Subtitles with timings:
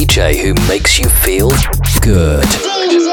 [0.00, 1.50] DJ who makes you feel
[2.00, 2.40] good.
[2.40, 3.04] DJ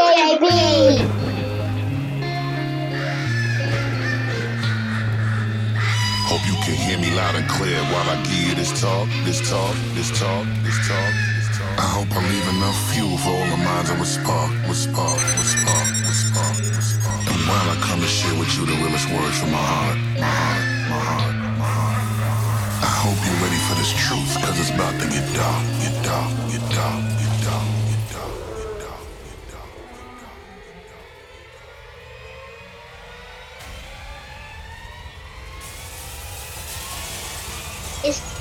[6.32, 9.76] Hope you can hear me loud and clear while I give this talk, this talk,
[9.96, 11.76] this talk, this talk, this talk.
[11.78, 15.20] I hope I leave enough fuel for all the minds that would spark, would spark,
[15.20, 17.20] would spark, would spark, would spark.
[17.28, 20.24] And while I come to share with you the realest words from my heart, my
[20.24, 21.37] heart, my heart.
[23.08, 26.60] Hope you're ready for this truth, cause it's about to get dark, get dark, get
[26.76, 29.72] dark, get dark, get dark, get dark, get dark,
[30.44, 31.08] get dark.
[38.04, 38.37] It's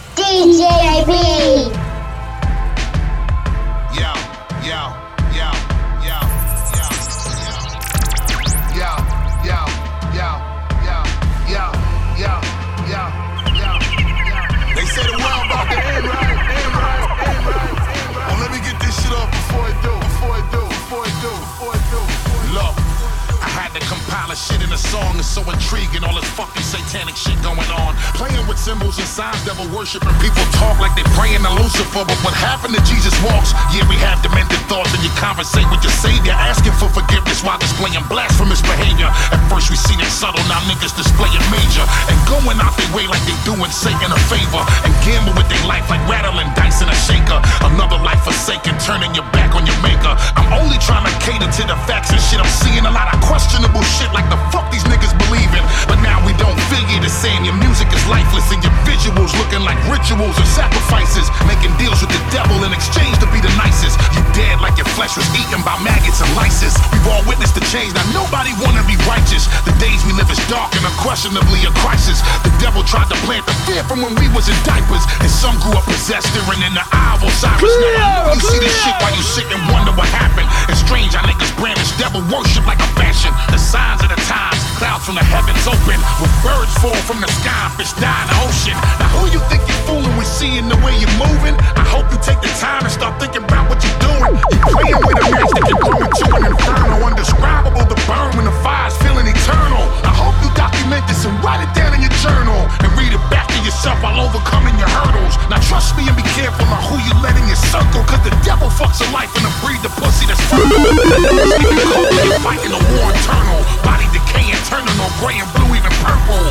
[24.26, 25.18] compile a shit in a song.
[25.18, 27.94] It's so intriguing, all this fucking satanic shit going on.
[28.18, 30.12] Playing with symbols and signs, devil worshiping.
[30.18, 32.02] People talk like they praying to Lucifer.
[32.02, 33.54] But what happened to Jesus walks?
[33.70, 37.58] Yeah, we have demented thoughts and you conversate with your savior, asking for forgiveness while
[37.58, 39.08] displaying blasphemous behavior.
[39.30, 41.84] At first we seen it subtle, now niggas displaying major.
[42.10, 44.62] And going out their way like they doing Satan a favor.
[44.82, 47.38] And gamble with their life like rattling dice in a shaker.
[47.62, 50.14] Another life forsaken, turning your back on your maker.
[50.34, 52.42] I'm only trying to cater to the facts and shit.
[52.42, 55.60] I'm seeing a lot of questionable shit like the fuck these niggas believe in.
[55.84, 57.44] But now we don't figure the same.
[57.44, 61.28] Your music is lifeless and your visuals looking like rituals or sacrifices.
[61.44, 64.00] Making deals with the devil in exchange to be the nicest.
[64.16, 66.72] You dead like your flesh was eaten by maggots and lices.
[66.88, 67.92] We've all witnessed the change.
[67.92, 69.44] Now nobody wanna be righteous.
[69.68, 72.24] The days we live is dark and unquestionably a crisis.
[72.40, 75.04] The devil tried to plant the fear from when we was in diapers.
[75.20, 77.68] And some grew up possessed, staring in the eye of Osiris.
[78.00, 80.48] Now you see this shit while you sit and wonder what happened.
[80.72, 83.28] It's strange how niggas brandish devil worship like a fashion.
[83.52, 85.98] The signs of the times, clouds from the heavens open.
[86.22, 88.76] With birds fall from the sky, fish die in the ocean.
[89.02, 91.58] Now who you think you're fooling with seeing the way you're moving?
[91.74, 94.34] I hope you take the time and start thinking about what you're doing.
[94.50, 96.94] You're playing with a match that grow into an inferno.
[97.02, 99.84] Undescribable to burn when the fire's feeling eternal.
[100.06, 102.60] I hope you document this and write it down in your journal.
[102.82, 105.34] And read it back yourself while overcoming your hurdles.
[105.50, 108.06] Now trust me and be careful on who you let in your circle.
[108.06, 110.70] Cause the devil fucks a life and a breed the pussy that's fertile.
[110.70, 113.60] You're fighting a war eternal.
[113.82, 116.46] Body decaying, turning on gray and blue, even purple.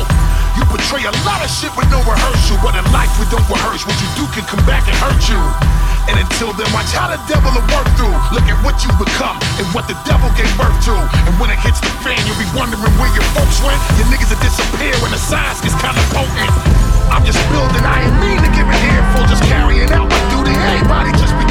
[0.60, 3.88] You portray a lot of shit with no rehearsal, but in life we don't rehearse.
[3.88, 5.40] What you do can come back and hurt you.
[6.12, 8.14] And until then, watch how the devil will work through.
[8.30, 10.94] Look at what you've become and what the devil gave birth to.
[11.26, 13.80] And when it hits the fan, you'll be wondering where your folks went.
[13.98, 16.76] Your niggas will disappear when the science gets kinda potent.
[17.10, 20.52] I'm just building, I ain't mean to give an earful, just carrying out my duty.
[20.52, 21.45] Everybody just be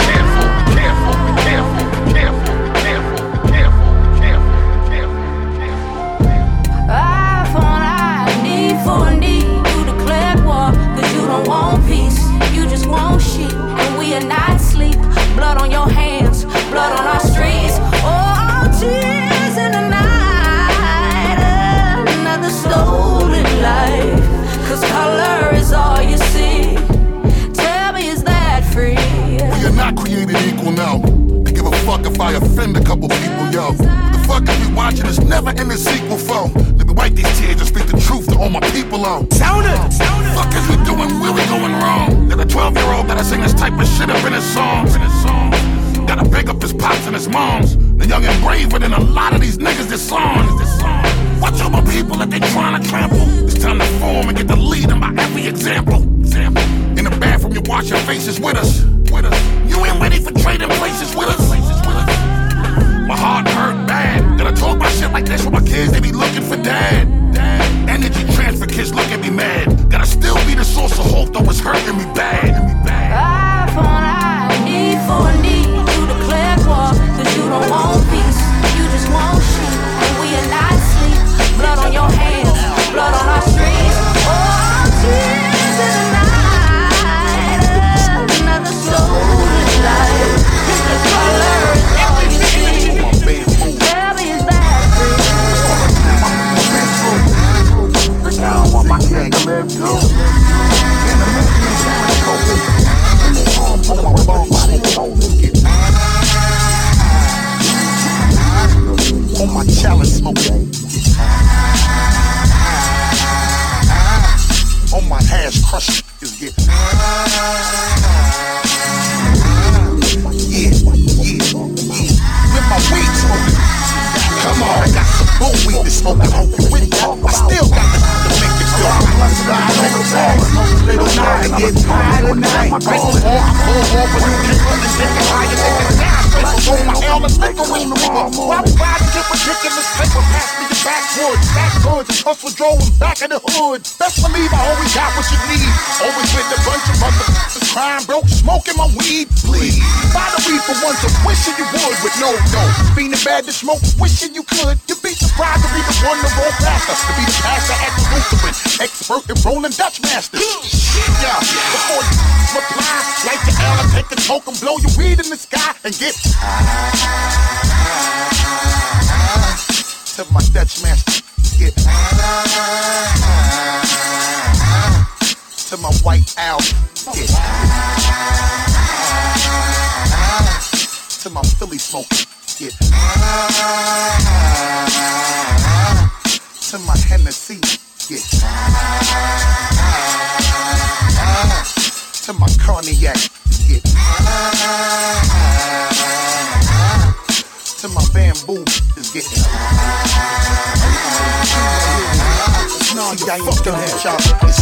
[198.97, 199.43] Is getting.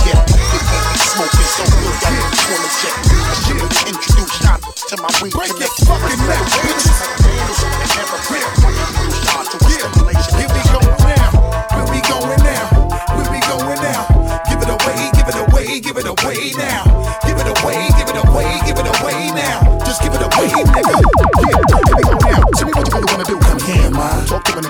[0.03, 0.29] Yet.
[0.97, 5.33] Smoking so good, I should introduce y'all to my fucking
[11.93, 12.73] we going now?
[13.53, 14.01] Going now?
[14.49, 16.83] Give it away, give it away, give it away now.
[17.25, 19.77] Give it away, give it away, give it away now.
[19.85, 21.12] Just give it away, nigga.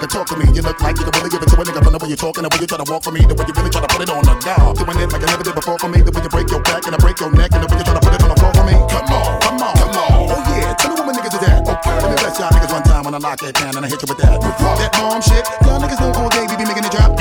[0.04, 0.46] Nigga, talk to me.
[0.54, 1.84] You look like you can really give it to a nigga.
[1.84, 3.46] From the way you're talking, the way you try to walk for me, the way
[3.48, 4.78] you really try to put it on the guard.
[4.78, 6.02] Doing it like I never did before for me.
[6.02, 7.86] The way you break your back and I break your neck, and the way you
[7.86, 8.76] try to put it on the floor for me.
[8.92, 10.12] Come on, come on, come on.
[10.34, 11.64] Oh yeah, tell me what my niggas is at.
[11.64, 13.90] Okay, let me bless y'all niggas one time when I lock that down and I
[13.90, 14.38] hit you with that.
[14.42, 15.44] That mom shit.
[15.64, 17.13] Y'all niggas know all day we be making it drop.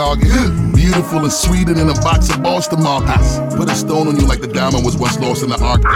[0.00, 0.74] Target.
[0.74, 3.38] Beautiful and sweeter than a box of Boston markers.
[3.54, 5.90] Put a stone on you like the diamond was once lost in the Arctic.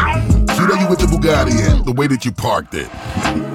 [0.55, 2.89] Cute how you with the Bugatti and the way that you parked it.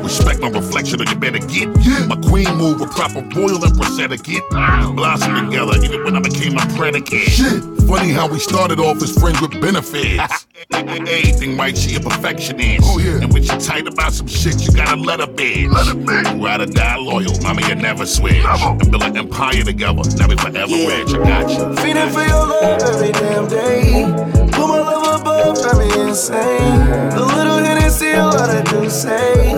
[0.03, 1.67] Respect my reflection or you better get.
[2.09, 4.43] My queen move a proper royal empress etiquette.
[4.49, 7.29] Blossom together even when I became a predicate.
[7.29, 7.61] Shit.
[7.87, 10.47] Funny how we started off as friends with benefits.
[10.73, 12.81] Anything right, she a perfectionist.
[12.85, 13.21] Oh yeah.
[13.21, 15.67] And when she tight about some shit, you gotta let her be.
[15.67, 16.43] Let her be.
[16.43, 18.43] Ride or die loyal, mama, you never switch.
[18.43, 20.03] And build an empire together.
[20.17, 21.13] Now we forever rich.
[21.13, 21.75] I got you.
[21.81, 24.03] Feeding for your love every damn day.
[24.51, 26.79] Put my love above, drive me insane.
[27.15, 29.53] The little Hennessy, what I do say.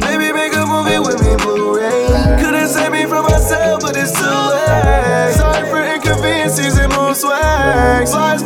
[0.00, 2.40] Baby, make a movie with me, Blu-ray.
[2.40, 5.34] Couldn't save me from myself, but it's too late.
[5.36, 8.06] Sorry for inconveniences and mood swag.
[8.06, 8.42] Slides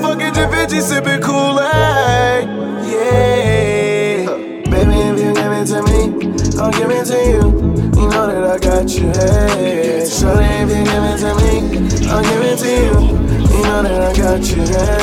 [9.21, 10.07] hey.
[10.09, 11.53] Shorty, if you give it to me,
[12.09, 12.93] I'll give it to you.
[13.57, 15.00] You know that I got you, hey.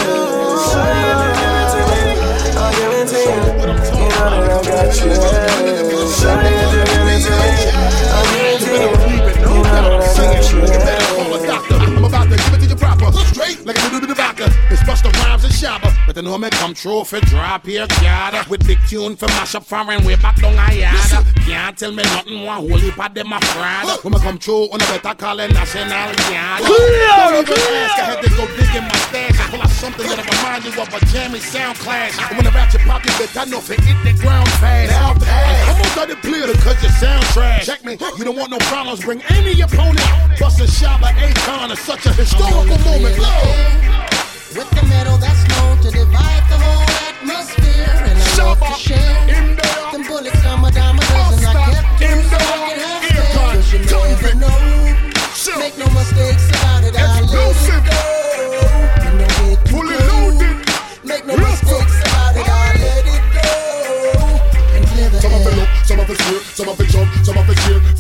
[16.18, 16.24] Shabba.
[16.24, 18.46] But the normal come true for drop here, yada.
[18.50, 21.24] With big tune for mash up foreign way back down a yada.
[21.46, 24.04] Can't tell me nothing, one holy part them a fraud.
[24.04, 26.64] When I come true, on a better call it national yada.
[26.64, 29.50] Don't even ask, I had to go dig in my stash.
[29.50, 32.18] Pull out something that'll remind you of a jammy sound clash.
[32.18, 34.92] And when ratchet pop your bitch, I know if it hit the ground fast.
[34.92, 35.70] Now pass.
[35.70, 37.66] Almost let it clear cause your sound trash.
[37.66, 40.00] Check me, you don't want no problems, bring any opponent.
[40.40, 43.18] Bust a shot like Akon, it's such a historical moment.
[43.18, 43.97] Lord.
[44.56, 47.92] With the metal that's known to divide the whole atmosphere.
[48.08, 49.28] And I love to share.
[49.92, 51.46] Them bullets, I'm a dime a dozen.
[51.46, 53.36] I kept them so I can have spares.
[53.36, 54.58] Cause you never know.
[55.60, 56.96] Make no mistakes about it.
[56.96, 57.98] I let it go.
[59.04, 60.58] You know it Fully loaded.
[61.04, 62.48] Make no mistakes about it.
[62.48, 63.50] I let it go.
[64.76, 65.56] And clear the Some of it air.
[65.60, 67.97] look, some of it fear, some of it jump, some of it cheer.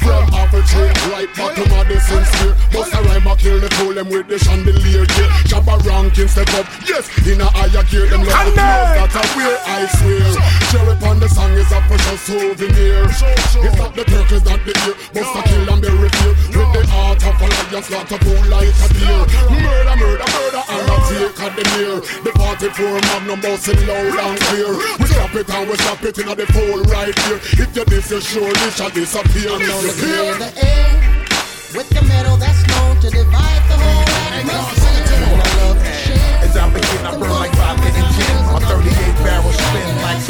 [0.67, 2.55] A tree, right back to Madison Square.
[2.73, 5.29] Bust a rhyme, I kill the fool them with the chandelier gear.
[5.47, 8.07] Shabba ranking step up, yes, in a higher gear.
[8.07, 10.27] Them love the clothes that I wear, I swear.
[10.67, 13.07] It on the song is a precious souvenir.
[13.07, 16.33] It's not the turkeys that the ear, bust a kill and bury fear.
[16.51, 19.23] With the heart of a lion, slaughter pull like a deer.
[19.47, 21.95] Murder, murder, murder, and I take a the near.
[22.23, 24.71] The 44 magnum busting loud and clear.
[24.99, 27.39] We stop it and we stop it in the pole right here.
[27.57, 29.57] If you this, you surely shall disappear.
[29.57, 30.37] Now to look clear here.
[30.37, 30.49] the
[31.75, 34.07] with the metal that's known to divide the whole.
[36.41, 38.35] As I begin, I burn like vodka and gin.
[38.53, 38.89] My 38
[39.25, 40.21] barrels spin like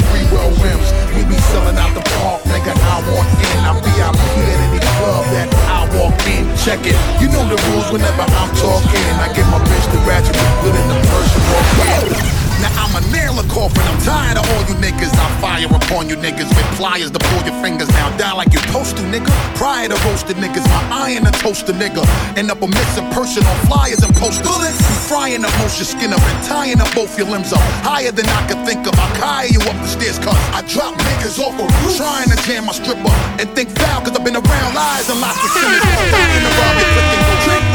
[0.60, 0.88] rims.
[1.14, 2.72] We be selling out the park, nigga.
[2.74, 3.60] I want in.
[3.64, 4.20] I'm VIP
[4.52, 4.68] at
[4.98, 6.44] club that I walk in.
[6.56, 6.98] Check it.
[7.22, 9.08] You know the rules whenever I'm talking.
[9.22, 12.47] I get my bitch to graduate good in the first walk.
[12.60, 13.82] Now I'm a nail a coffin.
[13.86, 15.12] I'm tired of all you niggas.
[15.14, 18.60] I fire upon you niggas with pliers to pull your fingers down, Die like you
[18.60, 19.30] supposed to, nigga.
[19.54, 22.02] Prior to roasted niggas, my iron a nigga.
[22.36, 24.46] End up a missing person on flyers and posters.
[24.46, 27.62] Bullets, frying up most your skin up and tying up both your limbs up.
[27.86, 28.94] Higher than I could think of.
[28.98, 31.96] I carry you up the stairs, cuz I drop niggas off a roof.
[31.96, 35.38] Trying to jam my stripper and think foul, cause I've been around lies and lots
[35.38, 35.82] of sinners.
[36.10, 37.27] Dying to rob your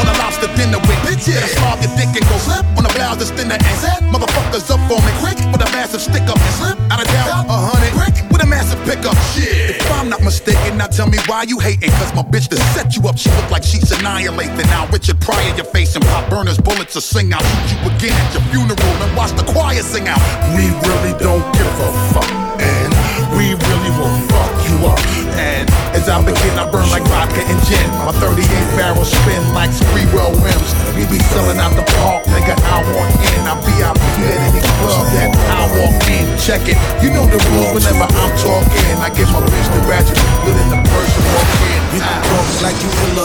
[0.03, 1.55] on a lobster dinner with bitches.
[1.55, 4.03] Slop your dick and go slip on a blouse that's thinner and set.
[4.11, 7.47] Motherfuckers up on me quick with a massive stick up and slip out of doubt.
[7.47, 9.15] A hundred brick with a massive pickup.
[9.31, 9.79] Shit.
[9.79, 11.91] If I'm not mistaken, now tell me why you hating.
[12.01, 14.67] Cause my bitch to set you up, she look like she's annihilating.
[14.67, 17.43] Now Richard Pryor, your face and pop burners, bullets to sing out.
[17.43, 20.21] Shoot you again at your funeral and watch the choir sing out.
[20.55, 22.29] We really don't give a fuck.
[22.59, 22.91] And
[23.35, 24.52] we really will fuck
[24.85, 24.99] up.
[25.39, 27.87] And as I begin, I burn like vodka and gin.
[28.05, 28.45] My 38
[28.77, 29.71] barrels spin like
[30.13, 30.71] well rims.
[30.95, 32.53] We be selling out the park, nigga.
[32.53, 33.41] I want in.
[33.49, 33.99] I'm VIP
[34.29, 36.25] at any club that I walk in.
[36.37, 36.77] Check it.
[37.01, 38.95] You know the rules whenever I'm talking.
[39.01, 40.62] I get my bitch to ratchet, good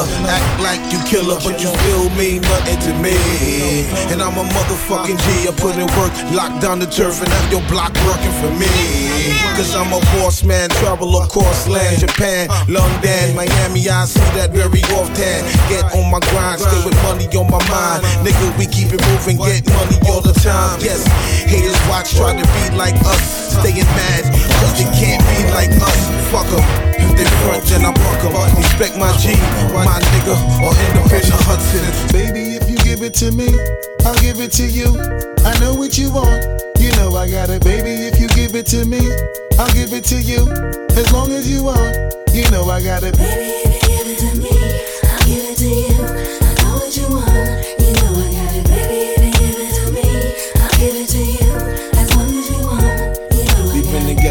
[0.07, 3.17] you act like you killer, but you still mean nothing to me.
[4.13, 5.49] And I'm a motherfucking G.
[5.49, 8.71] I put in work, lock down the turf, and have your block working for me.
[9.57, 13.89] Cause I'm a boss man, travel across land, Japan, London, Miami.
[13.89, 15.43] I see that very often.
[15.69, 18.05] Get on my grind, stay with money on my mind.
[18.23, 20.79] Nigga, we keep it moving, get money all the time.
[20.81, 21.03] Yes,
[21.49, 24.23] haters watch, try to be like us, staying mad,
[24.63, 25.99] cause they can't be like us.
[26.31, 26.88] Fuck 'em.
[26.99, 28.57] If they front, then I buck 'em.
[28.57, 29.35] Respect my G,
[29.73, 31.85] my nigga, or independent Hudson.
[32.13, 33.49] Baby, if you give it to me,
[34.05, 34.89] I'll give it to you.
[35.45, 36.45] I know what you want,
[36.79, 37.63] you know I got it.
[37.65, 39.01] Baby, if you give it to me,
[39.59, 40.43] I'll give it to you.
[40.97, 41.97] As long as you want,
[42.33, 43.17] you know I got it.
[43.17, 43.78] Baby,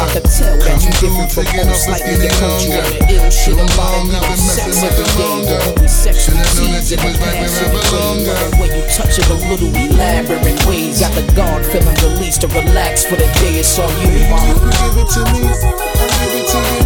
[0.00, 1.84] I could tell that you different from most.
[1.84, 4.08] Slightly the coach you on the ill shit about it.
[4.08, 8.24] You have sex every day, but only sexual tease in the passionate way.
[8.24, 11.04] The way you touch it, a little elaborate ways.
[11.04, 13.60] Got the guard feeling released to relax for the day.
[13.60, 14.48] It's all you, mama.
[14.48, 16.80] You give it to me, I'll give it to you.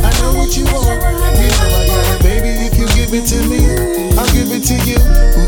[0.00, 1.04] I know what you want,
[1.36, 2.24] you know I got it.
[2.24, 3.60] Baby, if you give it to me,
[4.16, 4.96] I'll give it to you.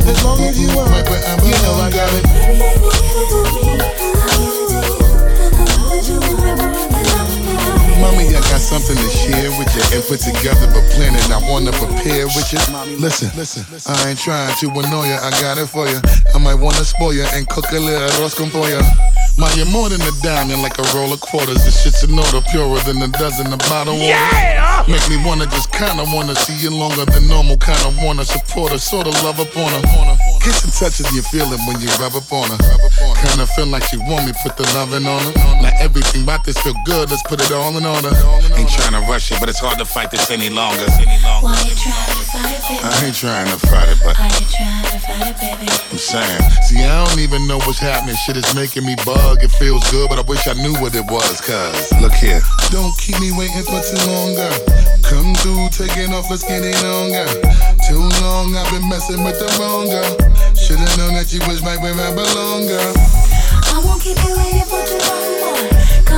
[0.05, 2.29] As long as you want, you know I got it.
[8.01, 11.73] Mommy, I got something to share with you and put together, but planning I wanna
[11.73, 12.61] prepare with you.
[13.01, 16.01] Listen, listen, I ain't trying to annoy you, I got it for you.
[16.35, 18.81] I might wanna spoil you and cook a little arroz con pollo.
[19.39, 21.61] My, you're more than a diamond, like a roll of quarters.
[21.65, 24.09] This shit's an order purer than a dozen of bottled water.
[24.09, 24.85] Yeah!
[24.89, 27.59] Make me wanna just kinda wanna see you longer than normal.
[27.59, 30.17] Kinda wanna support her, sorta love up on her.
[30.47, 32.59] And touches you feel it when you rub up on her.
[33.23, 35.33] Kinda feel like she want me, put the loving on her.
[35.61, 38.13] Now everything about this feel good, let's put it all in order.
[38.57, 40.85] Ain't trying to rush it, but it's hard to fight this any longer.
[41.41, 42.85] Why you trying to fight it, baby?
[42.85, 45.69] I ain't trying to fight it, but Why you trying to fight it, baby?
[45.69, 48.17] I'm saying, see, I don't even know what's happening.
[48.27, 49.43] Shit is making me bug.
[49.43, 51.41] It feels good, but I wish I knew what it was.
[51.41, 52.41] Cause, look here.
[52.71, 54.59] Don't keep me waiting for too long, girl.
[55.05, 57.35] Come through, taking off, let's get it on, girl.
[57.89, 60.13] Too long, I've been messing with the wrong girl.
[60.55, 62.95] Should've known that you was right where I belong, girl.
[63.73, 64.96] I won't keep you waiting for too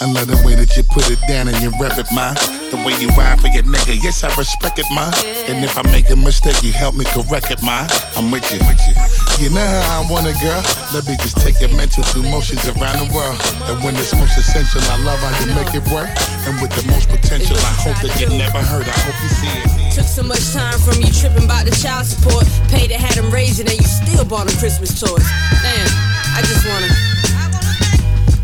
[0.00, 2.32] I love the way that you put it down and you rep it, ma.
[2.72, 5.12] The way you ride for your nigga, yes, I respect it, ma.
[5.44, 7.84] And if I make a mistake, you help me correct it, ma.
[8.16, 8.96] I'm with you, with you.
[9.44, 10.56] You know how I want it, girl.
[10.96, 13.36] Let me just take your mental through motions around the world.
[13.68, 16.08] And when it's most essential, I love how you make it work.
[16.48, 18.88] And with the most potential, I hope that you never hurt.
[18.88, 19.92] I hope you see it.
[19.92, 22.48] Took so much time from you tripping about the child support.
[22.72, 25.28] Paid to have them raised and you still bought them Christmas toys.
[25.60, 25.92] Damn,
[26.32, 26.88] I just wanna.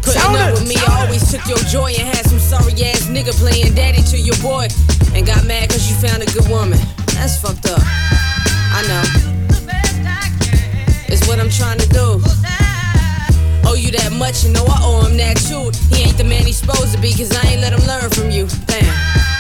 [0.07, 3.35] Putting up with me I always took your joy and had some sorry ass nigga
[3.35, 4.69] playing daddy to your boy.
[5.15, 6.79] And got mad cause you found a good woman.
[7.19, 7.83] That's fucked up.
[7.83, 9.03] I know.
[11.09, 12.23] It's what I'm trying to do.
[13.67, 15.75] Owe you that much, you know I owe him that too.
[15.91, 18.31] He ain't the man he's supposed to be, cause I ain't let him learn from
[18.31, 18.47] you.
[18.67, 19.36] Damn.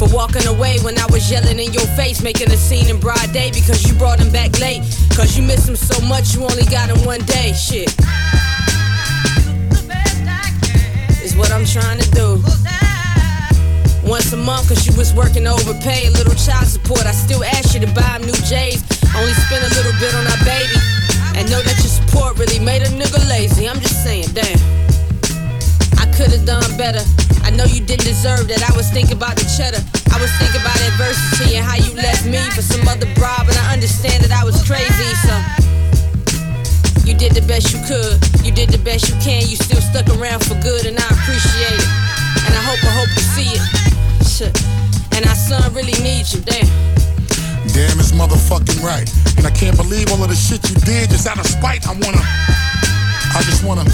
[0.00, 3.34] For walking away when I was yelling in your face, making a scene in broad
[3.34, 4.80] day because you brought him back late.
[5.14, 7.52] Cause you miss him so much, you only got him one day.
[7.52, 7.92] Shit.
[11.20, 12.40] Is what I'm trying to do.
[14.08, 17.04] Once a month, cause you was working overpay, a little child support.
[17.04, 18.80] I still ask you to buy him new J's.
[19.12, 20.80] Only spend a little bit on our baby.
[21.36, 23.68] And know that your support really made a nigga lazy.
[23.68, 24.56] I'm just saying, damn.
[26.00, 27.04] I could've done better.
[27.50, 28.62] I know you didn't deserve that.
[28.62, 29.82] I was thinking about the cheddar.
[30.14, 33.58] I was thinking about adversity and how you left me for some other broad, but
[33.58, 35.34] I understand that I was crazy, so.
[37.02, 38.22] You did the best you could.
[38.46, 39.42] You did the best you can.
[39.50, 41.90] You still stuck around for good, and I appreciate it.
[42.46, 43.64] And I hope, I hope you see it.
[44.22, 44.54] Shit.
[45.18, 46.70] And our son really needs you, damn.
[47.74, 49.10] Damn, it's motherfucking right.
[49.34, 51.82] And I can't believe all of the shit you did just out of spite.
[51.90, 52.22] I wanna.
[53.34, 53.90] I just wanna.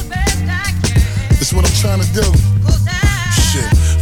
[1.40, 2.75] It's what I'm trying to do.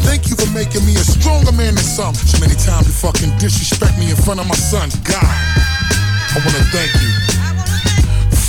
[0.04, 2.14] Thank you for making me a stronger man than some.
[2.14, 4.88] So many times you fucking disrespect me in front of my son.
[5.02, 7.33] God, I wanna thank you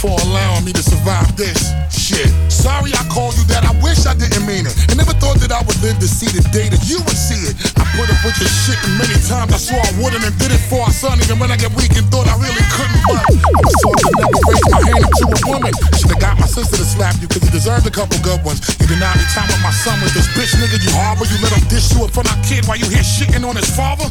[0.05, 2.29] for allowing me to survive this shit.
[2.45, 4.75] Sorry I called you that, I wish I didn't mean it.
[4.85, 7.49] I never thought that I would live to see the day that you would see
[7.49, 7.57] it.
[7.73, 10.53] I put up with your shit and many times I swore I wouldn't and did
[10.53, 13.01] it for our son, even when I get weak and thought I really couldn't.
[13.09, 15.73] But I was taught to never raise my hand to a woman.
[15.97, 18.61] Should've got my sister to slap you, cause you deserved a couple good ones.
[18.77, 21.25] You denied me time with my son with this bitch nigga you harbor.
[21.25, 23.73] You let him dish you front of our kid while you here shitting on his
[23.73, 24.05] father.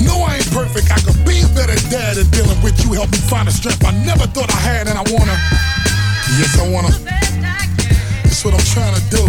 [0.00, 0.90] No, I ain't perfect.
[0.92, 3.84] I could be a better dad and dealing with you helped me find the strength
[3.84, 5.36] I never thought I had, and I wanna.
[6.38, 6.92] Yes, I wanna.
[8.26, 9.24] That's what I'm trying to do.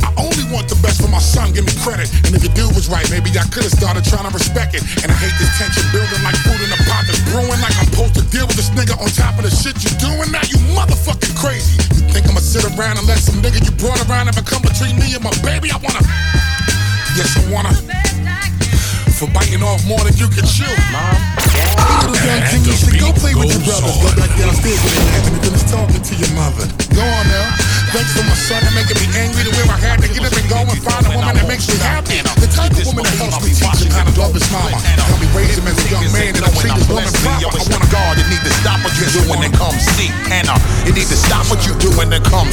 [0.00, 2.08] I only want the best for my son, give me credit.
[2.24, 4.80] And if your dude was right, maybe I could've started trying to respect it.
[5.04, 7.60] And I hate this tension building like food in a pot that's brewing.
[7.60, 10.32] Like I'm supposed to deal with this nigga on top of the shit you doing.
[10.32, 11.76] Now you motherfucking crazy.
[12.00, 14.96] You think I'ma sit around and let some nigga you brought around ever come between
[14.96, 15.68] me and my baby?
[15.68, 16.00] I wanna.
[17.20, 17.76] Yes, I wanna.
[19.16, 20.68] For biting off more than you can chew.
[20.92, 21.16] Mom.
[22.04, 23.96] Little young king, you should go play with your brothers.
[23.96, 26.68] Go back downstairs with your and finish talking to your mother.
[26.92, 27.48] Go on now.
[27.96, 30.08] Thanks for my son and making me angry to where I had to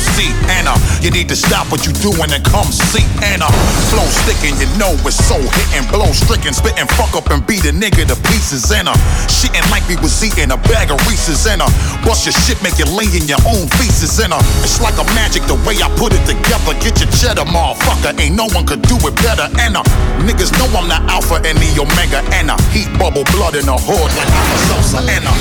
[0.03, 0.75] see Anna.
[0.99, 3.47] You need to stop what you're doing and come see Anna.
[3.87, 7.73] Flow sticking, you know it's so hitting, blow stricken, spitting, fuck up and beat a
[7.73, 8.91] nigga to pieces Anna.
[9.31, 11.65] Shitting like we was eating a bag of Reese's Anna.
[12.03, 14.37] Bust your shit, make you lay in your own feces Anna.
[14.63, 16.75] It's like a magic the way I put it together.
[16.83, 18.19] Get your cheddar, motherfucker.
[18.19, 19.47] Ain't no one could do it better.
[19.59, 19.83] Anna.
[20.27, 22.19] Niggas know I'm the alpha and the omega.
[22.35, 22.59] Anna.
[22.71, 24.99] Heat bubble blood in the hood like I'm a salsa.
[25.07, 25.33] Anna.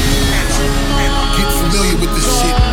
[1.36, 2.71] Get familiar with this shit.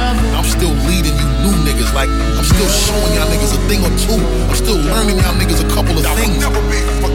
[2.00, 4.16] Like, I'm still showing y'all niggas a thing or two.
[4.48, 6.40] I'm still learning y'all niggas a couple of things.
[6.40, 6.80] Never be.
[6.80, 7.12] I'm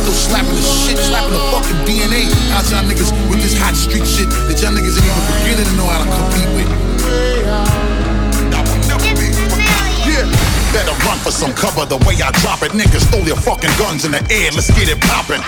[0.00, 2.24] still slapping the shit, slapping the fucking DNA
[2.56, 5.74] out y'all niggas with this hot street shit that y'all niggas ain't even beginning to
[5.76, 6.55] know how to compete
[11.56, 12.76] cover the way I drop it.
[12.76, 15.40] Niggas throw your fucking guns in the air, let's get it poppin'.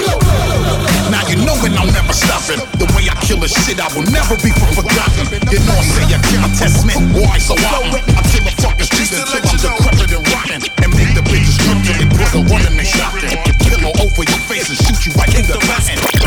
[1.12, 2.58] Now you know it, I'm never stopping.
[2.80, 5.28] The way I kill a shit, I will never be forgotten.
[5.52, 6.96] You know, I say you can't test me.
[7.14, 8.02] Why so often?
[8.16, 10.60] I kill a fucking street until I'm decrepit and rotten.
[10.82, 13.30] And make the bitches drip till they put a one in they shotgun.
[13.62, 16.17] Pillow over your face and shoot you right in the button.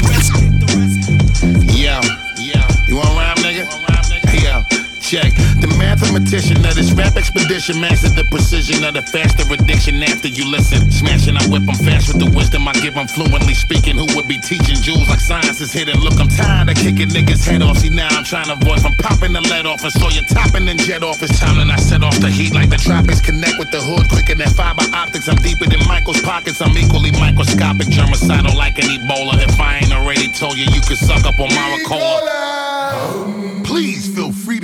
[5.11, 10.31] Check the mathematician of this rap expedition mastered the precision of the faster addiction after
[10.31, 10.87] you listen.
[10.87, 13.99] Smashing, I whip 'em fast with the wisdom I give 'em fluently speaking.
[13.99, 15.99] Who would be teaching jewels like science is hidden?
[15.99, 17.79] Look, I'm tired of kicking niggas' head off.
[17.79, 20.69] See, now I'm trying to avoid from popping the lead off and saw you topping
[20.69, 21.21] and jet off.
[21.21, 23.19] It's time and I set off the heat like the tropics.
[23.19, 25.27] Connect with the hood quicker than fiber optics.
[25.27, 26.61] I'm deeper than Michael's pockets.
[26.61, 29.43] I'm equally microscopic, germicidal like an Ebola.
[29.43, 32.21] If I ain't already told you, you could suck up on Maricola.
[33.65, 34.10] Please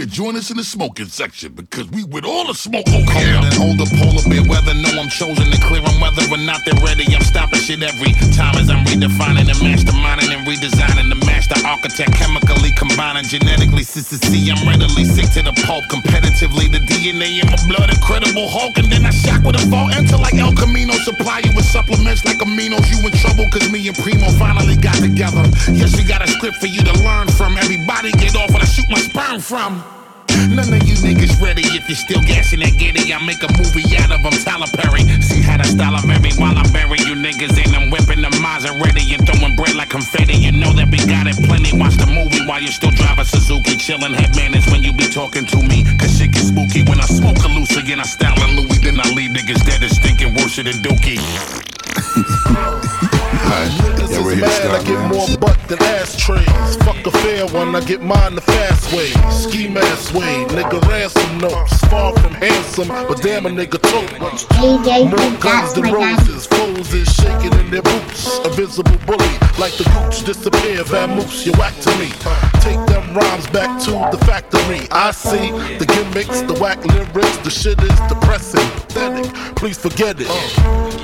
[0.08, 3.36] join us in the smoking section because we with all the smoke over here.
[3.36, 4.74] Colder than older polar bear weather.
[4.74, 7.04] No, I'm chosen to clear 'em whether or not they're ready.
[7.14, 12.16] I'm stopping shit every time as I'm redefining and masterminding and redesigning the master architect.
[12.16, 13.84] Chemically combining genetically.
[13.84, 15.84] Sister C, I'm readily sick to the pulp.
[15.92, 18.78] Competitively, the DNA in my blood, incredible Hulk.
[18.78, 20.94] And then I shock with a fall enter like El Camino.
[21.04, 22.88] Supply you with supplements like aminos.
[22.90, 25.44] You in trouble cause me and Primo finally got together.
[25.72, 27.58] Yes, we got a script for you to learn from.
[27.58, 29.97] Everybody get off when I shoot my sperm from.
[30.54, 33.14] None of you niggas ready if you're still gassing that giddy.
[33.14, 35.02] I make a movie out of them, Tyler Perry.
[35.22, 37.74] See how the style of vary while I'm bury you niggas in.
[37.74, 40.38] I'm whipping the Maserati and throwing bread like confetti.
[40.38, 41.74] You know that we got it plenty.
[41.78, 43.76] Watch the movie while you still drive a Suzuki.
[43.78, 45.84] Chillin' head manners when you be talking to me.
[45.98, 48.00] Cause shit get spooky when I smoke a loose again.
[48.00, 51.77] I style a Louis, then I leave niggas dead and stinking worse than Dookie.
[53.48, 56.76] Niggas Yeah, we're here, mad, I get more butt than ashtrays.
[56.84, 59.12] Fuck a fair one, I get mine the fast way.
[59.32, 61.80] Ski mask way, nigga ransom notes.
[61.86, 64.12] Far from handsome, but damn a nigga tote.
[64.60, 68.40] More guns than roses, foes is shaking in their boots.
[68.46, 70.84] A visible bully, like the gooch disappear.
[70.84, 72.10] Vamoose, you whack to me.
[72.62, 74.88] Take them rhymes back to the factory.
[74.92, 77.38] I see the gimmicks, the whack lyrics.
[77.38, 79.34] The shit is depressing, pathetic.
[79.56, 80.28] Please forget it.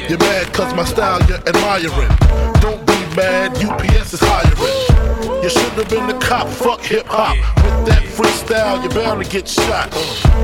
[0.10, 2.12] You're mad cause my style you're admiring.
[2.60, 5.44] Don't be mad, UPS is hiring.
[5.44, 7.36] You should have been the cop, fuck hip hop.
[7.36, 9.92] With that freestyle, you bound to get shot.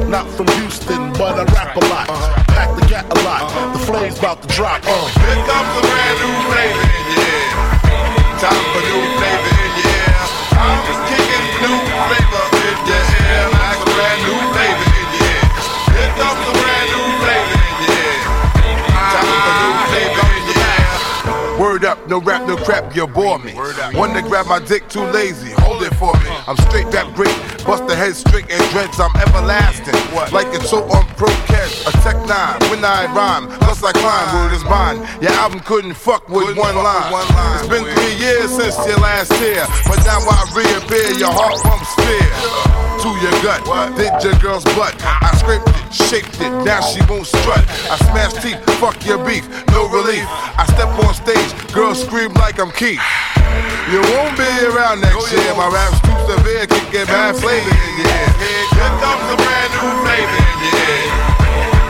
[0.07, 2.07] Not from Houston, but I rap a lot.
[2.51, 3.47] Pack the gat a lot.
[3.73, 4.83] The flame's about to drop.
[4.83, 5.07] Uh.
[5.23, 7.49] Here comes a brand new flavor in your ear.
[8.43, 10.19] Time for new flavor in your ear.
[10.55, 13.43] I'm just kicking new flavor in your ear.
[13.55, 15.43] Like a brand new flavor in your ear.
[15.95, 16.48] Here
[21.89, 23.53] up, no rap, no crap, you bore me.
[23.97, 25.51] One to grab my dick, too lazy.
[25.65, 26.29] Hold it for me.
[26.47, 27.33] I'm straight rap great.
[27.65, 29.97] Bust the head straight and dreads, I'm everlasting.
[30.31, 32.61] Like it's so on pro cash, a tech nine.
[32.69, 34.97] When I rhyme, plus I climb, word is mine.
[35.21, 37.09] Your album couldn't fuck with one line.
[37.57, 41.89] It's been three years since your last tear, but now I reappear, your heart pumps
[41.97, 42.29] fear.
[42.99, 43.63] To your gut,
[43.95, 44.93] did your girl's butt.
[45.01, 47.63] I scraped it, shaped it, now she won't strut.
[47.87, 50.25] I smash teeth, fuck your beef, no relief.
[50.27, 52.99] I step on stage, girls scream like I'm Keith.
[53.87, 55.55] You won't be around next oh, year.
[55.55, 58.27] My rap's too severe, kicking bad flavor in your ear.
[58.75, 61.07] Here comes a brand new flavor in your ear.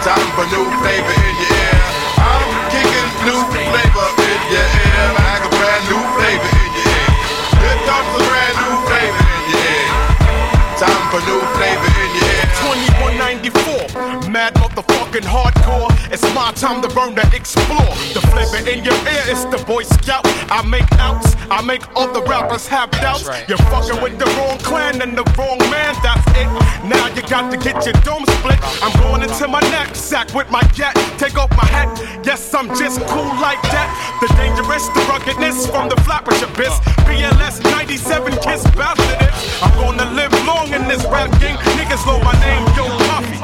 [0.06, 1.82] Time for new flavor in your ear.
[2.22, 5.06] I'm kicking new flavor in your ear.
[5.18, 7.10] Like a brand new flavor in your ear.
[7.58, 9.90] Here comes a brand new flavor in your ear.
[10.78, 12.46] Time for new flavor in your ear.
[13.98, 15.99] 2194, mad motherfucking hardcore.
[16.12, 17.94] It's my time to burn to explore.
[18.18, 20.26] The flavor in your ear is the Boy Scout.
[20.50, 23.30] I make outs, I make all the rappers have doubts.
[23.48, 26.50] You're fucking with the wrong clan and the wrong man, that's it.
[26.90, 28.58] Now you got to get your dome split.
[28.82, 30.96] I'm going into my knapsack with my gat.
[31.20, 31.94] Take off my hat,
[32.26, 33.94] yes, I'm just cool like that.
[34.20, 36.74] The dangerous, the ruggedness from the flappers abyss.
[37.06, 39.30] BLS 97 kiss bastard it.
[39.62, 41.58] I'm gonna live long in this rap game.
[41.78, 43.38] Niggas know my name, Yo Puffy.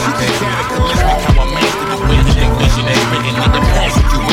[0.00, 4.29] How I master the wisdom, vision is written in the past.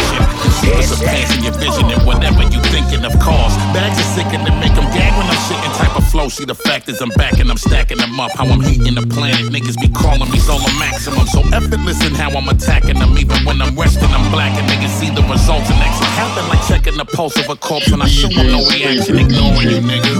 [0.59, 3.55] Super surpassing your vision and whatever you thinking of cause.
[3.73, 6.29] Bags are sick and they make them gag when I'm shitting type of flow.
[6.29, 8.31] See the fact is I'm back and I'm stacking them up.
[8.31, 9.53] How I'm heating the planet.
[9.53, 11.27] Niggas be calling me solar maximum.
[11.27, 13.17] So effortless in how I'm attacking them.
[13.17, 16.09] Even when I'm resting, I'm black and niggas see the results and exit.
[16.17, 19.69] Happen like checking the pulse of a corpse when I show them no reaction, ignoring
[19.69, 20.13] you, nigga.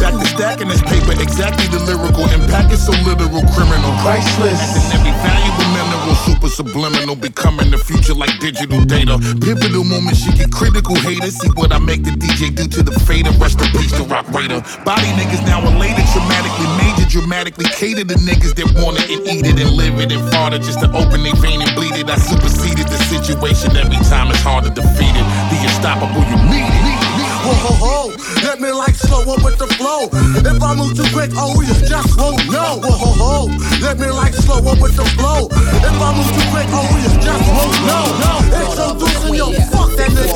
[0.00, 3.92] Back to stacking this paper, exactly the lyrical impact is so literal, criminal.
[4.04, 4.60] Priceless.
[4.92, 9.20] And every valuable mineral, super subliminal, becoming the future like digital data.
[9.44, 11.36] Pivotal moment, she get critical haters.
[11.36, 13.30] See what I make the DJ do to the fader.
[13.36, 14.64] Rest in peace to Rock Raider.
[14.84, 19.44] Body niggas now elated, dramatically major, dramatically cater to niggas that want it and eat
[19.46, 22.08] it and live it and fought it just to open their vein and bleed it.
[22.08, 25.26] I superseded the situation every time it's hard to defeat it.
[25.52, 27.33] The unstoppable, you need it.
[27.44, 27.96] Ho ho ho,
[28.42, 30.08] let me like slow up with the flow.
[30.40, 32.80] If I move too quick, oh you just won't know.
[32.80, 33.34] Ho ho ho,
[33.84, 35.52] let me like slow up with the flow.
[35.52, 38.04] If I move too quick, oh you just won't know.
[38.24, 38.32] No.
[38.64, 40.33] Introducing your oh, fuck that nigga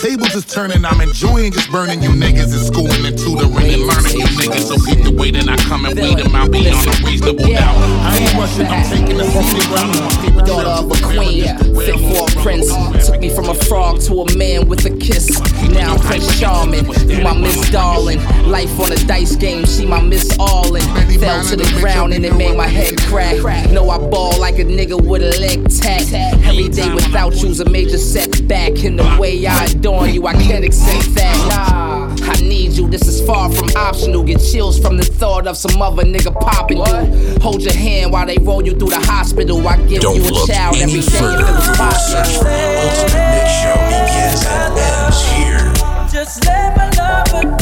[0.00, 0.84] tables is turning.
[0.84, 4.72] I'm enjoying just burning you niggas and schooling and tutoring and learning you niggas.
[4.72, 7.76] So keep the way, then I come and weed them out beyond a reasonable doubt.
[8.08, 9.92] I ain't rushing, I'm taking a scenic route.
[10.00, 11.84] My favorite Daughter of a trip is queen, Paris.
[11.84, 13.06] fit for a prince.
[13.06, 15.28] Took me from a frog to a man with a kiss.
[15.68, 18.20] Now I'm Prince Charming, you my Miss Darling.
[18.48, 20.82] Life on a dice game, she my Miss Allin.
[21.20, 23.70] Fell to the ground and it made my head crack.
[23.70, 26.02] Know I ball like a nigga with a leg tack.
[26.46, 28.84] Every day without you's a major setback.
[28.84, 31.36] In the way I adorn you, I can't accept that.
[31.50, 34.22] Nah, I need you, this is far from optional.
[34.22, 37.38] Get chills from the thought of some other nigga popping you.
[37.40, 39.66] Hold your hand while they roll you through the hospital.
[39.66, 41.44] I give Don't you a look child any every day if further.
[41.44, 42.24] it was possible.
[42.24, 42.50] search for the
[42.84, 45.72] ultimate mix show begins and ends here.
[46.12, 47.59] Just let my love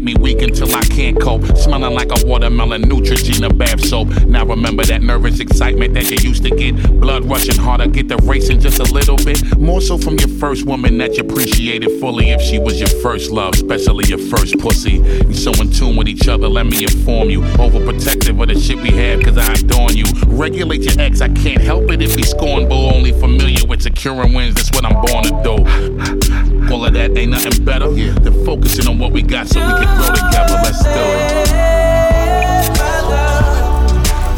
[0.00, 1.44] make me weak until I can't cope.
[1.56, 4.08] Smelling like a watermelon, Neutrogena bath soap.
[4.26, 7.00] Now remember that nervous excitement that you used to get.
[7.00, 9.58] Blood rushing harder, get the racing just a little bit.
[9.58, 12.30] More so from your first woman that you appreciated fully.
[12.30, 14.98] If she was your first love, especially your first pussy.
[15.26, 17.40] You so in tune with each other, let me inform you.
[17.40, 20.04] Overprotective of the shit we have, cause I adorn you.
[20.26, 22.92] Regulate your ex, I can't help it if he's scornable.
[22.92, 26.49] Only familiar with securing wins, that's what I'm born to do.
[26.70, 28.12] All of that ain't nothing better yeah.
[28.12, 30.54] than focusing on what we got so we can grow together.
[30.62, 31.46] Let's do it.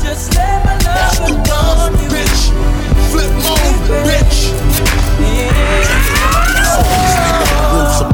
[0.03, 2.09] Just let my love adorn you.
[2.09, 2.51] Bitch,
[3.11, 4.52] flip mode, bitch.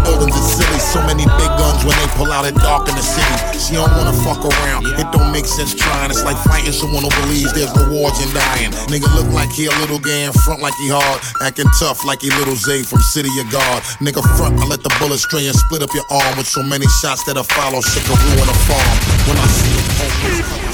[0.09, 0.81] Is silly.
[0.81, 3.59] So many big guns when they pull out at dark in the city.
[3.61, 4.87] She don't wanna fuck around.
[4.87, 6.11] It don't make sense trying.
[6.11, 8.73] It's like fighting someone who believes there's rewards in dying.
[8.89, 11.21] Nigga look like he a little gay and front like he hard.
[11.43, 13.83] Acting tough like he little Zay from City of God.
[14.01, 16.87] Nigga front, I let the bullet stray and split up your arm with so many
[17.01, 17.81] shots that I follow.
[17.81, 18.97] Shit could ruin a farm.
[19.29, 20.68] When I see the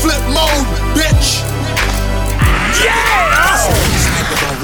[0.00, 1.57] Flip mode, bitch.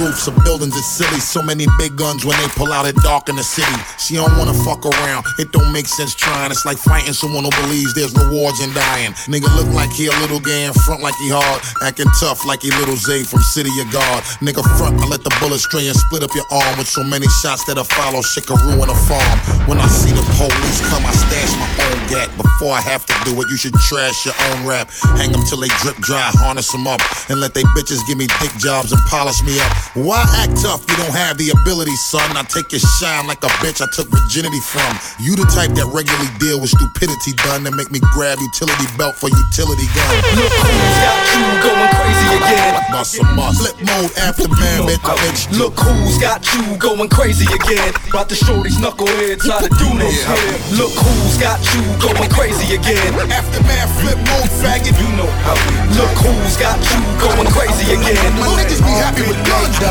[0.04, 1.18] Roofs of buildings is silly.
[1.18, 3.72] So many big guns when they pull out at dark in the city.
[3.96, 5.24] She don't wanna fuck around.
[5.38, 6.50] It don't make sense trying.
[6.52, 9.12] It's like fighting someone who believes there's rewards in dying.
[9.32, 11.60] Nigga look like he a little gay and front like he hard.
[11.82, 14.22] Acting tough like he little Zay from City of God.
[14.44, 17.26] Nigga front, I let the bullet stray and split up your arm with so many
[17.40, 18.20] shots that I follow.
[18.20, 19.38] Shit could ruin a farm.
[19.64, 22.28] When I see the police come, I stash my own gat.
[22.36, 24.90] Before I have to do it, you should trash your own rap.
[25.16, 28.26] Hang them till they drip dry, harness them up, and let they bitches give me
[28.40, 29.72] dick jobs and polish me up.
[29.94, 30.82] Why act tough?
[30.90, 32.34] You don't have the ability, son.
[32.34, 34.90] I take your shine like a bitch I took virginity from.
[35.22, 39.14] You the type that regularly deal with stupidity done that make me grab utility belt
[39.14, 40.10] for utility gun.
[40.34, 42.74] Look who's got you going crazy again.
[43.04, 43.54] Some up.
[43.54, 44.98] Flip mode after man, bitch.
[44.98, 45.46] bitch.
[45.54, 47.94] Look who's got you going crazy again.
[48.10, 50.58] About to show these knuckleheads how to do no here.
[50.74, 53.14] Look who's got you going crazy again.
[53.30, 54.96] Aftermath, flip mode, faggot.
[54.98, 58.18] You know how we Look who's got you going crazy again.
[58.40, 59.83] My niggas be happy with guns.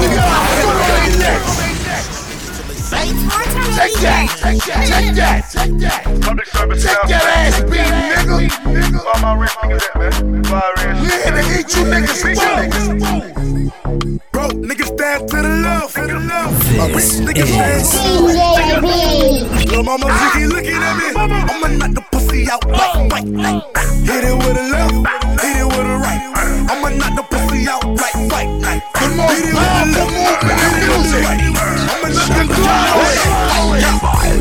[3.83, 4.29] Take that!
[4.41, 4.87] Take that!
[4.87, 5.45] Take that!
[5.51, 6.01] Take that!
[6.21, 8.49] Public service Check that ass beat, nigga.
[8.73, 8.99] nigga.
[9.05, 10.13] Where my rich niggas at, man?
[10.43, 10.97] Where my rich
[11.29, 12.17] to eat you niggas.
[14.31, 15.93] Broke niggas stand to the left.
[15.95, 16.77] To the left.
[16.77, 17.41] My rich DJ
[18.81, 18.85] B.
[19.69, 21.05] Lil' mama looking at me.
[21.15, 23.61] I'ma knock the pussy out right, right, right.
[24.09, 24.93] Hit it with a left,
[25.37, 26.21] hit it with a right.
[26.65, 28.81] I'ma knock the pussy out right, right, right.
[28.93, 31.45] Come on, Hit it with a left, hit it with a right.
[31.93, 33.13] I'ma knock the pussy out.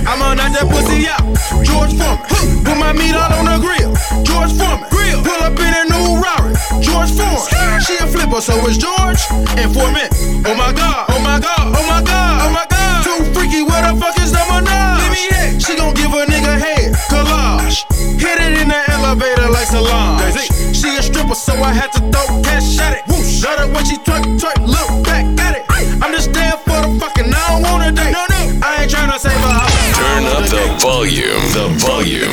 [0.08, 1.20] I'ma knock that pussy out.
[1.68, 3.92] George Foreman, put my meat all on the grill.
[4.24, 6.56] George Foreman, pull up in a new Rari.
[6.80, 7.44] George Foreman,
[7.84, 9.20] she a flipper, so it's George
[9.60, 10.08] and Foreman.
[10.48, 12.81] Oh my god, oh my god, oh my god, oh my god.
[13.12, 14.96] Too freaky, where the fuck is the Minaj?
[14.96, 15.60] Give me that.
[15.60, 17.84] She gon' give a nigga head collage.
[18.16, 20.16] Hit it in the elevator like salon.
[20.72, 23.02] She a stripper, so I had to throw cash at it.
[23.08, 23.44] Whoosh.
[23.44, 25.64] Love it when she twerk, twerk, look back at it.
[26.00, 28.12] I'm just there for the fucking, I don't want a date.
[28.16, 29.60] No, no, I ain't tryna save her.
[29.92, 32.32] Turn up the volume, the volume.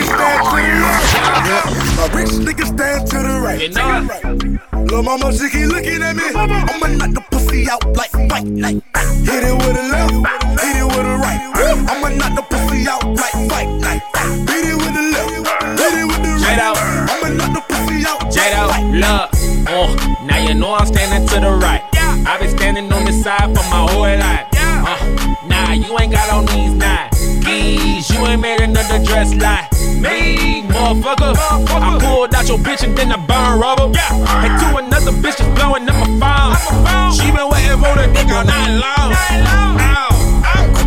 [1.99, 4.68] My rich nigga stand to the right.
[4.89, 6.23] Lil' mama, she keep looking at me.
[6.33, 8.81] I'ma knock the pussy out like fight night.
[9.21, 10.13] Hit it with a left,
[10.59, 11.41] hit it with a right.
[11.87, 14.01] I'ma knock the pussy out like fight night.
[14.49, 15.29] Hit it with the left,
[15.77, 16.57] hit it with the right.
[16.57, 16.73] J-Lo.
[17.05, 19.29] I'ma knock the pussy out J-Lo, fight look,
[19.69, 21.83] uh, now you know I'm standing to the right.
[22.25, 24.47] I've been standing on the side for my whole life.
[24.57, 27.09] Uh, nah, you ain't got on these nine.
[27.49, 31.33] You ain't made another dress like me, motherfucker.
[31.35, 33.85] I pulled out your bitch and then I burn rubber.
[33.85, 36.53] And to another bitch that's blowing up my
[36.85, 37.11] phone.
[37.17, 39.09] She been waiting for the dick all night long.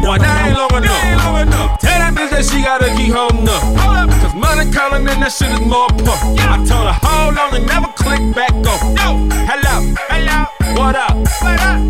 [0.03, 1.81] Boy, that ain't long enough.
[1.81, 3.63] Tell that bitch that she gotta keep holding up.
[4.23, 6.39] Cause money calling and that shit is more important.
[6.41, 9.31] I told her, hold on and never click back on.
[9.51, 10.47] Hello, hello,
[10.79, 11.19] what up?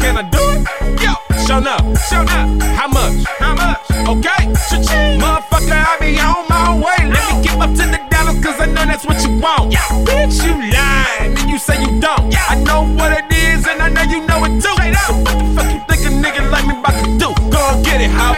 [0.00, 0.81] Can I do it?
[1.02, 1.12] Yo,
[1.46, 2.46] show up, show up.
[2.78, 3.24] How much?
[3.38, 3.82] How much?
[4.06, 5.18] Okay, cha-ching.
[5.20, 7.10] Motherfucker, I be on my way.
[7.10, 9.72] Let me get up to the dollars cause I know that's what you want.
[9.72, 9.82] Yeah.
[10.06, 12.34] Bitch, you lying, and you say you don't.
[12.48, 14.70] I know what it is and I know you know it too.
[14.70, 17.28] So what the fuck you think a nigga like me about to do?
[17.50, 18.34] Go and get it, how?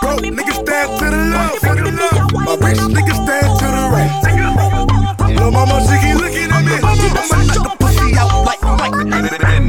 [0.00, 2.32] Bro, niggas stand to the left, to the left.
[2.44, 4.12] My rich niggas stand to the right.
[5.36, 6.76] Lil' mama, she keep looking at me.
[6.76, 7.85] I'ma the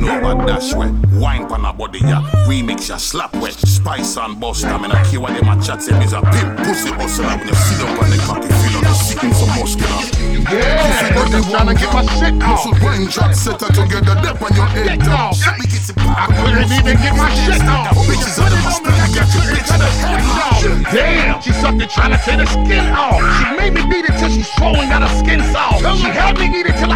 [0.07, 0.91] Bend over, dash wet.
[1.19, 2.21] Wine pan a body, ya.
[2.47, 3.53] Remix ya, slap wet.
[3.53, 4.85] Spice and bust them.
[4.85, 5.99] And I care what them a chat say.
[5.99, 7.27] Me's a pimp, pussy hustler.
[7.35, 10.27] When you sit up on the cocky, feel like you're seeking some muscular.
[10.47, 12.65] Yeah, I'm trying to get my shit off.
[12.65, 15.35] Muscle wine drop, set her together, dip on your head down.
[15.43, 17.91] Let me get it I couldn't even get my shit off.
[18.07, 20.93] Bitches under my spell, you got your bitch in the headlock.
[20.95, 22.85] Damn, she sucked it trying to tear the skin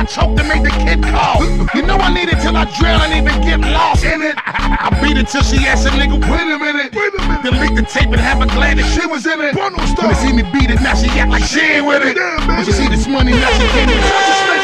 [0.01, 1.45] I choked and made the kid cough.
[1.77, 4.33] You know I need it till I drown and even get lost in it.
[4.35, 7.43] I beat it till she asked a nigga, wait a minute, wait a minute.
[7.45, 9.53] Delete the tape and have her glad that she was in it.
[9.53, 12.17] When they see me beat it, now she act like she ain't with it.
[12.17, 14.61] When she see this money, now she can't even touch it.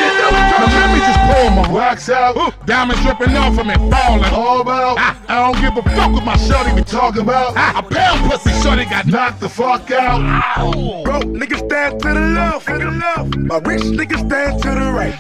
[0.98, 2.66] Now let just pull my wax out.
[2.66, 4.34] Diamonds dripping off of me, falling.
[4.34, 4.98] All about.
[4.98, 7.56] I, I don't give a fuck what my shorty be talking about.
[7.56, 10.22] I, a pound pussy shorty got knocked the fuck out.
[10.22, 11.04] Ow.
[11.04, 13.38] Bro, niggas stand to the left, to the left.
[13.38, 15.18] My rich niggas stand to the right.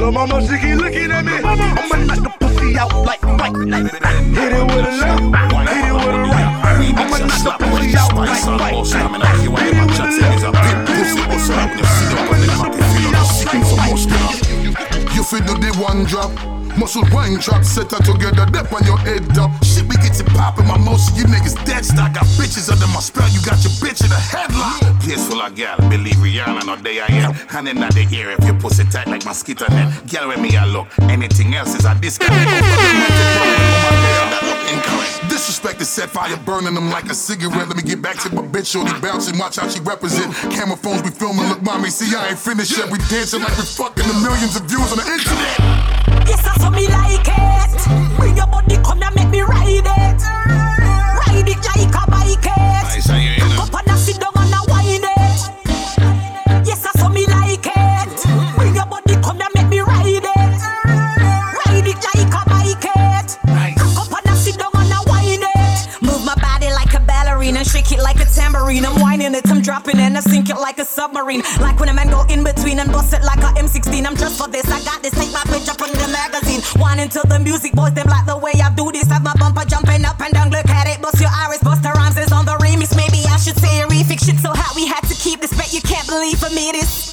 [0.00, 1.32] Lil' mama, she keep looking at me.
[1.32, 3.92] I'ma knock the pussy out like fight night.
[3.92, 5.22] Hit it with a left,
[5.68, 6.94] hit it with a right.
[6.96, 9.02] I'ma knock the pussy out like Spice and fight bust night.
[9.02, 9.14] them.
[9.14, 10.30] And I care what a chat say.
[10.30, 11.56] Me's a pimp, pussy hustler.
[11.56, 14.43] When you sit up on the cocky, feel like you're seeking some muscular.
[15.24, 16.30] You feel do the one drop.
[16.76, 19.50] Muscle wine trap, set her together, dip on your head up.
[19.64, 22.12] Shit, we get it poppin', my most you niggas dead stock.
[22.12, 25.00] Got bitches under my spell, you got your bitch in a headlock.
[25.00, 27.32] Place full of gal, believe Rihanna, no day I am.
[27.48, 30.06] Hand in the air if you pussy tight like mosquito net.
[30.12, 32.30] Girl, when me I look, anything else is a discount.
[35.44, 37.68] Disrespect is set fire, burning them like a cigarette.
[37.68, 40.32] Let me get back to my bitch, shorty bouncing, watch how she represent.
[40.50, 42.90] Camera phones be filming, look, mommy, see, I ain't finished yet.
[42.90, 45.58] We dancing like we fucking the millions of views on the internet.
[46.26, 48.16] Yes, I saw me like it.
[48.16, 50.63] Bring your body, come and make me ride it.
[68.64, 71.42] I'm whining it, I'm dropping and I sink it like a submarine.
[71.60, 74.06] Like when a man go in between and bust it like a M16.
[74.06, 75.12] I'm just for this, I got this.
[75.12, 76.62] Take my picture from the magazine.
[76.80, 79.06] Whining to the music, boys them like the way I do this.
[79.08, 81.02] Have my bumper jumping up and down, look at it.
[81.02, 82.96] Bust your iris, bust the rhymes is on the remix.
[82.96, 84.24] Maybe I should say a refix.
[84.24, 85.52] Shit so hot, we had to keep this.
[85.74, 87.10] You can't believe for me this.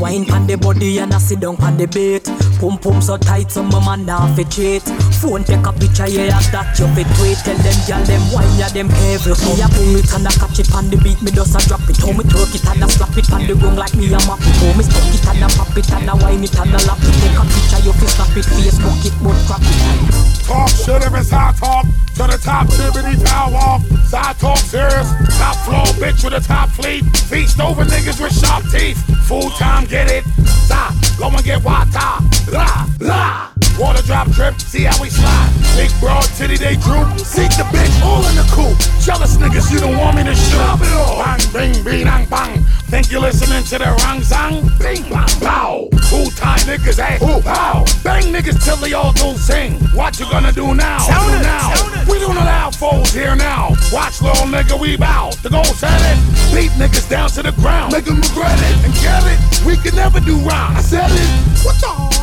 [0.00, 2.24] Wine pan the body and I sit down pan the bait.
[2.56, 4.80] Pum pum so tight, so my man now fit cheat.
[5.20, 7.36] Phone take a picture, yeah, that you fit tweet.
[7.44, 9.36] Tell them, girl, them wine, yeah, them careful.
[9.36, 11.84] Me a pull it and I catch it on the beat, me just a drop
[11.84, 12.00] it.
[12.00, 14.40] How me twerk it and I slap it on the ground like me a map
[14.40, 14.56] it.
[14.56, 16.96] How me stuck it and I pop it and I wine it and I lap
[16.96, 17.12] it.
[17.20, 20.32] Take a picture, you fit snap it, Facebook it, but crap it.
[20.48, 21.84] Talk shit if it's hot talk.
[22.12, 23.80] To the top, Tibbity Tower walk.
[24.04, 25.08] Side talk serious.
[25.38, 27.04] Top floor, bitch with a top fleet.
[27.32, 28.98] Feast over niggas with sharp teeth.
[29.26, 30.24] Full time, get it.
[30.46, 32.20] Stop, go and get wata.
[32.52, 33.52] La, la.
[33.78, 35.50] Water drop drip, see how we slide.
[35.76, 37.08] Big broad titty, they droop.
[37.18, 38.76] Seek the bitch, all in the coop.
[39.00, 40.78] Jealous niggas, you don't want me to shoot.
[40.78, 42.58] Bang, bing, bing, bang, bang.
[42.92, 44.68] Think you listening to the wrong song?
[44.78, 45.88] Bing, bang, bow.
[46.12, 47.16] Who tie niggas, eh?
[47.16, 47.18] hey?
[47.24, 47.84] Who, pow.
[48.04, 49.80] Bang niggas till they all do sing.
[49.96, 50.98] What you gonna do now?
[50.98, 51.72] Sound do it, now.
[51.72, 52.08] it.
[52.08, 53.70] We don't allow foes here now.
[53.92, 55.30] Watch little nigga, we bow.
[55.42, 56.18] The goal set it.
[56.54, 57.92] Beat niggas down to the ground.
[57.92, 59.64] Make them regret it and get it.
[59.64, 60.76] We can never do wrong.
[60.76, 61.64] I said it.
[61.64, 62.21] What the?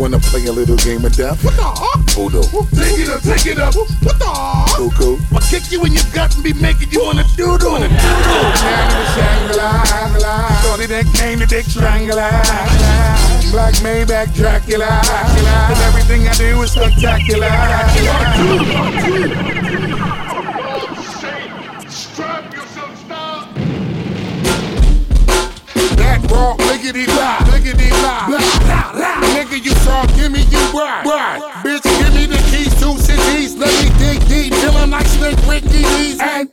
[0.00, 1.44] Wanna play a little game of death?
[1.44, 1.68] What the?
[2.16, 2.40] Voodoo.
[2.74, 3.74] Take it up, take it up.
[3.76, 4.90] What the?
[4.96, 5.18] Cool.
[5.30, 7.68] I'll kick you in your gut and be making you wanna do do.
[7.68, 8.00] Wanna do do.
[9.12, 12.32] Shangri-La, Shorty that came to dick strangler.
[13.52, 15.02] Black Maybach Dracula.
[15.68, 17.50] And everything I do is spectacular.
[26.40, 29.20] Raw, lickety blah, lickety blah, blah, blah.
[29.36, 31.04] Nigga, you saw, give me you bride.
[31.62, 33.56] Bitch, give me the keys to cities.
[33.56, 36.18] Let me dig deep, feeling like Slick Ricky D's.
[36.18, 36.48] And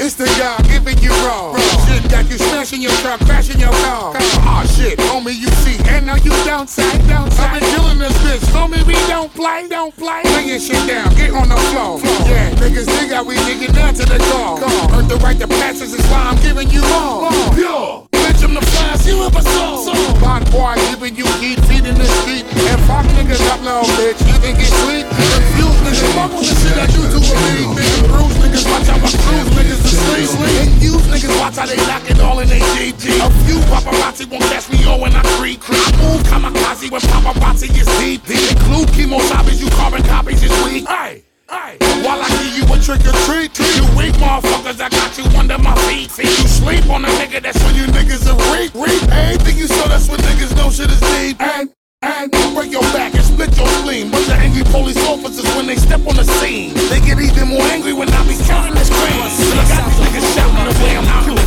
[0.00, 1.56] it's the guy giving you raw.
[1.86, 4.14] Shit got you smashing your truck, crashing your car.
[4.16, 7.42] Aw shit, homie, you see, and now you don't say, don't say.
[7.42, 10.22] I've been killing this bitch, homie, we don't play, don't play.
[10.24, 12.00] Lay your shit down, get on the floor.
[12.26, 14.58] Yeah, niggas dig how we dig it down to the car.
[14.98, 17.30] Earn the right to passes is why I'm giving you more.
[17.54, 18.08] Pure.
[18.12, 19.92] Bitch, I'm the flash, you ever saw.
[20.20, 22.44] Bond boy giving you heat, feet in the street.
[22.44, 24.18] And fuck niggas up now, bitch.
[24.26, 25.06] You can get sleep.
[25.06, 27.70] Confused niggas, with the shit I do to league.
[27.76, 30.28] Niggas bruise niggas, watch how my cruise niggas to sleep.
[30.60, 33.04] And use niggas, watch how they lock it all in they GG.
[33.20, 35.60] A few paparazzi won't catch me oh, when I creep.
[35.68, 38.24] I move kamikaze when paparazzi is deep.
[38.24, 40.88] The include chemo copies, you carbon copies is weak.
[40.88, 41.24] Hey.
[41.50, 45.24] Hey, while I give you a trick or treat, you weak motherfuckers, I got you
[45.38, 46.10] under my feet.
[46.10, 48.72] See, you sleep on a nigga, that's when you niggas are weak.
[48.74, 51.40] Reap anything you saw, that's when niggas know shit is deep.
[51.40, 51.70] And,
[52.04, 54.10] and break your back and split your spleen.
[54.10, 56.74] Bunch of angry police officers when they step on the scene.
[56.90, 58.84] They get even more angry when I be counting the.
[58.84, 61.44] And I got these niggas shouting the way I'm out in the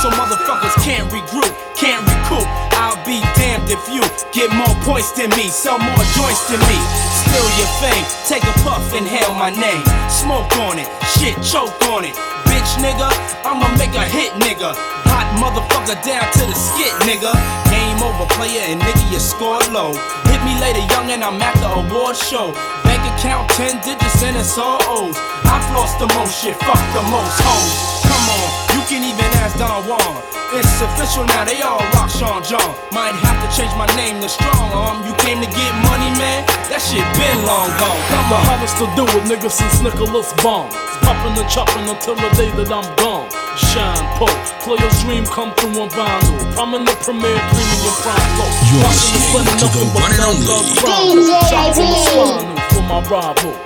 [0.00, 2.46] so motherfuckers can't regroup, can't recoup.
[2.80, 4.00] I'll be damned if you
[4.32, 6.78] get more points than me, sell more joints than me.
[7.12, 9.84] Steal your fame, take a puff, inhale my name.
[10.08, 12.14] Smoke on it, shit, choke on it.
[12.48, 13.12] Bitch nigga,
[13.44, 14.72] I'ma make a hit nigga.
[15.12, 17.69] Hot motherfucker down to the skit nigga.
[18.00, 19.92] Over player and nigga you score low.
[20.32, 22.52] Hit me later young and I'm at the award show.
[22.84, 25.16] Bank account 10 digits and it's all O's.
[25.44, 27.72] I've lost the most shit, fuck the most hoes.
[28.08, 30.16] Come on, you can even ask Don Juan.
[30.52, 32.74] It's official now, they all rock Sean John.
[32.90, 35.06] Might have to change my name to Strong Arm.
[35.06, 36.42] You came to get money, man?
[36.72, 38.00] That shit been long gone.
[38.10, 38.44] Come The on.
[38.48, 40.74] hardest to do with niggas since Nicholas bombs.
[41.06, 43.19] Popping and chopping until the day that I'm gone.
[43.58, 44.30] Shine, Poe,
[44.62, 46.38] players dream come through on vinyl.
[46.54, 48.50] Prominent premiere, premium prime flow.
[48.70, 51.50] You're Watching the listening plenty, to the nothing one but and love, only love, crime.
[51.50, 53.58] Shots in the DJ spinal for my rivals.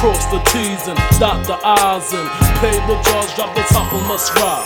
[0.00, 2.26] Cross the T's and dot the I's and
[2.64, 4.64] pay the judge, drop the top and let's ride.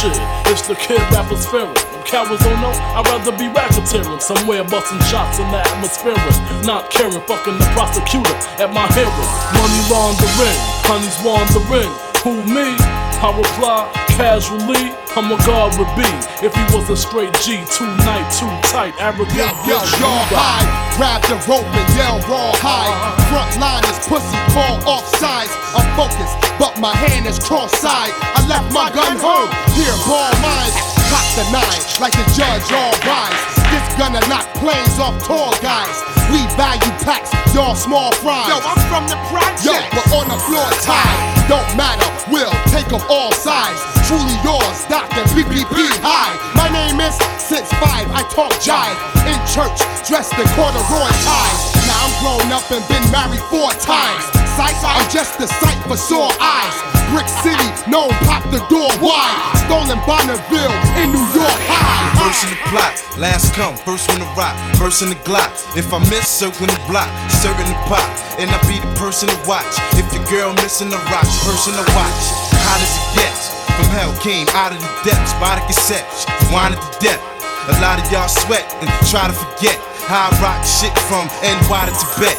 [0.00, 0.16] Shit,
[0.48, 1.76] it's the kid rapper's spirit.
[1.76, 4.20] Them cowards don't know, I'd rather be racketeering.
[4.22, 6.16] Somewhere busting shots in the atmosphere.
[6.64, 9.30] Not caring, fucking the prosecutor at my hearing.
[9.52, 10.58] Money laundering,
[10.88, 11.92] honey's wandering.
[12.24, 12.99] Who me?
[13.20, 13.84] I reply
[14.16, 16.08] casually, I'm a god would be
[16.40, 19.36] if he was a straight G, too night, too tight, arrogant.
[19.36, 20.64] Yo, yo, bitch, y'all you high,
[20.96, 22.88] grab the rope and yell raw high.
[23.28, 25.52] Front line is pussy, call off sides.
[25.76, 28.16] I'm focused, but my hand is cross-side.
[28.16, 30.76] I left my gun home, here ball mines.
[31.12, 33.40] Cock the nine, like the judge, all rise.
[33.68, 35.96] This gonna knock planes off tall guys.
[36.32, 38.48] We value packs, y'all small fries.
[38.48, 39.60] Yo, I'm from the project.
[39.66, 41.30] Yo, we're on the floor tied.
[41.50, 43.82] Don't matter, we'll take them all sides.
[44.06, 45.22] Truly yours, Dr.
[45.34, 46.34] PPP high.
[46.54, 48.96] My name is Since Five, I talk jive.
[49.26, 51.60] In church, dressed in corduroy ties.
[51.86, 54.24] Now I'm grown up and been married four times.
[54.56, 56.99] Sight, I'm just a sight for sore eyes.
[57.10, 59.34] Brick City, known pop the door wide.
[59.66, 62.06] Stolen Bonneville in New York High.
[62.22, 65.50] First in the plot, last come, first one to rock, first in the Glock.
[65.74, 67.10] If I miss, circling the block,
[67.42, 68.06] certain the pop,
[68.38, 69.66] and I be the person to watch.
[69.98, 72.22] If your girl missing the rock, person to watch.
[72.62, 73.34] How does it get?
[73.74, 76.06] From hell came out of the depths, by the cassette,
[76.54, 77.22] winded to death.
[77.70, 79.74] A lot of y'all sweat and try to forget
[80.06, 82.38] how I rock shit from NY to Tibet.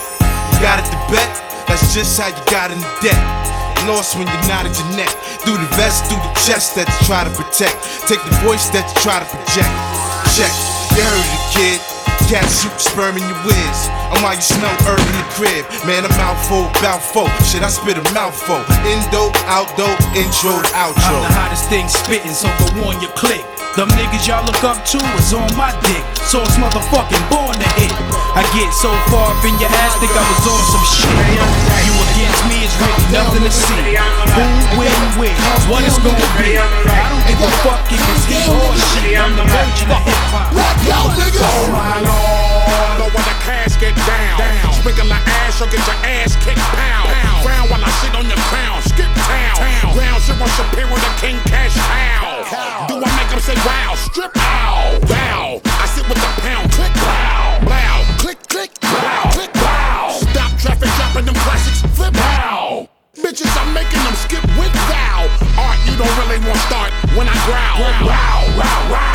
[0.56, 1.28] You got it to bet?
[1.68, 3.20] That's just how you got in the debt.
[3.90, 5.10] Lost when not at your neck.
[5.42, 7.74] Through the vest, through the chest that you try to protect.
[8.06, 9.74] Take the voice that you try to project.
[10.38, 10.54] Check,
[10.94, 11.80] you heard it, kid.
[12.30, 13.80] cat soup, sperm in your whiz.
[14.14, 16.70] And while you smell herb in the crib, man, a mouthful,
[17.12, 17.34] folk.
[17.42, 18.62] Shit, I spit a mouthful.
[18.86, 21.18] Indo, outdo, intro, outro.
[21.18, 23.42] I'm the hottest thing spitting, so go on your click.
[23.76, 26.04] Them niggas y'all look up to is on my dick.
[26.30, 27.96] So it's motherfucking born to hit.
[28.38, 31.71] I get so far up in your ass, think I was on some shit.
[33.12, 33.76] Nothing to see.
[33.76, 34.44] Who
[34.80, 35.36] win win?
[35.68, 36.56] What it's gonna be?
[36.56, 39.20] I don't give a fuck if it's he or she.
[39.20, 40.56] I'm the virgin of hip hop.
[40.56, 44.40] Oh my lord, the one the cash get down.
[44.40, 44.72] down.
[44.80, 47.12] Sprinkle the ass, you'll get your ass kicked pound.
[47.44, 48.80] Frown while I sit on your crown.
[48.88, 49.60] Skip town.
[49.92, 52.88] Ground zero superior to King Cash Cow.
[52.88, 53.92] Do I make them say wow?
[54.00, 55.00] Strip ow.
[55.12, 55.60] Wow.
[55.68, 56.72] I sit with the pound.
[56.72, 57.60] Click pow.
[57.68, 57.96] Blow.
[58.24, 58.72] Click click.
[58.80, 59.36] Blow.
[59.36, 60.16] Click blow.
[60.32, 61.84] Stop traffic dropping them classics.
[61.98, 62.21] Flip.
[63.22, 65.30] Bitches, I'm making them skip with thou.
[65.58, 68.08] Art, you don't really want start when I growl.
[68.08, 69.11] Wow, wow, wow.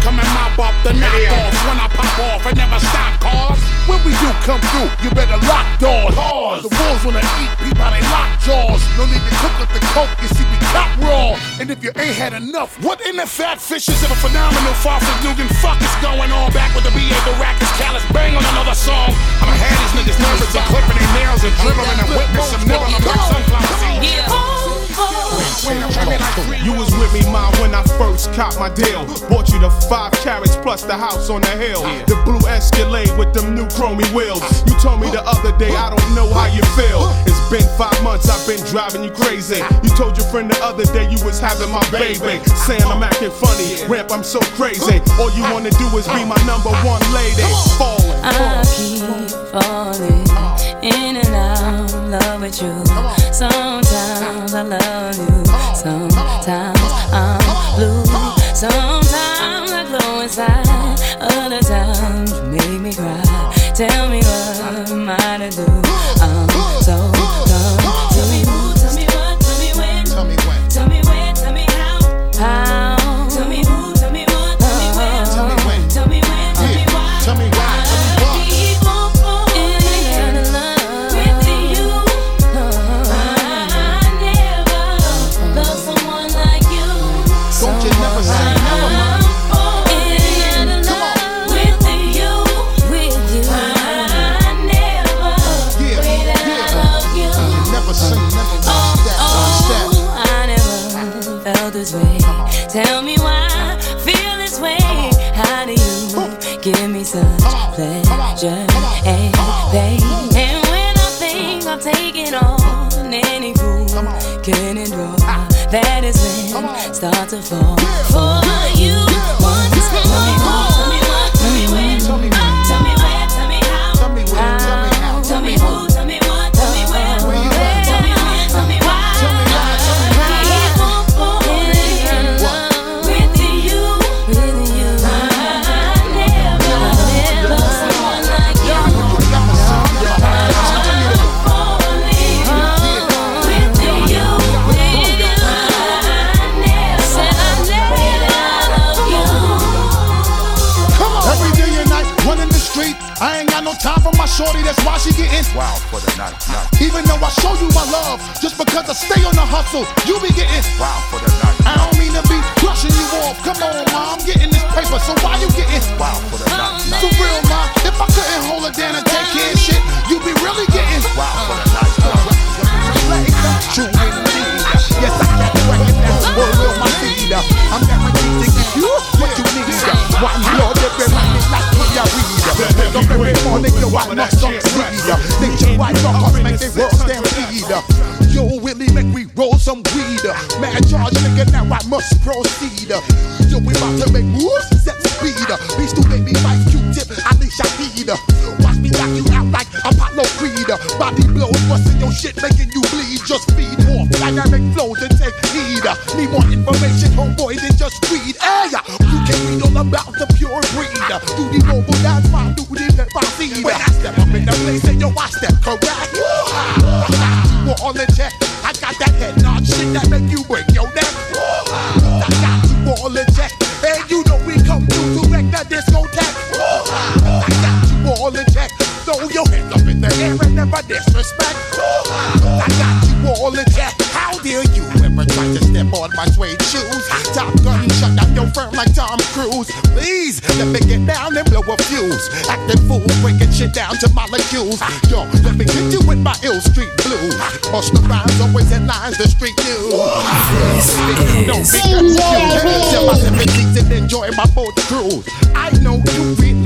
[0.00, 4.00] Come and mop up the knockoffs when I pop off and never stop, cause When
[4.00, 6.16] we do come through, you better lock doors.
[6.64, 8.80] The wolves wanna eat people, they lock jaws.
[8.96, 11.36] No need to cook up the coke, you see we cop raw.
[11.60, 15.00] And if you ain't had enough, What in the fat fishes of a phenomenal far
[15.00, 16.48] from Nugan fuck is going on?
[16.56, 19.12] Back with the BA The Baracus Callus bang on another song.
[19.44, 22.96] I'ma have these niggas nervous and clipping their nails and dribbling and whipping some nibbling
[22.96, 24.59] them like sunflower seeds.
[26.64, 29.06] You was with me, ma, when I first caught my deal.
[29.28, 31.82] Bought you the five carats plus the house on the hill.
[32.06, 34.42] The blue Escalade with them new chromey wheels.
[34.66, 37.08] You told me the other day, I don't know how you feel.
[37.26, 39.62] It's been five months, I've been driving you crazy.
[39.82, 42.42] You told your friend the other day you was having my baby.
[42.66, 45.00] Saying I'm acting funny, ramp, I'm so crazy.
[45.18, 47.46] All you wanna do is be my number one lady.
[47.78, 48.20] Falling.
[48.22, 50.39] I keep falling
[50.82, 52.84] in and out love with you.
[53.32, 56.80] Sometimes I love you, sometimes
[57.12, 57.38] I'm
[57.76, 58.04] blue.
[58.54, 60.68] Sometimes I glow inside,
[61.20, 63.22] other times you make me cry.
[63.74, 65.79] Tell me what am I to do?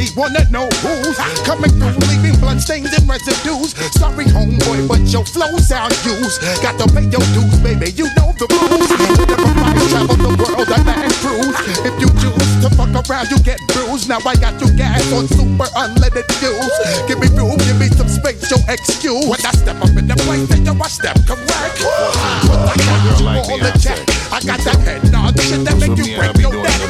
[0.04, 3.74] Really wanna know who's coming through, leaving bloodstains and residues.
[3.92, 6.40] Sorry, homeboy, but your flow sound used.
[6.62, 7.90] Got to pay your dues, baby.
[7.92, 8.90] You know the rules.
[8.90, 11.56] Everybody travel the world, a man cruise.
[11.84, 14.08] If you choose to fuck around, you get bruised.
[14.08, 16.74] Now I got you gas on super unleaded fuels.
[17.08, 19.26] Give me room, give me some space, your excuse.
[19.26, 21.80] When I step up in the place, then you I step correct.
[21.80, 24.00] But I got you like all the jack.
[24.32, 26.80] I got that head nod shit that make you break your neck.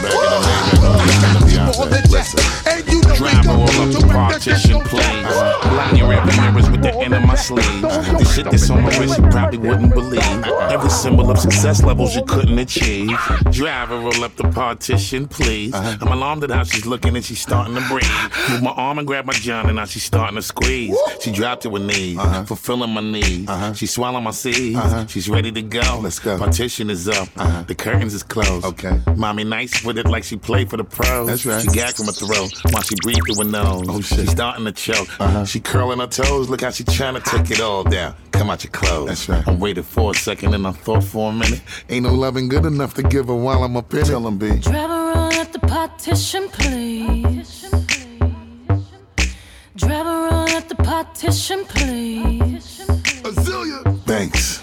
[0.95, 2.05] I got you all the
[3.15, 3.35] jack.
[3.35, 5.37] And you know we Drive gon' all up the partition, please.
[5.75, 7.83] Line your every mirrors with the end of my sleeve.
[7.83, 10.45] The shit that's on my wrist you probably wouldn't believe.
[10.71, 13.17] Every symbol of success levels you couldn't achieve.
[13.51, 15.75] Driver, roll up the partition, please.
[15.75, 15.99] Uh-huh.
[16.01, 18.05] I'm alarmed at how she's looking and she's starting to breathe.
[18.51, 20.97] Move my arm and grab my John and now she's starting to squeeze.
[21.21, 22.45] She dropped to her knees, uh-huh.
[22.45, 23.49] fulfilling my needs.
[23.49, 23.73] Uh-huh.
[23.75, 24.81] She swallowed my seeds.
[25.11, 26.01] She's ready to go.
[26.03, 26.39] Let's go.
[26.39, 27.29] Partition is up.
[27.67, 28.65] The curtains is closed.
[28.65, 29.01] Okay.
[29.17, 31.27] Mommy nice with it like she played for the pros.
[31.27, 31.63] That's right.
[31.63, 33.85] She gagged from her throat while she breathed through her nose.
[33.87, 34.21] Oh shit.
[34.21, 35.09] She's starting to choke.
[35.21, 35.45] Uh-huh.
[35.45, 36.49] She curling her toes.
[36.49, 38.15] Look how she trying to take it all down.
[38.33, 39.09] Come out your clothes.
[39.09, 39.47] That's right.
[39.47, 41.61] I waited for a second and I thought for a minute.
[41.91, 44.07] Ain't no loving good enough to give her while I'm up in it.
[44.07, 44.59] Tell him, B.
[44.59, 47.71] Driver roll at the partition, please.
[49.77, 52.87] Driver roll at the partition, please.
[54.07, 54.63] Thanks.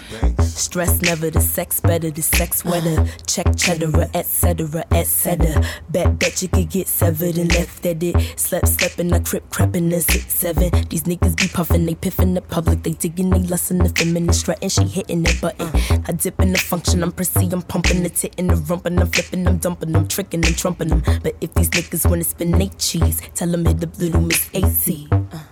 [0.62, 3.04] Stress never the sex better, the sex wetter.
[3.26, 5.60] Check cheddar, etc., etc.
[5.90, 8.38] Bet bet you could get severed and left at it.
[8.38, 10.70] Slept, slept in a crib, crepping the six seven.
[10.88, 14.68] These niggas be puffing, they piffing the public, they digging, they lustin' the feminine strutting.
[14.68, 15.68] She hitting that button.
[16.06, 19.00] I dip in the function, I'm prissy, I'm pumping the tit in the rump, and
[19.00, 21.02] I'm flipping, I'm dumping, I'm tricking, them, trumping them.
[21.24, 25.08] But if these niggas wanna spin they cheese, tell them hit the little Miss AC.
[25.10, 25.51] Uh.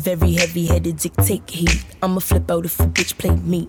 [0.00, 1.84] Very heavy headed, dictate heat.
[2.02, 3.68] I'ma flip out if a bitch play me.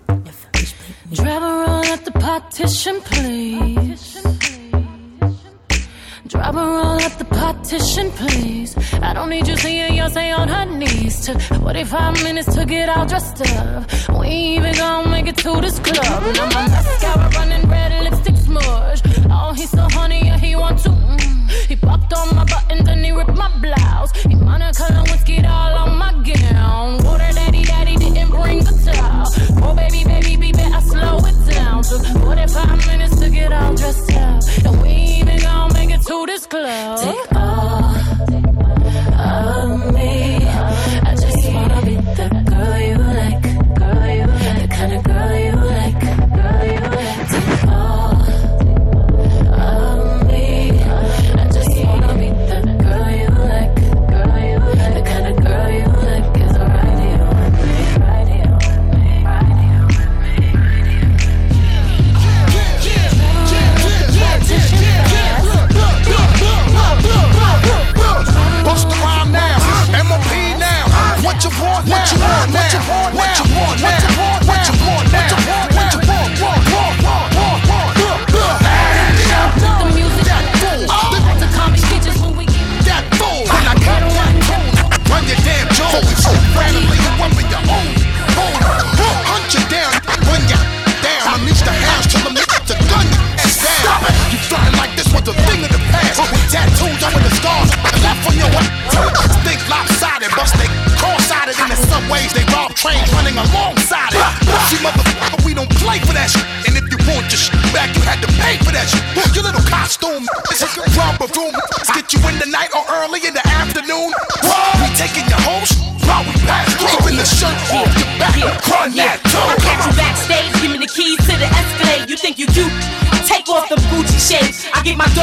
[1.12, 4.51] Driver roll at the partition, please.
[6.32, 8.74] Driver roll at the partition, please.
[9.02, 11.26] I don't need you seeing Beyonce on her knees.
[11.26, 13.84] Took 45 minutes to get all dressed up.
[14.18, 16.22] We ain't even gonna make it to this club.
[16.34, 19.02] Now my mascara running red, lipstick smudge.
[19.30, 20.88] Oh, he's so honey, yeah, he want to.
[20.88, 21.50] Mm.
[21.68, 24.10] He popped on my buttons and he ripped my blouse.
[24.22, 27.04] He Monica Lewinsky all on my gown.
[27.04, 29.26] Water daddy, daddy didn't bring the towel.
[29.64, 31.82] Oh, baby, baby, baby, I slow it down.
[31.82, 34.40] Took 45 minutes to get all dressed up.
[34.64, 36.98] And we ain't even gonna to this club.
[36.98, 38.01] Take all
[71.72, 71.96] want now?
[71.96, 73.14] What you want?
[73.14, 73.82] What you want?
[73.82, 74.31] What you want?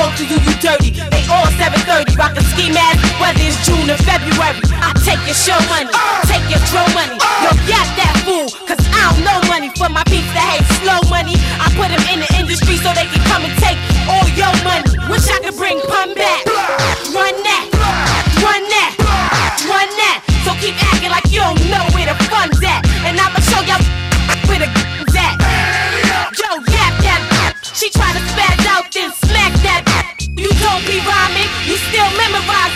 [0.10, 0.89] Get dog to you, you dirty.
[1.14, 4.57] They all 730, rockin' ski mask, whether it's June or February.
[4.82, 5.93] I take your show money,
[6.26, 7.14] take your throw money.
[7.45, 10.97] Yo, got that fool, cause I don't know money for my peeps that hate slow
[11.14, 11.38] money.
[11.62, 13.78] I put them in the industry so they can come and take
[14.10, 14.89] all your money.
[15.14, 16.41] Wish I could bring pun back.
[17.14, 17.66] Run that,
[18.41, 18.91] run that,
[19.70, 20.18] run that.
[20.41, 22.82] So keep acting like you don't know where the fun's at.
[23.05, 23.82] And I'ma show y'all
[24.49, 24.70] where the
[25.22, 25.38] at.
[26.34, 27.53] Yo, yap that.
[27.62, 28.59] She try to spaz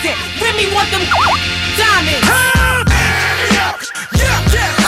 [0.04, 0.42] constant.
[0.42, 1.00] Remy want them
[1.76, 2.28] diamonds.
[3.52, 3.72] Yeah,
[4.52, 4.84] yeah.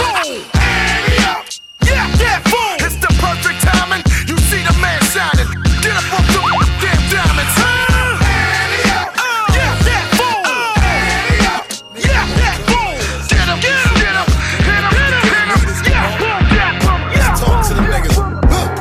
[1.85, 2.85] Yeah, yeah.
[2.85, 4.03] It's the perfect timing.
[4.29, 5.49] You see the man shining.
[5.83, 6.05] Get up
[6.81, 7.55] damn diamonds.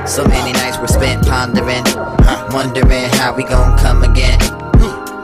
[0.06, 1.84] So many nights were spent pondering,
[2.54, 4.45] wondering how we gon' come again.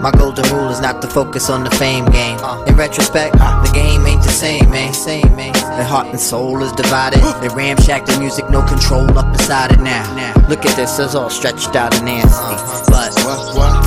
[0.02, 2.39] My golden rule is not to focus on the fame game.
[2.66, 4.93] In retrospect, the game ain't the same, man.
[4.95, 5.54] Same, man.
[5.54, 7.20] The heart and soul is divided.
[7.39, 10.04] They ramshack the music, no control up inside it now.
[10.49, 12.91] Look at this, it's all stretched out and nasty.
[12.91, 13.14] But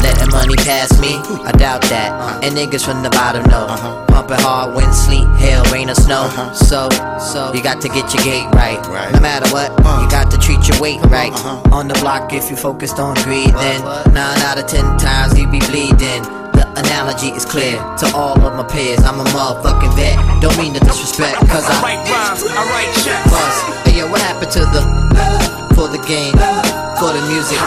[0.05, 1.17] letting money pass me,
[1.49, 2.45] I doubt that.
[2.45, 3.67] And niggas from the bottom know.
[4.13, 6.29] Pumping hard, wind, sleet, hail, rain, or snow.
[6.53, 8.79] So, so you got to get your gate right.
[9.13, 11.33] No matter what, you got to treat your weight right.
[11.73, 13.81] On the block, if you focused on greed, then
[14.13, 16.23] nine out of ten times you be bleeding.
[16.55, 19.03] The analogy is clear to all of my peers.
[19.03, 20.15] I'm a motherfucking vet.
[20.41, 23.27] Don't mean to disrespect, cause I write rhymes, I write checks.
[23.33, 23.57] Buzz.
[23.89, 24.83] Hey yo, what happened to the
[25.19, 27.59] love for the game, love for the music?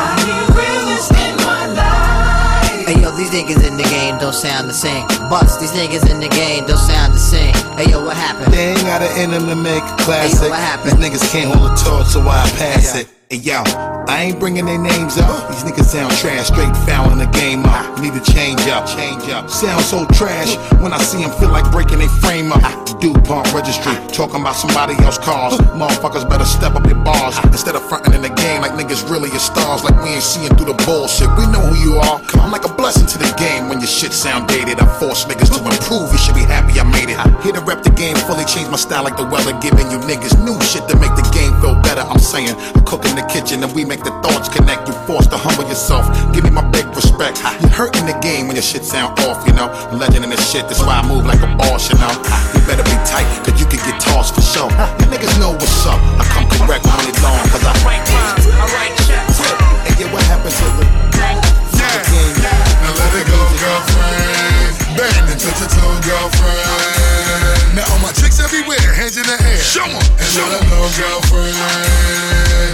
[2.87, 5.05] Hey yo, these niggas in the game don't sound the same.
[5.29, 7.53] Bust, these niggas in the game don't sound the same.
[7.75, 8.53] Hey yo, what happened?
[8.53, 10.39] They ain't got an them to make a classic.
[10.39, 11.03] Hey, yo, what happened?
[11.03, 13.16] These niggas can't hold a torch, so why I pass it.
[13.29, 13.59] Hey yo,
[14.07, 15.51] I ain't bringing their names up.
[15.51, 17.99] These niggas sound trash, straight fouling the game up.
[17.99, 19.49] Need to change up, change up.
[19.49, 22.63] Sound so trash when I see them feel like breaking their frame up.
[23.03, 25.59] DuPont registry, talking about somebody else's cars.
[25.75, 29.27] Motherfuckers better step up your bars instead of fronting in the game like niggas really
[29.35, 29.83] are stars.
[29.83, 31.27] Like we ain't seeing through the bullshit.
[31.35, 32.23] We know who you are.
[32.39, 34.79] I'm like a blessing to the game when your shit sound dated.
[34.79, 36.15] I force niggas to improve.
[36.15, 37.19] You should be happy I made it.
[37.43, 40.39] Here to rep the game fully, change my style like the weather, giving you niggas
[40.47, 42.07] new shit to make the game feel better.
[42.07, 44.87] I'm saying, I cook in the kitchen and we make the thoughts connect.
[44.87, 46.05] You forced to humble yourself.
[46.33, 47.41] Give me my big respect.
[47.61, 49.73] You hurting the game when your shit sound off, you know.
[49.91, 52.13] Legend in the shit, that's why I move like a boss, you know.
[52.53, 54.69] You better be tight, cause you can get tossed for sure.
[55.01, 55.97] You niggas know what's up.
[56.21, 59.41] I come correct when it long, cause I write rhymes, I write checks.
[59.41, 60.85] And yeah, what happened to the
[61.17, 62.37] yeah, game?
[62.37, 64.56] Now let it go, girlfriend.
[64.97, 67.75] Bang into the toe, girlfriend.
[67.75, 69.61] Now all my chicks everywhere, hands in the air.
[69.61, 69.93] Show 'em.
[69.93, 71.53] And let 'em know, girlfriend.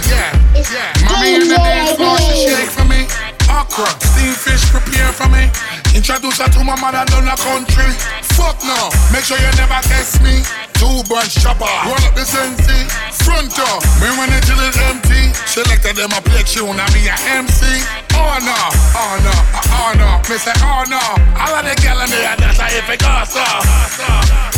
[0.08, 0.32] Yeah,
[0.72, 1.04] yeah.
[1.04, 3.06] Mommy in the dance floor, she shake for me.
[3.50, 5.50] Okra, steamed fish, prepare for me.
[5.94, 7.86] Introduce her to my mother down the country.
[8.34, 10.42] Fuck no, make sure you never test me.
[10.74, 12.82] Two bunch chopper, roll up the sensi.
[13.22, 15.30] Front door, me when it till it's empty.
[15.46, 17.62] Selected them a play tune, I be a MC.
[18.10, 18.58] No, no,
[18.98, 20.98] oh no, me say no.
[21.38, 23.38] All of the gal in there, that's how if it goes.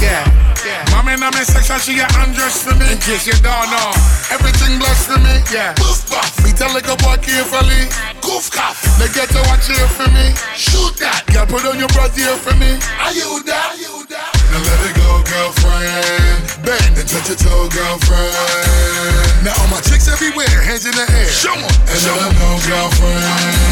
[0.00, 0.24] Yeah.
[0.64, 0.82] Yeah.
[0.90, 2.90] Mommy in my section, she get undressed for me.
[2.90, 3.92] In case you don't know,
[4.32, 5.38] everything blessed for me.
[5.52, 5.74] Yeah.
[5.78, 7.86] Boof buff, me tell like a boy carefully.
[8.24, 10.34] Goof cough, they get to watch here for me.
[10.56, 12.78] Shoot that, girl, put on your breath here for me.
[13.00, 13.72] Are you that?
[13.72, 14.30] Are you that?
[14.50, 16.42] Now let it go, girlfriend.
[16.64, 19.44] Bend and touch your toe, girlfriend.
[19.44, 21.30] Now all my chicks everywhere, hands in the air.
[21.30, 23.22] Show 'em, and let 'em know, girlfriend.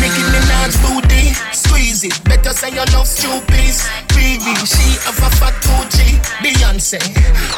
[0.01, 2.17] Nicki Minaj booty, squeeze it.
[2.25, 3.75] Better say you love stupid.
[4.15, 6.21] Baby, she have a fat Gucci.
[6.43, 7.01] Beyonce,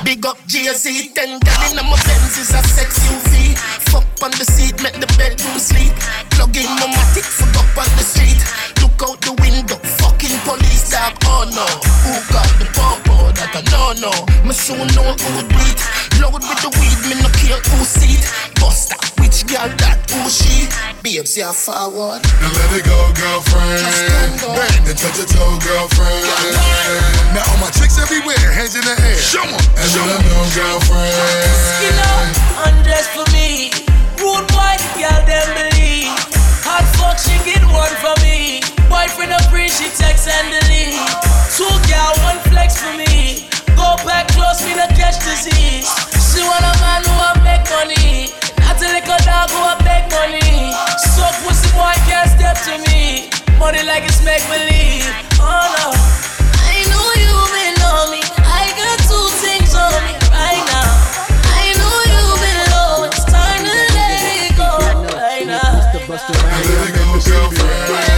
[0.05, 1.13] big up Jay-Z.
[1.15, 3.55] Ten gal in my Benz is a sex UV.
[3.91, 5.93] Fuck on the seat, make the bedroom sleep.
[6.31, 8.41] Plug in my matic, fuck up on the street.
[8.97, 11.13] Look out the window, fucking police dog.
[11.29, 11.69] Oh no,
[12.01, 13.29] who got the popo?
[13.37, 14.13] That I no no.
[14.41, 15.81] Me soon know who beat.
[16.17, 18.25] Load with the weed, me no care who seat.
[18.57, 20.65] Buster, which girl that who she?
[21.05, 22.25] Babes, yeah forward.
[22.41, 23.85] Now let it go, girlfriend.
[24.57, 26.25] Bend and touch your toe, girlfriend.
[27.37, 29.21] Now all my chicks everywhere, hands in the air.
[29.21, 31.53] Show 'em, and let 'em know, girlfriend.
[31.69, 32.33] Skin up,
[32.65, 33.77] undress for me.
[34.17, 36.17] Rude boy, girl, them believe.
[36.65, 38.65] Hot fuck, she get one for me.
[38.89, 40.99] Boyfriend a free, she text and delete.
[41.57, 43.49] Two gal, one flex for me.
[43.75, 45.91] Go back close, me no catch disease.
[46.23, 48.31] She want a man who a make money.
[48.61, 50.73] Not a little dog who a beg money.
[51.17, 53.31] So pussy boy can't step to me.
[53.59, 55.05] Money like it's make believe.
[55.41, 55.93] Oh no.
[56.63, 58.21] I know you may know me.
[58.45, 60.93] I got two things on me right now.
[61.57, 63.09] I know you been low.
[63.09, 64.71] It's time to let it go
[65.17, 65.91] right now.
[66.05, 68.16] Close the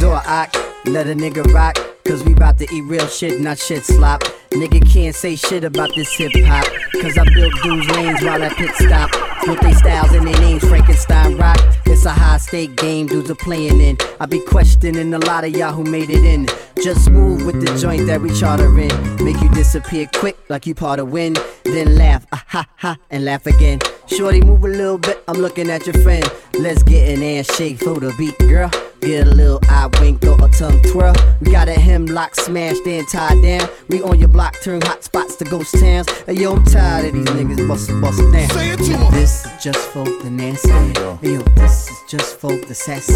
[0.00, 0.56] door, Ock.
[0.86, 1.76] Let a nigga rock.
[2.06, 4.22] Cause we bout to eat real shit, not shit slop.
[4.50, 6.64] Nigga can't say shit about this hip hop.
[7.00, 9.10] Cause I built dudes lanes while I pit stop.
[9.46, 11.58] With they styles and their names, Frankenstein rock.
[11.86, 13.98] It's a high stake game dudes are playing in.
[14.18, 16.46] I be questioning a lot of y'all who made it in.
[16.82, 19.24] Just move with the joint that we charter in.
[19.24, 21.38] Make you disappear quick like you part of wind.
[21.64, 23.78] Then laugh, ah ha ha, and laugh again.
[24.06, 26.24] Shorty, move a little bit, I'm looking at your friend.
[26.58, 28.70] Let's get an ass shake for the beat, girl.
[29.00, 31.14] Get a little eye wink, or a tongue twirl.
[31.40, 33.66] We got a hemlock smashed and tied down.
[33.88, 36.08] We on your block, turn hot spots to ghost towns.
[36.26, 38.50] Hey, yo, I'm tired of these niggas bustin', bustin' down.
[38.50, 39.10] Say it to em.
[39.12, 40.68] This is just for the nasty.
[40.68, 43.14] Hey, yo, this is just for the sassy.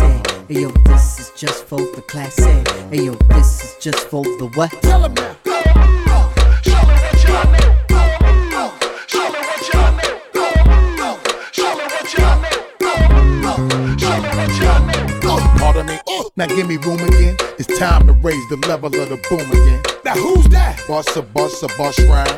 [0.49, 2.43] Hey, yo, this is just for the classy.
[2.91, 4.71] Hey, yo, this is just for the what?
[4.81, 5.37] Tell em now.
[5.45, 5.61] Go,
[6.63, 7.71] show me what y'all mean.
[7.89, 8.73] Go,
[9.07, 10.17] show me what y'all mean.
[10.33, 11.19] Go,
[11.53, 12.41] show me what y'all.
[12.81, 13.53] Go,
[14.37, 14.65] what you.
[14.65, 14.84] mean.
[16.37, 17.37] Now give me room again.
[17.59, 19.81] It's time to raise the level of the boom again.
[20.05, 20.83] Now who's that?
[20.89, 22.29] Bust a bust a bust round.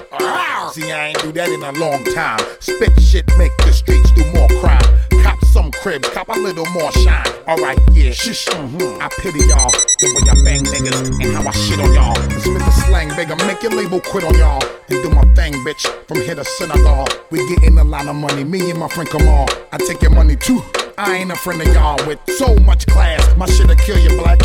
[0.75, 2.39] See, I ain't do that in a long time.
[2.61, 4.85] Spit shit, make the streets do more crime.
[5.23, 7.25] Cop some cribs, cop a little more shine.
[7.49, 8.45] Alright, yeah, shush.
[8.49, 9.01] Mm-hmm.
[9.01, 9.71] I pity y'all.
[9.73, 12.19] The way I bang niggas and how I shit on y'all.
[12.21, 14.63] And spit the slang, bigger, make your label quit on y'all.
[14.91, 17.09] And do my thing, bitch, from here to Senegal.
[17.31, 19.49] We getting a lot of money, me and my friend Kamal.
[19.73, 20.63] I take your money too.
[20.99, 23.37] I ain't a friend of y'all with so much class.
[23.37, 24.41] My shit'll kill you black.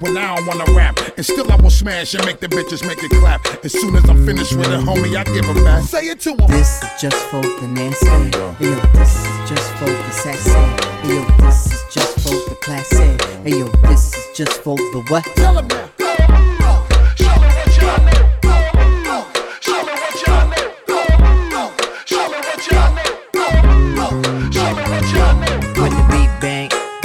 [0.00, 3.02] When I don't wanna rap, and still I will smash and make the bitches make
[3.02, 3.64] it clap.
[3.64, 5.84] As soon as I'm finished with it, homie, I give them back.
[5.84, 6.46] Say it to them.
[6.48, 8.06] This is just for the nasty.
[8.06, 10.50] Hey, yo, this is just for the sassy.
[10.50, 13.16] Hey, yo, this is just for the classy.
[13.42, 15.24] Hey, yo, this is just for the what?
[15.36, 15.97] Tell them now.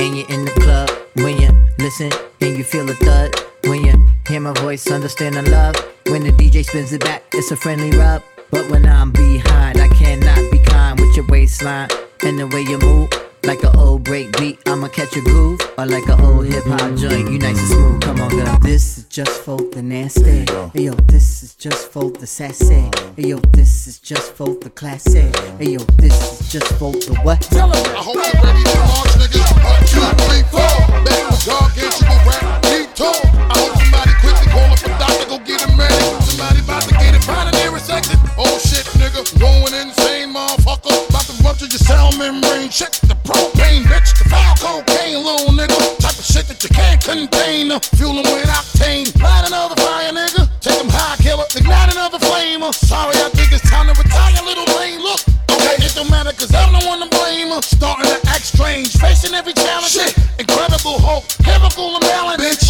[0.03, 1.49] And you're in the club, when you
[1.79, 3.33] listen and you feel the thud,
[3.63, 3.93] when you
[4.27, 5.75] hear my voice, understand the love.
[6.07, 8.21] When the DJ spins it back, it's a friendly rub.
[8.51, 11.89] But when I'm behind, I cannot be kind with your waistline
[12.23, 13.22] and the way you move.
[13.45, 15.59] Like an old break beat, I'ma catch a groove.
[15.77, 18.01] Or like an old hip hop joint, you nice and smooth.
[18.01, 18.57] Come on, girl.
[18.59, 20.45] This is just for the nasty.
[20.73, 22.89] Hey, yo, this is just for the sassy.
[23.17, 25.29] Hey, yo, this is just for the classy.
[25.59, 27.41] Hey, yo, this is just for the what?
[27.41, 27.85] Tell 'em.
[27.95, 29.51] I hope you're ready to launch, niggas.
[29.63, 31.03] One, two, three, four.
[31.03, 33.25] Back with gargantuan rap, deep talk.
[33.25, 33.82] I hope
[41.53, 42.69] To your cell membrane.
[42.69, 44.17] Check the propane, bitch.
[44.17, 45.77] The foul cocaine, little nigga.
[46.01, 47.69] Type of shit that you can't contain.
[47.93, 49.05] Fueling with octane.
[49.21, 50.49] Light another fire, nigga.
[50.59, 51.45] Take Take 'em high, killer.
[51.55, 52.65] Ignite another flame.
[52.73, 54.99] Sorry, I think it's time to retire, little lane.
[54.99, 55.21] Look,
[55.53, 57.53] okay, it don't matter, cause I'm the one to blame.
[57.61, 59.93] Starting to act strange, facing every challenge.
[59.93, 62.41] Shit, incredible hope, chemical imbalance.
[62.41, 62.62] Bitch,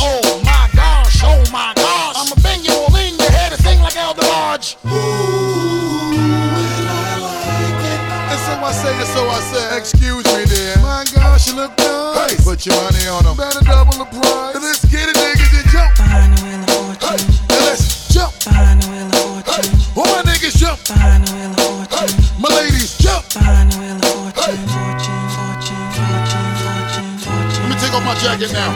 [12.64, 13.36] put your money on them.
[13.36, 14.56] Better double the price.
[14.56, 15.96] Let's get it, niggas, and jump.
[15.96, 17.34] Behind the wheel of fortune.
[17.50, 18.32] Hey, let's jump.
[18.44, 19.74] Behind the wheel of fortune.
[19.74, 20.80] Hey, all my niggas jump.
[20.88, 22.16] Behind the wheel of fortune.
[22.16, 23.24] Hey, my ladies jump.
[23.34, 24.64] Behind the wheel of fortune.
[24.64, 27.62] Fortune, fortune, fortune, fortune, fortune.
[27.64, 28.72] Let me take off my jacket now.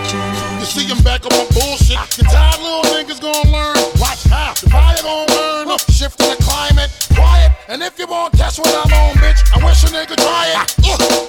[0.59, 1.99] You see him back on my bullshit.
[2.19, 3.77] The tired little niggas gonna learn.
[4.03, 4.51] Watch how.
[4.59, 5.67] The fire gonna learn.
[5.71, 6.91] Look, shifting the climate.
[7.15, 7.55] Quiet.
[7.71, 10.75] And if you won't test what I'm on, bitch, I wish a nigga try it.
[10.83, 11.26] Uh,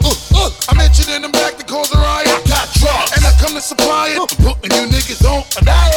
[5.60, 5.87] niggas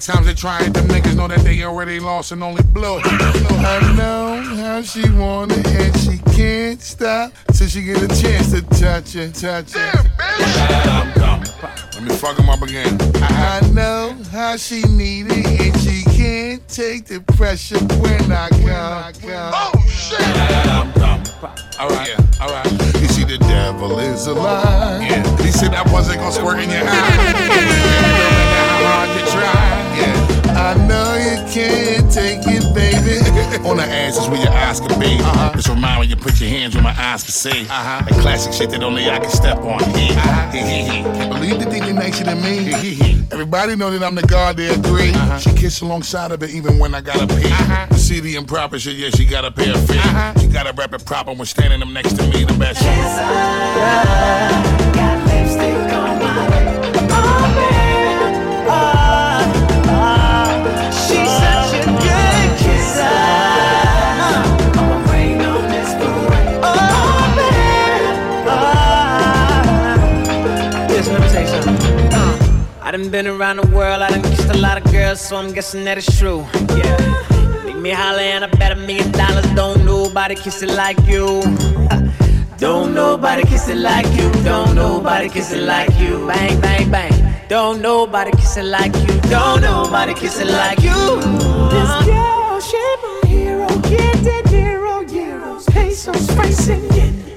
[0.00, 3.04] times they try it, them niggas know that they already lost and only blow it.
[3.06, 8.52] I know how she want it and she can't stop till she get a chance
[8.52, 9.94] to touch it, touch it.
[11.94, 12.96] Let me fuck him up again.
[13.16, 19.52] I know how she need it and she can't take the pressure when I come.
[19.54, 20.20] Oh shit!
[21.78, 22.72] Alright, yeah, alright.
[23.00, 25.06] You see, the devil is a lie.
[25.06, 25.36] Yeah.
[25.42, 26.84] He said I wasn't gonna squirt in your eye.
[26.84, 27.40] no
[28.22, 29.79] matter how hard you try.
[30.60, 30.70] Yeah.
[30.70, 33.20] I know you can't take it, baby.
[33.68, 35.18] On the ass is where your eyes can be.
[35.20, 35.52] Uh-huh.
[35.54, 37.62] It's remind me when you put your hands where my eyes can see.
[37.62, 38.04] Uh-huh.
[38.08, 39.82] That classic shit that only I can step on.
[39.82, 41.28] Uh-huh.
[41.28, 42.72] Believe the thing they nicer than me.
[43.32, 45.38] Everybody know that I'm the god there at 3 Uh-huh.
[45.38, 47.48] She kiss alongside of it even when I gotta pee.
[47.90, 50.00] You see the improper shit, yeah, she gotta pay a fee.
[50.40, 52.80] She gotta rap it proper when standing them next to me, the best.
[55.40, 56.49] Listen,
[73.02, 75.84] done been around the world, I done kissed a lot of girls, so I'm guessing
[75.84, 76.46] that it's true.
[76.76, 77.64] Yeah.
[77.64, 79.46] Make me holler and I bet a million dollars.
[79.54, 81.42] Don't nobody kiss it like you.
[82.58, 84.30] Don't nobody kiss it like you.
[84.44, 86.26] Don't nobody kiss it like you.
[86.26, 87.34] Bang, bang, bang.
[87.48, 89.20] Don't nobody kiss it like you.
[89.30, 91.20] Don't nobody kiss it like you.
[91.70, 93.68] This girl, she my hero.
[93.88, 97.29] Get that zero euros, pesos, racing.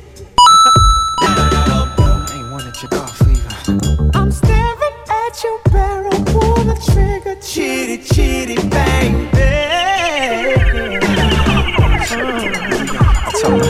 [6.83, 10.57] Trigger, chitty, chitty, bang, bang.
[13.25, 13.61] I told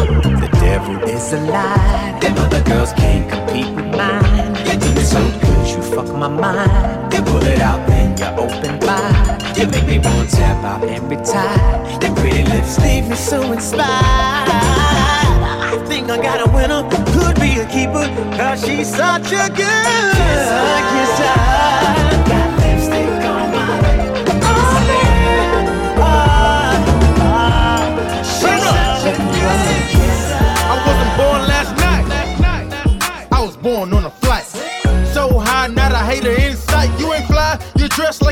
[0.42, 2.18] the devil is a lie.
[2.20, 4.56] Them other girls can't compete with mine.
[4.66, 7.14] You did so good, you fuck my mind.
[7.14, 9.58] You pull it out, then you open wide.
[9.58, 12.02] You make me want to tap out every time.
[12.02, 14.50] Your pretty lips leave me so inspired.
[14.50, 16.82] I think I got a winner.
[17.14, 18.08] Could be a keeper.
[18.36, 20.14] Cause she's such a good.
[20.18, 22.03] Kiss her, kiss her.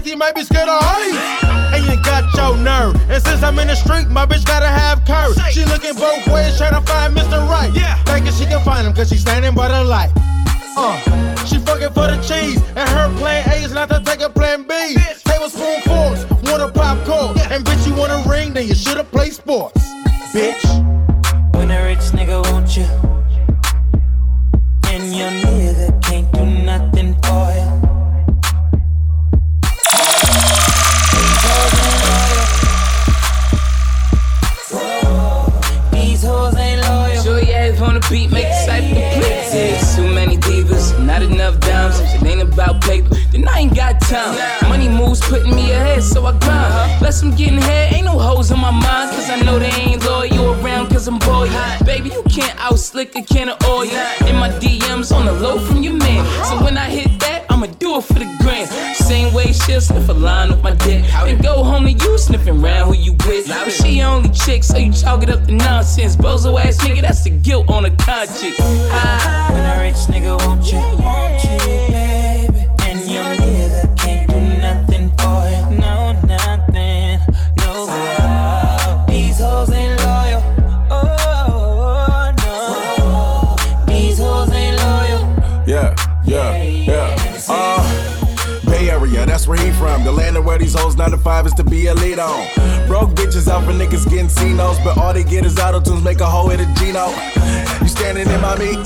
[0.01, 1.43] Like you might be scared of heights.
[1.73, 2.95] And you got your nerve.
[3.09, 5.35] And since I'm in the street, my bitch gotta have curve.
[5.51, 7.37] She looking both ways, trying to find Mr.
[7.47, 7.71] Right.
[7.73, 8.01] Yeah.
[8.05, 10.11] Thinking she can find him, cause she's standing by the light.
[10.75, 10.97] Uh,
[11.45, 14.63] she fucking for the cheese, and her plan A is not to take a plan
[14.63, 14.95] B.
[15.25, 19.33] Tablespoon forks, want a popcorn, and bitch you want a ring, then you should've played
[19.33, 19.83] sports,
[20.33, 20.63] bitch.
[21.53, 22.87] When a rich nigga want you,
[24.89, 27.10] and your nigga can't do nothing
[42.71, 44.37] about paper, then I ain't got time.
[44.69, 47.01] Money moves putting me ahead, so I grind.
[47.01, 49.11] Less I'm getting head, ain't no hoes in my mind.
[49.11, 51.49] Cause I know they ain't loyal around, cause I'm boy.
[51.85, 53.83] Baby, you can't out slick a can of oil.
[54.27, 56.25] In my DMs on the low from your man.
[56.45, 58.69] So when I hit that, I'ma do it for the grand.
[58.95, 61.03] Same way she'll sniff a line with my dick.
[61.13, 63.47] And go home to you sniffing round who you with.
[63.47, 66.15] But she only chick, so you chalk it up to nonsense.
[66.15, 68.59] Bozo ass nigga, that's the guilt on the conscience.
[68.59, 72.30] When a rich nigga want you, want you,
[90.03, 92.47] The land of where these hoes 9 to 5 is to be a lead on.
[92.87, 96.19] Broke bitches out for niggas getting C-notes, but all they get is auto tunes, make
[96.21, 97.07] a hoe hit a Gino.
[97.81, 98.79] You standing in my meat,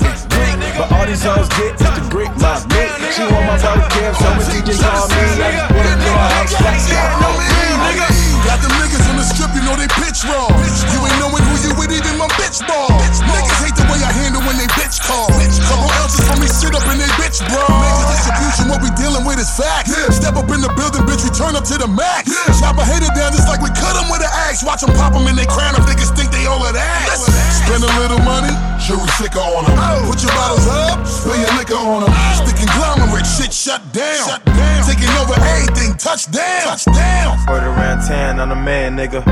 [0.76, 2.92] but all these hoes get is the Greek, my meat.
[3.14, 6.12] She want my brother Kim, so when just call me, I just put it in
[6.12, 10.54] my house, flex Got them niggas on the strip, you know they pitch wrong.
[10.94, 12.86] You ain't knowing who you with, even my bitch ball.
[12.94, 15.26] Niggas hate the way I handle when they bitch call.
[15.66, 17.66] Couple ounces for me, sit up in they bitch bro.
[17.66, 19.90] Major distribution, what we dealing with is facts.
[20.14, 22.30] Step up in the building, bitch, we turn up to the max.
[22.62, 24.62] Chop a hater down just like we cut them with an axe.
[24.62, 27.18] Watch them pop him in they crown if niggas think they all of that.
[27.66, 29.74] Spend a little money, jury sicker on them.
[30.06, 32.14] Put your bottles up, spill your liquor on them.
[32.38, 34.22] Stick conglomerate shit shut down.
[34.22, 34.86] Shut down.
[34.86, 36.78] Taking over everything, touchdown.
[36.78, 37.34] touchdown.
[37.42, 38.06] For the round
[38.36, 39.24] mind, I'm the man, nigga.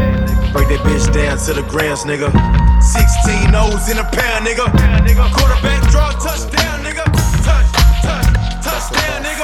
[0.52, 2.30] Break that bitch down to the grams, nigga.
[2.82, 4.64] 16 O's in a pound, nigga.
[5.32, 7.04] Quarterback draw, touchdown, nigga.
[7.44, 7.68] Touch,
[8.02, 8.26] touch,
[8.64, 9.43] touchdown, nigga.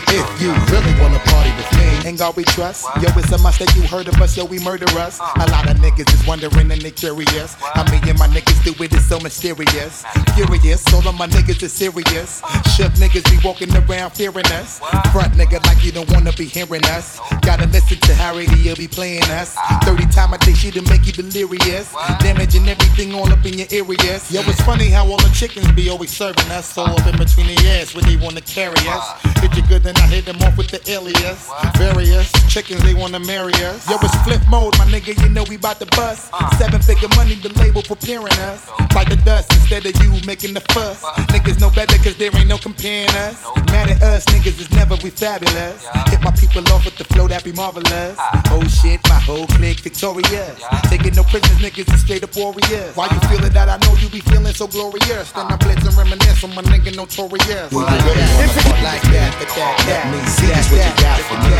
[0.13, 2.83] If you really wanna party with me, ain't God we trust.
[2.99, 5.21] Yo, it's a must that you heard of us, yo, we murder us.
[5.21, 7.55] A lot of niggas is wondering and they curious.
[7.55, 10.03] How me and my niggas do it, is so mysterious.
[10.35, 12.41] Furious, all of my niggas is serious.
[12.75, 14.79] Shook niggas be walking around fearing us.
[15.13, 17.17] Front nigga like you don't wanna be hearing us.
[17.41, 19.55] Gotta listen to Harry, radio be playing us.
[19.85, 21.95] 30 time I think she to make you delirious.
[22.19, 24.29] Damaging everything all up in your areas.
[24.29, 26.77] Yo, it's funny how all the chickens be always serving us.
[26.77, 29.07] All up in between the ass when they wanna carry us.
[29.39, 31.49] Hit you good, then I hit them off with the alias.
[31.77, 33.87] Various chickens, they wanna marry us.
[33.89, 36.29] Yo, it's Flipmode, my nigga, you know we bout to bust.
[36.33, 36.49] Uh.
[36.57, 38.65] Seven figure money, the label preparing us.
[38.91, 41.03] Fight the dust instead of you making the fuss.
[41.31, 43.45] Niggas know better cause there ain't no comparing us.
[43.71, 45.85] Mad at us, niggas is never we fabulous.
[46.09, 48.17] Hit my people off with the flow that be marvelous.
[48.17, 48.41] Ah.
[48.51, 50.57] Oh shit, my whole clique victorious.
[50.89, 52.95] Taking no prisoners, niggas is straight up warriors.
[52.95, 53.29] Why you uh-huh.
[53.29, 53.69] feeling that?
[53.69, 55.31] I know you be feeling so glorious.
[55.31, 57.71] Then I blitz and reminisce on my nigga notorious.
[57.71, 61.51] If it like that, that, that, that, me see just what you got for me.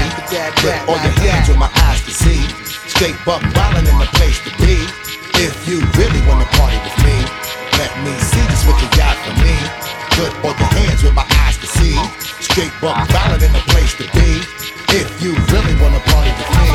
[0.63, 2.41] Put all your hands where my eyes can see.
[2.87, 4.79] Straight buck wildin' in the place to be.
[5.43, 7.17] If you really wanna party with me,
[7.75, 9.55] let me see just what you got for me.
[10.15, 11.97] Put all your hands where my eyes can see.
[12.39, 14.29] Straight buck wildin' in the place to be.
[14.95, 16.67] If you really wanna party with me.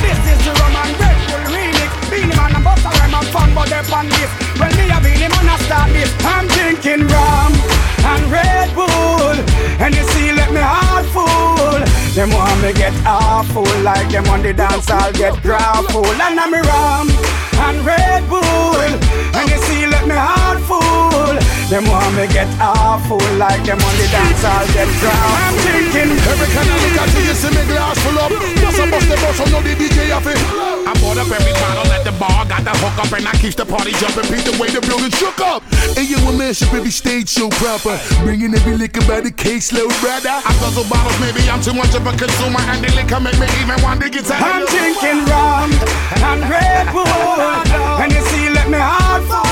[0.00, 1.90] This is the Roman Red Bull remix.
[2.08, 4.30] Beenie Man Busta Rhyme and fun, but they're this.
[4.56, 9.36] When me a Beenie Man a start this, I'm drinking rum and Red Bull.
[9.80, 11.80] And you see, let me heart full.
[12.14, 16.06] Them want me get awful, like them on the dance, I'll get grapple.
[16.06, 17.08] And I'm rum
[17.66, 18.80] and Red Bull.
[19.36, 21.38] And you see, let me heart full.
[21.70, 25.38] Them want me get awful, like them on the dance, I'll get grapple.
[25.38, 28.32] I'm drinking Every kind of liquor till you see me glass full up.
[28.62, 30.38] Bust a bust the bus, so know the DJ have it.
[30.86, 33.54] I'm bought up every bottle at the bar, got the hook up, and I keep
[33.54, 34.24] the party jumping.
[34.32, 35.62] Beat the way the building shook up.
[35.96, 38.00] And you a man should every stage so proper.
[38.24, 40.32] Bringing every liquor by the case load, brother.
[40.32, 43.46] I guzzle bottles, maybe I'm too much of a consumer, and the liquor make me
[43.60, 44.40] even want to get tired.
[44.40, 45.70] I'm drinking rum
[46.24, 47.04] and Red Bull.
[48.00, 49.50] And you see, let me heart full.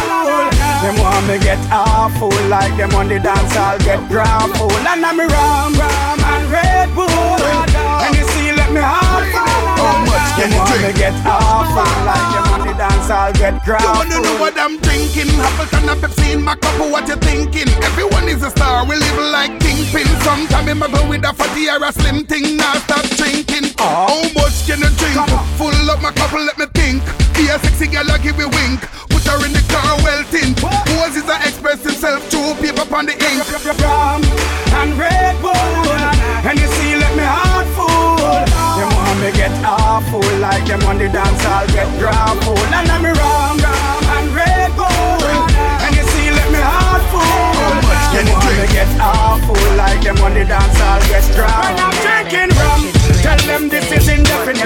[0.78, 4.72] Them want me get awful, like them on the dance, I'll get grapple.
[4.72, 7.08] And I'm rum, rum and Red Bull.
[7.08, 9.47] And you see, let me heart
[9.78, 10.18] full.
[10.38, 14.58] Them want me get awful, like on the dance, I'll get You wanna know what
[14.58, 15.30] I'm drinking?
[15.38, 17.68] Appleton and Pepsi in my cup, what you thinking?
[17.82, 20.06] Everyone is a star, we live like kingpin.
[20.22, 23.74] Sometime in my go with a fatty or a slim thing, now stop drinking.
[23.78, 25.18] How much can you drink?
[25.58, 27.02] Full up my cup, let me think.
[27.34, 28.80] Be a sexy girl, I give you wink.
[29.10, 30.58] Put her in the car, well tint.
[30.58, 33.42] Pose is a express himself, two paper upon the ink.
[34.78, 35.27] And Red
[40.48, 42.56] like them on the dance, I'll get grapple.
[42.72, 45.20] And I'm rum, rum and Red Bull.
[45.84, 47.52] And you see, let me heart full.
[48.14, 51.68] Them want me get awful, like them on the dance, I'll get grapple.
[51.68, 52.82] When I'm drinking rum,
[53.20, 54.57] tell them this is indefinite.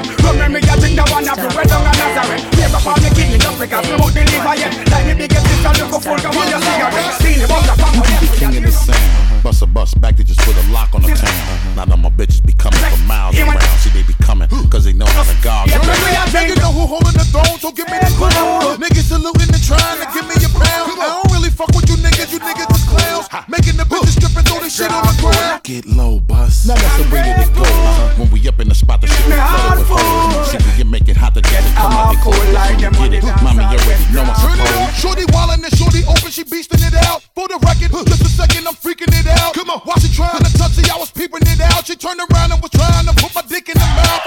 [1.43, 2.45] Remember me, I drink the one every way down a Nazareth.
[2.55, 4.73] Never me kidney, don't pick up, me out the liver yet.
[4.91, 7.15] Like me biggest sister, look full, come on your cigarette.
[7.19, 7.95] Steely, what the fuck?
[7.99, 9.43] The king of the sound.
[9.43, 11.35] Bust a bus back to just put a lock on the town.
[11.75, 13.59] Now that my bitches be coming from miles around.
[13.83, 16.31] See, they be coming, cause they know how to guard Yo, around.
[16.31, 18.79] nigga, you know who holding the throne, so give me the crown.
[18.79, 20.95] Niggas saluting and trying to give me a pound.
[20.95, 23.27] I don't really fuck with you niggas, you niggas is clowns.
[23.51, 23.62] Making
[24.73, 25.63] shit on the ground.
[25.65, 26.65] Get low, bus.
[26.65, 27.69] Now that's the way that it go.
[28.17, 30.49] When we up in the spot, the shit be flooded with hoes.
[30.49, 31.77] See, we can make it hot to get it.
[31.77, 33.23] Come on, they cool like them get it.
[33.45, 34.81] Mommy, you already know I'm Turn it supposed.
[34.81, 37.21] on, shorty wildin' and shorty open, she beastin' it out.
[37.37, 39.53] For the record, just a second, I'm freaking it out.
[39.53, 41.85] Come on, while she trying to touch it, I was peeping it out.
[41.85, 44.25] She turned around and was trying to put my dick in the mouth.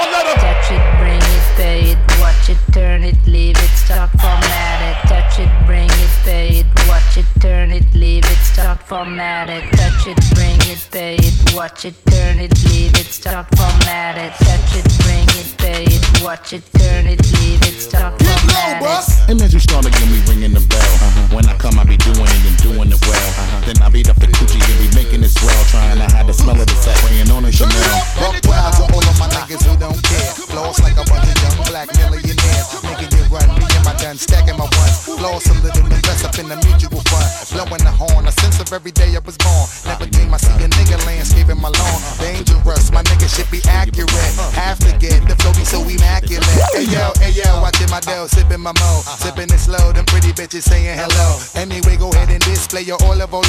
[8.85, 9.47] Format.
[9.47, 11.24] Touch it, bring it, pay
[11.55, 14.33] watch it, turn it, leave it, stop, format it.
[14.43, 19.29] Touch it, bring it, pay it, watch it, turn it, leave it, stop, format it.
[19.29, 20.83] And as you start again, we ringing the bell.
[20.83, 21.35] Uh-huh.
[21.35, 23.29] When I come, I be doing it and doing it well.
[23.39, 23.65] Uh-huh.
[23.65, 25.63] Then I beat up the coochie and be making it swell.
[25.71, 27.71] Trying to hide the smell of the sack, weighing on a Chanel.
[28.19, 30.31] Buck wild to all of my niggas who don't care.
[30.51, 32.67] Floss like a bunch of young black millionaires.
[32.83, 35.07] Making it run, me and my done stacking my ones.
[35.07, 37.27] Floss a little and dress up in the mutual fund.
[37.55, 39.65] Blowing the horn, a sense of every day I was born.
[39.87, 40.99] Never dream I see a nigga
[41.45, 42.01] landscaping my lawn.
[42.19, 44.09] Dangerous, my nigga should be accurate.
[44.53, 46.43] Have to get the flow be so immaculate.
[46.73, 49.01] Hey yo, hey yo, watching my dough, sipping my mo.
[49.19, 51.39] Sipping it slow, them pretty bitches saying hello.
[51.55, 53.43] Anyway, go ahead and display your olive ole.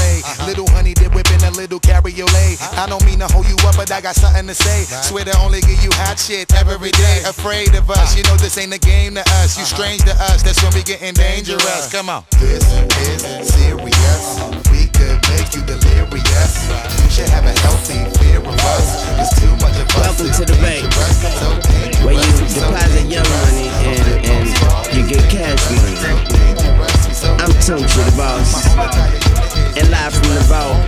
[0.46, 2.60] Little honey dip whipping a little cabriolet.
[2.76, 4.84] I don't mean to hold you up, but I got something to say.
[5.02, 7.22] Swear to only give you hot shit every day.
[7.26, 9.58] Afraid of us, you know this ain't a game to us.
[9.58, 11.90] You strange to us, that's when we getting dangerous.
[11.90, 12.24] Come on.
[12.40, 12.64] This
[12.98, 14.26] is serious.
[14.70, 16.66] We could make you delirious.
[17.02, 19.06] You should have a healthy fear of us.
[19.14, 20.02] There's too much of us.
[20.02, 20.82] Welcome to the bank,
[22.02, 24.46] where you deposit your money and, and
[24.94, 25.94] you get cash money.
[27.38, 28.66] I'm Tunch the boss,
[29.78, 30.82] and live from the vault,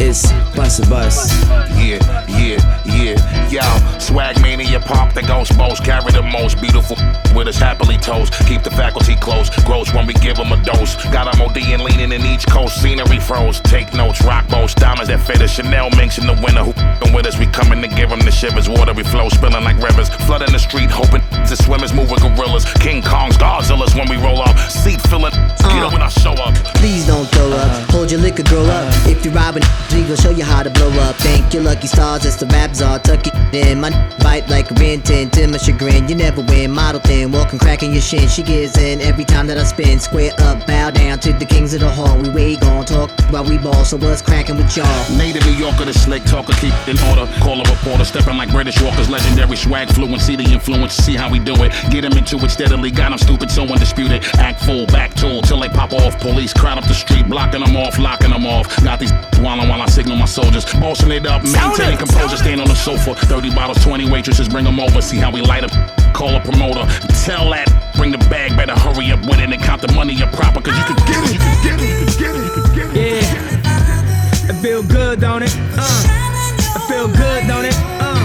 [0.00, 1.32] it's Busta Bus.
[1.76, 1.98] Yeah,
[2.28, 5.84] yeah, yeah, Yo, swag mania, pop the ghost boast.
[5.84, 6.96] Carry the most beautiful
[7.34, 8.32] with us happily toast.
[8.46, 9.50] Keep the faculty close.
[9.64, 10.96] Gross when we give them a dose.
[11.12, 12.80] Got them OD and leaning in each coast.
[12.80, 13.60] Scenery froze.
[13.60, 14.22] Take notes.
[14.24, 14.74] Rock boats.
[14.74, 15.52] Diamonds that fit us.
[15.54, 16.64] Chanel minks in the winter.
[16.64, 17.38] Who with us?
[17.38, 18.68] We coming to give them the shivers.
[18.68, 19.28] Watery flow.
[19.28, 20.08] Spilling like rivers.
[20.26, 20.90] Flooding the street.
[20.90, 22.64] Hoping the swimmers move with gorillas.
[22.80, 23.34] King Kongs.
[23.34, 24.58] Godzillas when we roll up.
[24.70, 25.32] Seat filling.
[25.32, 25.90] Get up uh.
[25.92, 26.54] when I show up.
[26.76, 27.90] Please don't throw up.
[27.90, 28.92] Hold your liquor, grow up.
[29.06, 29.62] If you're robbing,
[29.92, 31.16] we gon' show you how to blow up.
[31.16, 32.98] Thank your lucky stars, it's the rap czar.
[32.98, 33.80] Tuck it in.
[33.80, 33.90] My
[34.22, 36.08] bite like a rin tin to my chagrin.
[36.08, 36.70] You never win.
[36.70, 38.28] Model thin, walking, cracking your shin.
[38.28, 39.98] She gives in every time that I spin.
[40.00, 42.16] Square up, bow down to the kings of the hall.
[42.18, 43.84] We way gon' talk while we ball.
[43.84, 45.16] So what's cracking with y'all?
[45.16, 47.30] Native New Yorker, the slick talker, keep in order.
[47.40, 51.38] Call a reporter, stepping like British Walkers, legendary swag fluency, the influence, see how we
[51.38, 51.72] do it.
[51.90, 54.24] Get him into it steadily, got him stupid, so undisputed.
[54.38, 56.18] Act full, back tool, till they pop off.
[56.20, 58.66] Police crowd up the street, blocking them off, locking them off.
[58.82, 59.12] Got these
[59.44, 60.64] wildin' while I signal my soldiers.
[60.74, 63.14] Bossing it up, maintain composure, stand on the sofa.
[63.14, 65.72] 30 bottles, 20 waitresses, bring them over, see how we light up.
[66.14, 66.86] Call a promoter,
[67.26, 70.32] tell that, bring the bag, better hurry up with it and count the money up
[70.32, 72.62] proper, cause you can get it, you can get it, you can get it, you
[72.62, 73.22] can get it.
[73.26, 75.54] Yeah, it feel good, don't it?
[75.74, 77.74] Uh, it feel good, don't it?
[77.98, 78.20] Uh.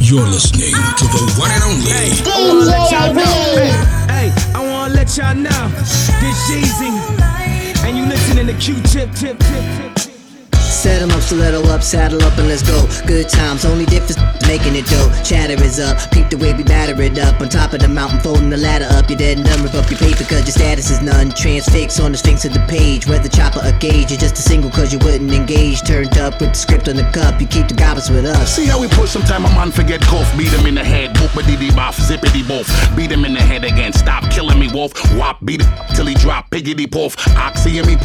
[0.00, 3.22] You're listening to the one and only I wanna let y'all know.
[3.54, 3.70] Hey,
[4.08, 5.68] hey, I wanna let y'all know.
[6.20, 6.90] This Jeezy,
[7.84, 10.09] and you listening to Q-Tip, tip, tip, tip.
[10.80, 12.88] Set 'em up, stiletto up, saddle up, and let's go.
[13.06, 14.16] Good times, only difference
[14.48, 15.12] making it dope.
[15.22, 17.38] Chatter is up, peep the way we batter it up.
[17.38, 19.10] On top of the mountain, folding the ladder up.
[19.10, 21.32] You're dead and done, rip up your paper, cause your status is none.
[21.32, 23.06] Transfix on the sphinx of the page.
[23.06, 25.82] Whether chopper or gauge, you're just a single cause you wouldn't engage.
[25.82, 28.56] Turned up with the script on the cup, you keep the goblins with us.
[28.56, 31.70] See how we push a man forget cough, beat him in the head, boopity dee
[31.72, 32.66] bop, zippity boff,
[32.96, 36.14] beat him in the head again, stop killing me, wolf, wop, beat it till he
[36.14, 37.98] drop, piggity poof, oxy and me,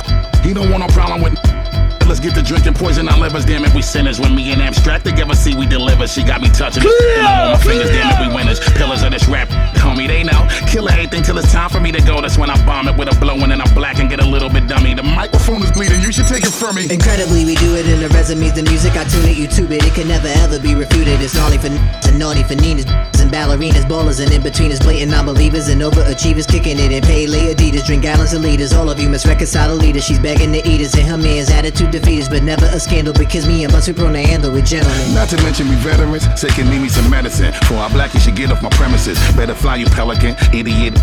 [0.43, 1.64] he don't want no problem with.
[2.05, 4.19] Let's get to drinking poison our livers, damn it, we sinners.
[4.19, 6.07] When me and abstract together, see we deliver.
[6.07, 8.59] She got me touching it, on my fingers, damn it, we winners.
[8.77, 9.49] Pillars of this rap,
[9.81, 10.47] homie, they know.
[10.67, 12.21] Kill everything till it's time for me to go.
[12.21, 14.49] That's when I bomb it with a blowin' and I black and get a little
[14.49, 14.93] bit dummy.
[14.93, 16.85] The microphone is bleeding, you should take it from me.
[16.89, 19.83] Incredibly, we do it in the resumes, the music I tune it, you YouTube it.
[19.83, 21.21] It can never ever be refuted.
[21.21, 22.85] It's gnarly for and naughty for Ninas
[23.19, 27.53] and ballerinas, ballers and in betweeners, blatant non-believers and overachievers, kicking it in pay lay
[27.53, 28.73] Adidas, drink gallons of liters.
[28.73, 30.05] All of you must reconcile the leaders.
[30.05, 33.13] She's begging to eat us, and her man's attitude defeat us, but never a scandal
[33.13, 35.13] because me and my super prone to handle with gentlemen.
[35.13, 37.53] Not to mention we veterans, say can need me some medicine.
[37.67, 39.17] For our black, you should get off my premises.
[39.35, 40.93] Better fly you pelican, idiot.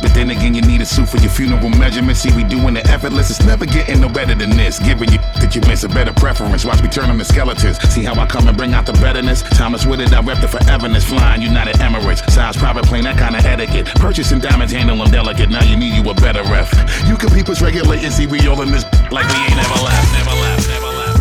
[0.00, 2.20] But then again, you need a suit for your funeral measurements.
[2.20, 3.30] See, we doing it effortless.
[3.30, 4.78] It's never getting no better than this.
[4.78, 6.64] Giving you that you miss a better preference.
[6.64, 7.78] Watch me turn them to skeletons.
[7.92, 9.42] See how I come and bring out the betterness.
[9.42, 11.04] Thomas with it, I rep the foreverness.
[11.04, 12.28] Flying United Emirates.
[12.30, 13.86] Size private plane, that kind of etiquette.
[13.96, 15.50] Purchasing diamonds, handle them delicate.
[15.50, 16.72] Now you need you a better ref.
[17.06, 20.12] You can peep us and see we all in this like we ain't never left,
[20.12, 21.20] never left, never left.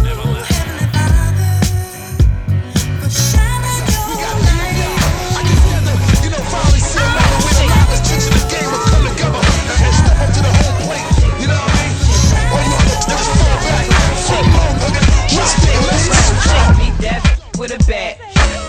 [16.77, 17.21] beat that
[17.57, 18.17] with a bat.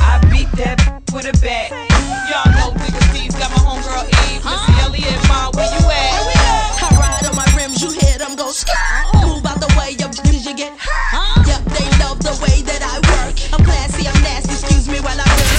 [0.02, 0.78] I beat that
[1.12, 1.70] with a bat.
[2.28, 2.70] Y'all know
[3.10, 4.44] Steve's got my homegirl Eve.
[4.44, 6.82] Missy Elliott, Ma, where you at?
[6.82, 8.99] I ride on my rims, you hear go sky.
[10.50, 11.46] Move out the way, your bitches you get hurt.
[11.46, 13.38] Yep, they love the way that I work.
[13.52, 15.58] I'm classy, I'm nasty, excuse me while I work.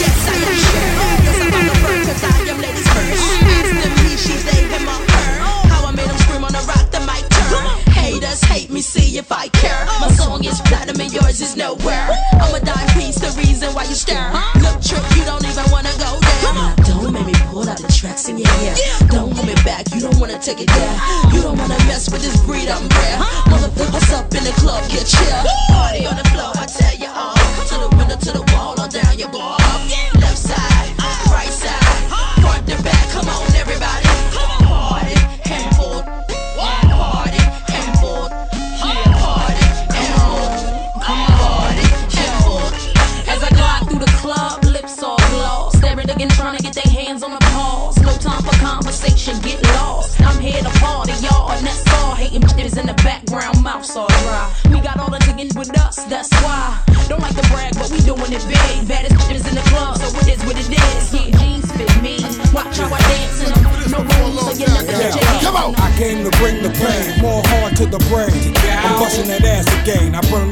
[0.00, 0.90] Yes, I am sure.
[1.00, 3.24] Oh, yes, I'm on the bird, cause I am ladies first.
[3.24, 5.32] Ask them he, she, they, him, or her.
[5.72, 7.64] How I made them scream on the rock, the mic turn.
[7.92, 9.86] Haters hate me, see if I care.
[10.00, 12.12] My song is platinum and yours is nowhere.
[12.36, 14.28] I'm a dime piece, the reason why you stare.
[14.60, 16.76] Look, trip, you don't even wanna go there.
[16.84, 18.76] Don't make me pull out the tracks in your hair.
[19.08, 20.96] Don't hold me back, you don't wanna take it there.
[21.32, 22.43] You don't wanna mess with this
[24.88, 25.73] get chill.
[67.98, 68.33] The pain,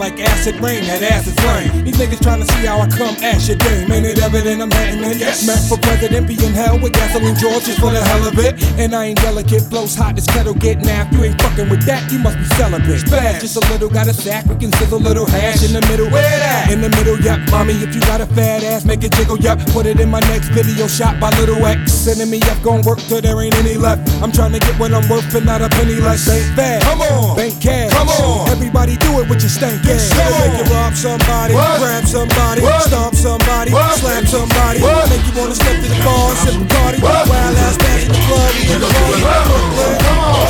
[0.02, 1.86] like acid rain, that ass is flame.
[1.86, 3.86] These niggas trying to see how I come at your game.
[3.86, 5.14] Ain't it evident I'm heading in?
[5.16, 5.46] Yes.
[5.70, 8.58] For president, be in hell with gasoline George just for the hell of it.
[8.82, 11.14] And I ain't delicate, blows hot, this kettle getting after.
[11.18, 13.06] You ain't fucking with that, you must be celibate.
[13.06, 15.82] Bad, just a little, got a sack, we can sizzle a little hash in the
[15.86, 16.10] middle.
[16.10, 16.72] Where that?
[16.72, 17.38] In the middle, yep.
[17.54, 19.62] Mommy, if you got a fat ass, make it jiggle, yep.
[19.70, 21.92] Put it in my next video shot by Little X.
[21.92, 24.02] Sending me up, gon' work till there ain't any left.
[24.20, 26.26] I'm trying to get what I'm worth and not a penny less.
[26.28, 26.82] Ain't fast.
[26.90, 27.92] Come on, bank cash.
[27.92, 30.12] Come on, everybody do it with your stank ass.
[30.40, 31.80] Make it rob somebody, what?
[31.80, 32.82] grab somebody, what?
[32.82, 33.98] stomp somebody, what?
[33.98, 34.80] slap somebody.
[34.80, 35.08] What?
[35.10, 36.98] Make you wanna step to the bar and sip a party.
[37.02, 39.22] Wild ass dance in the club, in the party.
[39.52, 39.96] Brooklyn,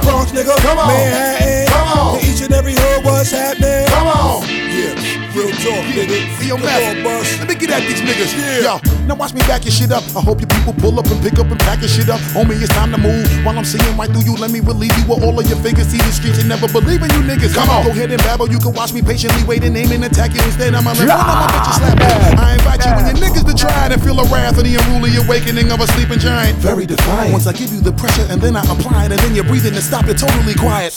[0.03, 1.67] Bronx, nigga, come on, Manhattan.
[2.15, 3.87] In each and every hood, what's happening?
[3.87, 4.43] Come on.
[4.51, 4.99] Yeah.
[5.31, 6.19] Real talk, nigga.
[6.43, 7.39] See your mess.
[7.39, 8.35] Let me get at these niggas.
[8.35, 8.83] Yeah.
[8.83, 10.03] Yo, now watch me back your shit up.
[10.19, 12.19] I hope you people pull up and pick up and pack your shit up.
[12.35, 13.23] Homie, it's time to move.
[13.47, 15.87] While I'm seeing right through you, let me relieve you with all of your figures.
[15.87, 17.55] See the streets and never believe in you niggas.
[17.55, 17.87] Come on.
[17.87, 18.51] Go ahead and babble.
[18.51, 20.75] You can watch me patiently wait and aim and attack you instead.
[20.75, 22.11] I'm a live one of my bitches slap you.
[22.35, 24.75] I invite you and your niggas to try it and feel the wrath of the
[24.75, 26.59] unruly awakening of a sleeping giant.
[26.59, 27.31] Very defiant.
[27.31, 29.75] Once I give you the pressure and then I apply it and then you're breathing
[29.79, 30.91] and stop, you're totally quiet.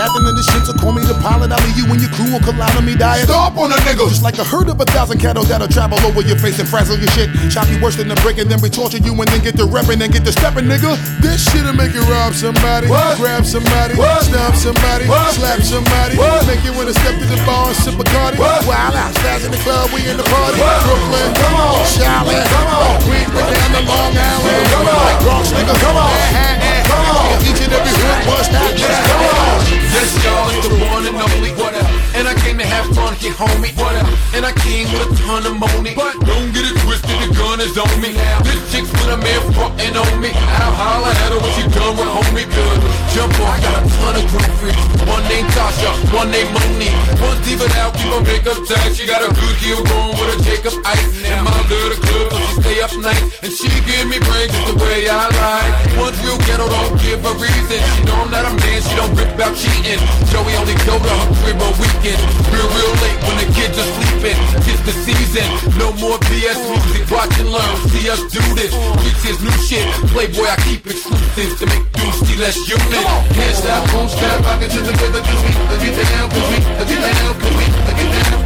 [0.00, 1.52] Captain of the ship, so call me the pilot.
[1.52, 3.28] I'll leave you and your crew will collide on me diet.
[3.28, 4.08] Stop on a nigga!
[4.08, 6.96] Just like a herd of a thousand cattle that'll travel over your face and frazzle
[6.96, 7.28] your shit.
[7.52, 9.68] Chop you worse than a brick and then we torture you and then get the
[9.68, 10.96] reppin' and get the steppin', nigga.
[11.20, 13.20] This shit'll make you rob somebody, what?
[13.20, 14.24] grab somebody, what?
[14.24, 15.36] stomp somebody, what?
[15.36, 16.48] slap somebody, what?
[16.48, 18.40] make you wanna step to the bar and sip Bacardi.
[18.40, 20.56] Wild out, fast in the club, we in the party.
[20.64, 20.80] What?
[20.80, 25.76] Brooklyn, come on, Charlotte, come on, we're down to Long Island, come on, Bronx, nigga,
[25.76, 28.26] come on, Manhattan, on, each and every hood?
[28.26, 29.64] Come on.
[29.94, 31.89] Yes, y'all, it's the one and only.
[32.20, 33.72] And I came to have fun here, homie.
[33.80, 34.04] What up?
[34.36, 35.96] And I came with a ton of money.
[35.96, 38.12] But don't get it twisted, the gun is on me.
[38.12, 40.28] Now, This chick's with a man frontin' on me.
[40.36, 42.44] I'll holler at her when she done with homie.
[42.44, 42.78] Good.
[43.16, 44.84] Jump on, got a ton of girlfriends.
[45.08, 46.92] One named Tasha, one named Monique.
[47.24, 48.92] One diva out, keep her makeup tight.
[48.92, 51.24] She got a good heel going with a Jacob Ice.
[51.24, 53.24] And my little club, so she stay up night.
[53.40, 55.72] And she give me brains just the way I like.
[55.96, 57.80] One real ghetto, don't give a reason.
[57.80, 60.04] She know I'm not a man, she don't rip out cheating.
[60.28, 62.09] Joey only go to her crib on weekend.
[62.16, 64.38] Real, real late when the kids are sleeping.
[64.66, 65.46] It's the season,
[65.78, 67.06] no more BS music.
[67.10, 68.72] Watch and learn, see us do this.
[69.04, 69.86] Reach his new shit.
[70.10, 71.84] Playboy, I keep exclusives to make
[72.26, 73.04] see less unit.
[73.34, 75.22] Can't stop, won't stop, rockin' to the rhythm.
[75.22, 78.39] Cause we, let's get down, cause we, let's get down, cause we, let's get down.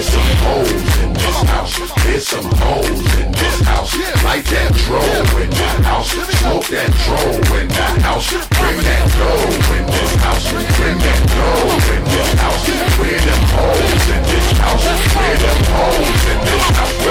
[0.00, 1.76] There's some hoes in this house.
[2.04, 3.92] There's some hoes in this house.
[4.24, 5.02] Light that dro
[5.42, 6.10] in that house.
[6.10, 7.20] Smoke that dro
[7.60, 8.30] in that house.
[8.30, 10.46] Bring that dough in this house.
[10.78, 12.64] Bring that dough in this house.
[12.96, 13.40] Where this
[14.30, 14.50] this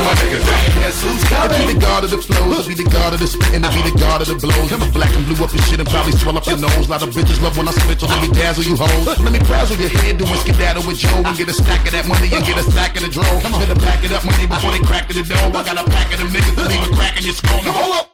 [0.10, 0.62] my niggas at?
[0.82, 1.68] Guess who's coming?
[1.68, 2.68] Be the god of the flows.
[2.68, 3.64] Be the god of the spitting.
[3.64, 4.72] I be the god of the blows.
[4.72, 6.90] I'm a black and blue up your shit and probably swell up your nose.
[6.90, 9.06] lot of bitches love when I spit, so let me dazzle you hoes.
[9.06, 12.06] Let me frazzle your head, doing skedaddle with Joe and get a stack of that
[12.06, 13.26] money and get a stack of the dro.
[13.58, 15.50] Better back it up money before they crack to the dough.
[15.58, 17.62] I got a pack of them niggas that leave a crack in your skull.
[17.66, 18.06] Now hold up.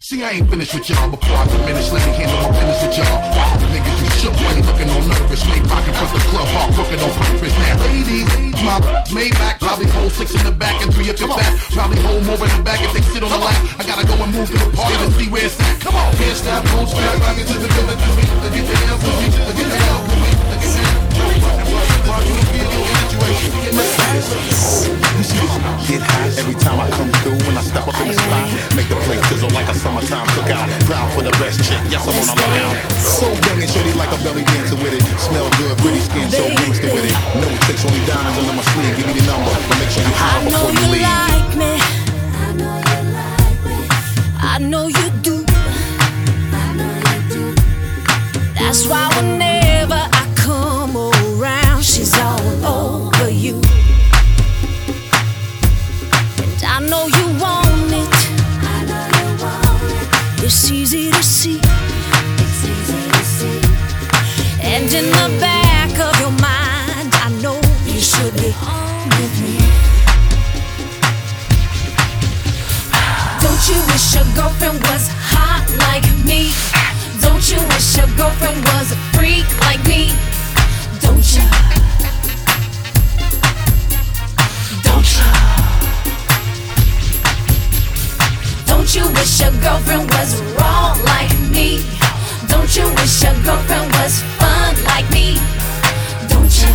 [0.00, 1.90] See, I ain't finished with y'all before I diminish.
[1.92, 3.18] Let me handle my business with y'all.
[3.68, 5.42] Niggas, you shook, you looking all nervous?
[5.44, 7.54] Made pocket from the club, hard crooked on purpose.
[7.58, 8.30] Now, ladies,
[8.64, 8.78] my
[9.12, 11.50] Maybach, probably hold six in the back and three up your back.
[11.74, 13.58] Probably hold more in the back if they sit on the lap.
[13.76, 15.82] I gotta go and move to the party to see where it's at.
[15.82, 17.98] Come on, can't stop, won't stop, rock it to the rhythm.
[17.98, 20.17] Cause we, let's get down, cause we, let's get down, we, let's
[25.88, 28.44] get hot every time I come through when I step up in the spot.
[28.76, 30.68] Make the place sizzle like a summertime cookout.
[30.84, 32.76] Proud for the best chick, yes I'm on the lookout.
[33.00, 35.02] So banging, shorty like a belly dancer with it.
[35.16, 37.16] Smell good, pretty skin, so gangster with it.
[37.40, 38.94] No tricks, only diamonds under my sleeve.
[39.00, 41.08] Give me the number, but make sure you holler before you leave.
[41.08, 41.72] like me.
[44.52, 45.36] I know you do.
[48.60, 49.67] That's why whenever
[60.50, 61.60] It's easy to see.
[64.62, 69.58] And in the back of your mind, I know you should be on with me.
[73.44, 76.50] Don't you wish your girlfriend was hot like me?
[77.20, 80.16] Don't you wish your girlfriend was a freak like me?
[81.02, 81.44] Don't you?
[84.82, 85.57] Don't you?
[88.78, 91.82] Don't you wish your girlfriend was wrong like me?
[92.46, 95.34] Don't you wish your girlfriend was fun like me?
[96.28, 96.70] Don't you?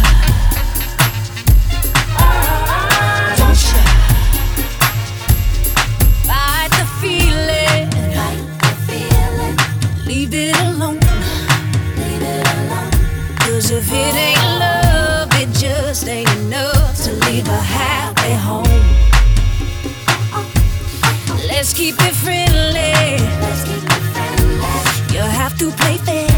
[3.40, 3.80] Don't you?
[6.28, 7.90] Fight the feeling.
[10.06, 11.00] Leave it alone.
[13.76, 18.13] If it ain't love, it just ain't enough to leave a house.
[21.64, 22.92] Let's keep it friendly.
[25.16, 26.33] You'll have to play fair.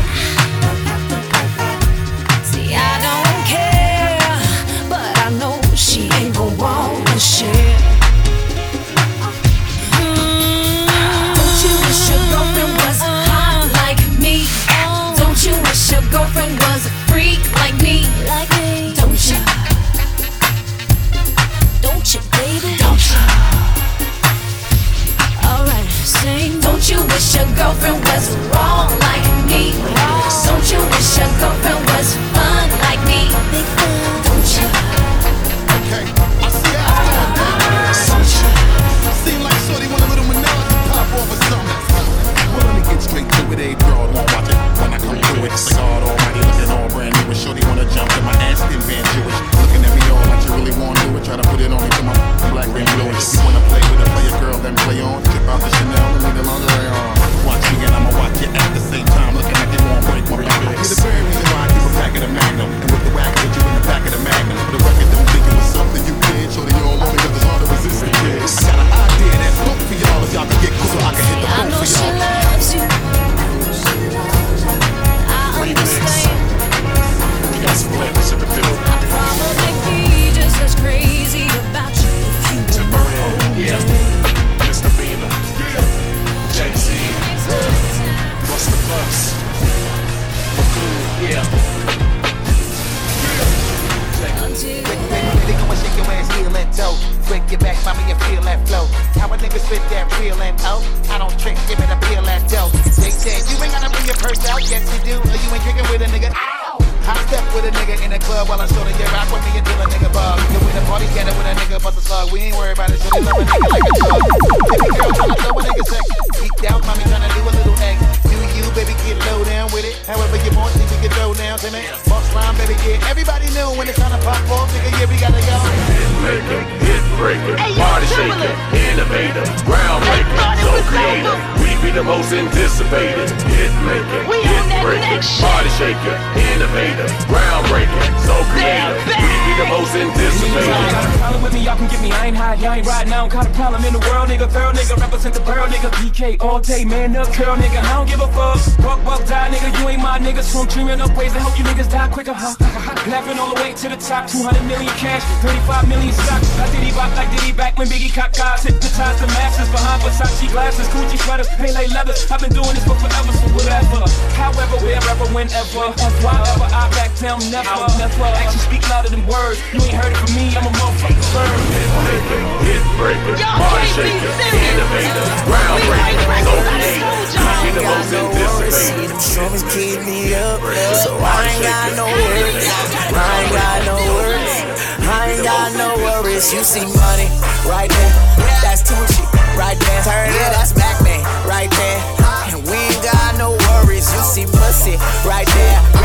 [194.76, 196.05] pussy right there.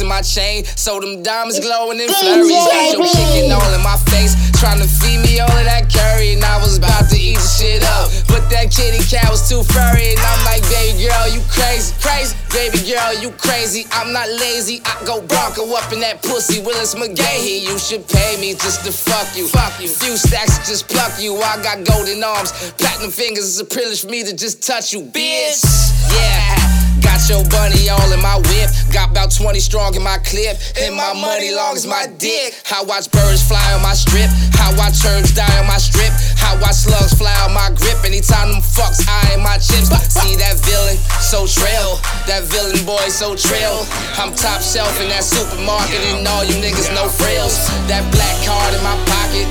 [0.00, 0.64] in my chain.
[0.64, 2.50] So them diamonds glowing in flurries.
[2.50, 4.34] Got your kicking all in my face.
[4.58, 6.34] Trying to feed me all of that curry.
[6.34, 8.10] And I was about to eat the shit up.
[8.28, 10.12] But that kitty cat was too furry.
[10.12, 11.94] And I'm like, baby girl, you crazy.
[12.00, 12.36] Crazy.
[12.52, 13.86] Baby girl, you crazy.
[13.92, 14.80] I'm not lazy.
[14.84, 16.60] I go Bronco up in that pussy.
[16.60, 17.62] Willis McGahee.
[17.62, 19.48] You should pay me just to fuck you.
[19.48, 19.88] Fuck you.
[19.88, 21.36] Few stacks just pluck you.
[21.36, 22.52] I got golden arms.
[22.78, 23.46] Platinum fingers.
[23.46, 25.64] It's a privilege for me to just touch you, bitch.
[26.12, 26.75] Yeah.
[27.02, 28.70] Got your bunny all in my whip.
[28.92, 30.56] Got about 20 strong in my clip.
[30.80, 32.54] And my money long as my dick.
[32.64, 34.28] How I watch birds fly on my strip.
[34.52, 36.12] How I turns die on my strip.
[36.36, 38.04] How I slugs fly on my grip.
[38.04, 39.88] Anytime them fucks, I ain't my chips.
[40.12, 41.96] See that villain, so trail.
[42.28, 43.88] That villain boy, so trail.
[44.20, 46.00] I'm top shelf in that supermarket.
[46.12, 47.56] And all you niggas, no frills.
[47.88, 49.48] That black card in my pocket.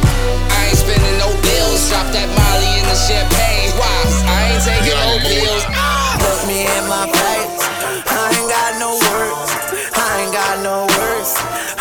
[0.54, 1.90] I ain't spending no bills.
[1.90, 3.74] Drop that Molly in the champagne.
[3.74, 3.90] Why?
[4.30, 6.05] I ain't taking no pills.
[6.22, 7.60] Look me in my face.
[8.08, 9.50] I ain't got no words.
[9.96, 11.32] I ain't got no words.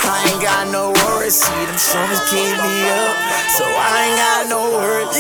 [0.05, 1.35] I ain't got no worries.
[1.35, 3.15] See them shoulders keep me up.
[3.55, 5.17] So I ain't got no words.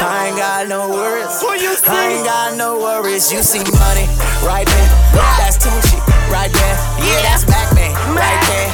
[0.00, 1.42] I ain't got no words.
[1.88, 3.32] I ain't got no worries.
[3.32, 4.06] You see money
[4.44, 4.88] right there.
[5.40, 5.98] That's Tucci
[6.30, 6.76] right there.
[7.02, 8.70] Yeah, that's Mac Man right there.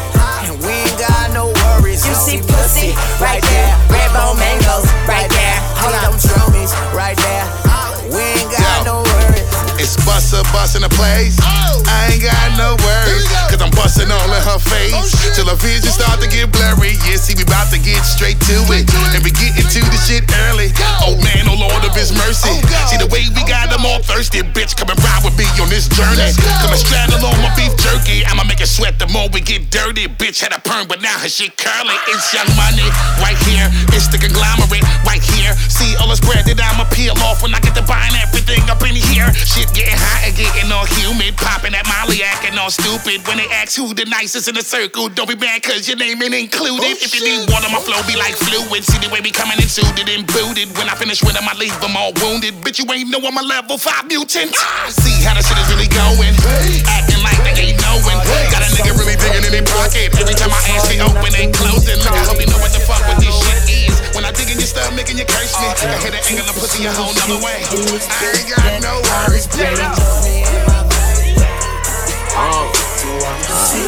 [0.51, 2.07] And we ain't got no worries.
[2.07, 2.93] You see pussy
[3.23, 3.71] right there.
[3.89, 5.57] Red bone mangoes right there.
[5.81, 7.64] Hold on, drummies right there.
[10.15, 11.36] Bus a bus in a place.
[11.89, 14.95] I ain't got no worries, cause I'm busting all in her face.
[15.35, 16.95] Till her vision start to get blurry.
[17.07, 18.87] Yeah, see, we about to get straight to it.
[19.15, 20.71] And we getting to the shit early.
[21.03, 22.55] Oh man, oh Lord of his mercy.
[22.87, 24.79] See the way we got them all thirsty, bitch.
[24.79, 26.31] Come and ride with me on this journey.
[26.63, 28.23] Come and straddle on my beef jerky.
[28.27, 30.07] I'ma make it sweat the more we get dirty.
[30.07, 31.97] Bitch had a perm, but now her shit curly.
[32.11, 32.87] It's young money
[33.19, 33.67] right here.
[33.97, 35.53] It's the conglomerate right here.
[35.69, 38.83] See all this bread that I'ma peel off when I get to buying everything up
[38.87, 39.29] in here.
[39.35, 41.37] Shit getting hot and getting all humid.
[41.65, 43.24] Popping that molly acting all stupid.
[43.24, 46.20] When they ask who the nicest in the circle, don't be mad cause your name
[46.20, 47.01] ain't included.
[47.01, 48.85] if you need one of my flow, be like fluid.
[48.85, 50.77] See the way we coming in suited and booted.
[50.77, 52.53] When I finish with them, I leave them all wounded.
[52.61, 54.53] Bitch, you ain't know I'm a level 5 mutant.
[54.61, 56.36] Ah, See how the shit is really going.
[56.85, 58.20] Acting like they ain't knowing.
[58.53, 60.12] Got a nigga really digging in their pocket.
[60.20, 61.97] Every time I ask, they open, ain't closing.
[61.97, 63.97] Look, I hope you know what the fuck with this shit is.
[64.12, 65.65] When I dig in, you stuff, making you curse me.
[65.65, 67.65] I hit an angle and pussy a whole nother way.
[67.65, 69.49] I ain't got no worries,
[72.35, 72.66] Uh,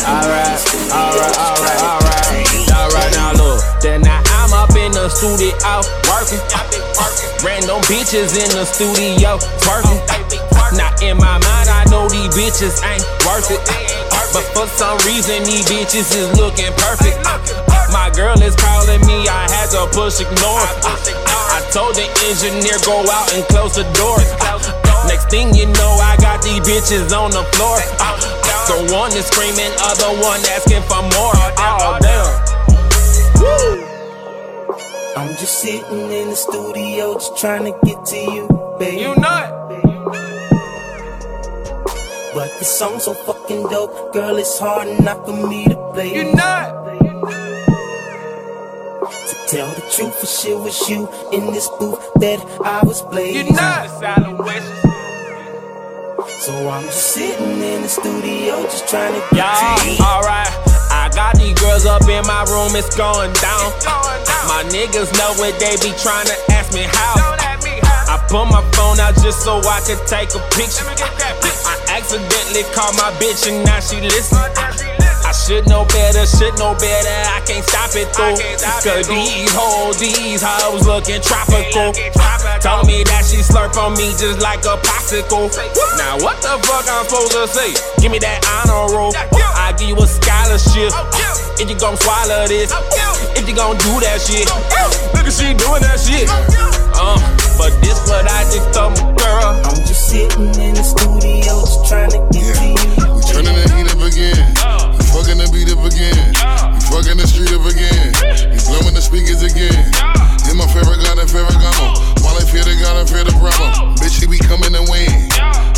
[0.06, 0.62] alright,
[0.94, 2.70] alright, alright, alright.
[2.70, 3.58] Alright, now look.
[3.82, 5.50] Then now I'm up in the studio
[6.06, 6.38] working.
[7.42, 9.98] Random bitches in the studio working.
[10.78, 13.58] Now in my mind, I know these bitches ain't worth it.
[14.32, 17.18] But for some reason, these bitches is looking perfect.
[17.90, 20.66] My girl is calling me, I had to push ignore.
[20.86, 24.85] I told the engineer go out and close the door.
[25.08, 27.78] Next thing you know, I got these bitches on the floor.
[28.00, 28.18] Uh,
[28.66, 31.34] so one is screaming, other one asking for more.
[31.58, 32.46] Oh damn.
[35.16, 39.00] I'm just sitting in the studio, just trying to get to you, baby.
[39.02, 39.52] You not.
[42.34, 46.14] But the song's so fucking dope, girl, it's hard enough for me to play.
[46.14, 46.82] You know
[49.00, 53.46] To tell the truth, for sure was you in this booth that I was blazing.
[53.46, 54.02] You not.
[54.02, 54.95] know
[56.24, 60.00] So I'm just sitting in the studio, just trying to get Yeah, to you.
[60.00, 60.48] alright.
[60.88, 63.68] I got these girls up in my room, it's going down.
[64.48, 67.36] My niggas know what they be trying to ask me how.
[68.08, 70.88] I put my phone out just so I could take a picture.
[70.88, 74.38] I accidentally called my bitch and oh, now she listen.
[74.40, 77.18] I should know better, should know better.
[77.28, 78.38] I can't stop it though.
[78.80, 81.92] Cause these hoes, these hoes looking tropical.
[82.66, 85.46] Told me that she slurp on me just like a popsicle.
[85.94, 87.70] Now what the fuck I'm supposed to say?
[88.02, 89.14] Give me that honor roll.
[89.14, 90.90] I give you a scholarship.
[91.62, 92.74] If you gon' swallow this,
[93.38, 94.50] if you gon' do that shit.
[95.14, 96.26] Look at she doing that shit.
[96.90, 97.14] Uh,
[97.54, 99.62] but this what I just told my girl.
[99.62, 103.14] I'm just sitting in the studio, just trying to get to you.
[103.14, 104.42] We turning the heat up again.
[104.98, 106.12] We fucking the beat up again.
[106.76, 108.12] We fucking the street up again.
[108.52, 109.72] We blowing the speakers again.
[110.52, 112.20] In my favorite God and favorite gamo.
[112.20, 113.96] While I fear the God and fear the problem.
[113.96, 115.08] Bitch, he be coming to win.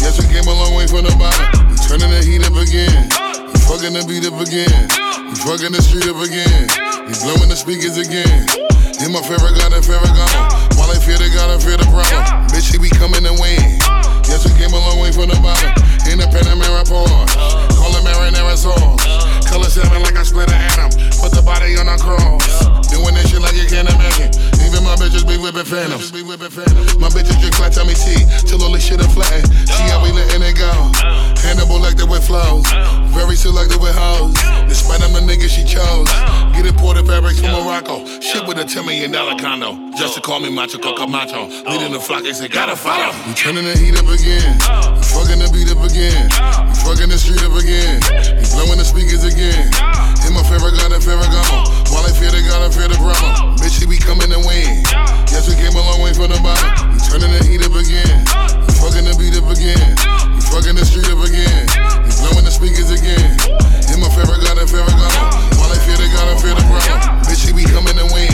[0.03, 1.71] Yes, we came a long way from the bottom.
[1.71, 3.07] We turning the heat up again.
[3.55, 4.91] We fucking the beat up again.
[5.31, 6.67] We fucking the street up again.
[7.07, 8.43] We blowing the speakers again.
[8.99, 10.75] In my favorite God and favorite gamo.
[10.75, 12.27] While I fear the God and fear the problem.
[12.51, 13.79] Bitch, he be coming to win.
[14.27, 15.71] Yes, we came a long way from the bottom.
[16.11, 17.78] In the Panamera pause.
[19.49, 20.91] Color seven like I split an atom.
[21.21, 22.78] Put the body on a cross.
[22.89, 24.33] Doing this shit like you can't imagine.
[24.65, 26.13] Even my bitches be whipping phantoms.
[26.97, 28.25] My bitches just flat tummy tea.
[28.49, 29.49] Till all this shit are flattened.
[29.69, 30.73] See how we letting it go.
[31.41, 32.67] Hannibal like with flows.
[33.13, 34.35] Very selective with hoes.
[34.69, 36.09] Despite them the niggas she chose.
[36.53, 38.05] Get imported fabrics from Morocco.
[38.21, 39.77] Shit with a $10 million condo.
[39.97, 41.49] Just to call me Macho Camacho.
[41.69, 43.13] Leading the flock, they say gotta follow.
[43.27, 44.59] We turning the heat up again.
[44.97, 46.29] We fucking the beat up again.
[46.69, 48.01] We fucking the street up again.
[48.37, 49.71] We blowing the speakers again.
[50.27, 50.77] In my favorite
[51.09, 51.89] favorite gamo.
[51.89, 53.59] While I fear the and fear the problem.
[53.59, 54.87] Bitch, he be coming to win.
[55.27, 56.95] Yes, we came a long way from the bottom.
[56.95, 58.23] We turning the heat up again.
[58.71, 59.99] We fucking the beat up again.
[60.39, 61.67] We fucking the street up again.
[62.07, 63.35] We blowing the speakers again.
[63.91, 65.11] In my God and gamo.
[65.59, 67.19] While I fear the God and fear the problem.
[67.27, 68.31] Bitch, he be coming to win.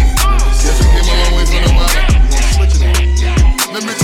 [0.60, 2.04] Yes, we came a long way from the bottom.
[3.72, 4.03] Let me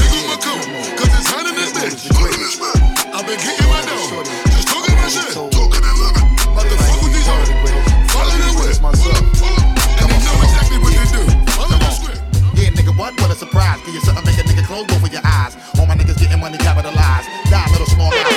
[13.40, 13.80] surprise.
[13.88, 15.56] Give you something, make a nigga close of your eyes.
[15.80, 17.26] All my niggas getting money capitalized.
[17.48, 18.28] Die, little small guy.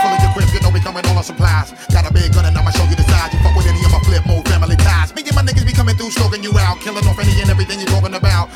[0.00, 1.76] Full of your crib, you know we coming all on supplies.
[1.92, 3.28] Got a big gun and I'ma show you the size.
[3.36, 5.14] You fuck with any of my Flipmode family ties.
[5.14, 7.78] Me and my niggas be coming through, stroking you out, killing off any and everything
[7.78, 8.48] you talking about.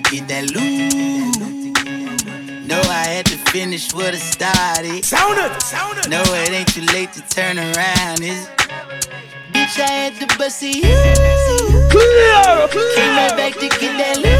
[0.00, 1.38] to get that loot.
[2.66, 5.04] No, I had to finish what I started.
[5.04, 6.08] Sound it, sound it.
[6.08, 8.46] No, it ain't too late to turn around, is?
[9.52, 10.82] Bitch, I had to bust it.
[11.90, 12.94] Clear, clear.
[12.94, 14.37] Came right back to get that loot.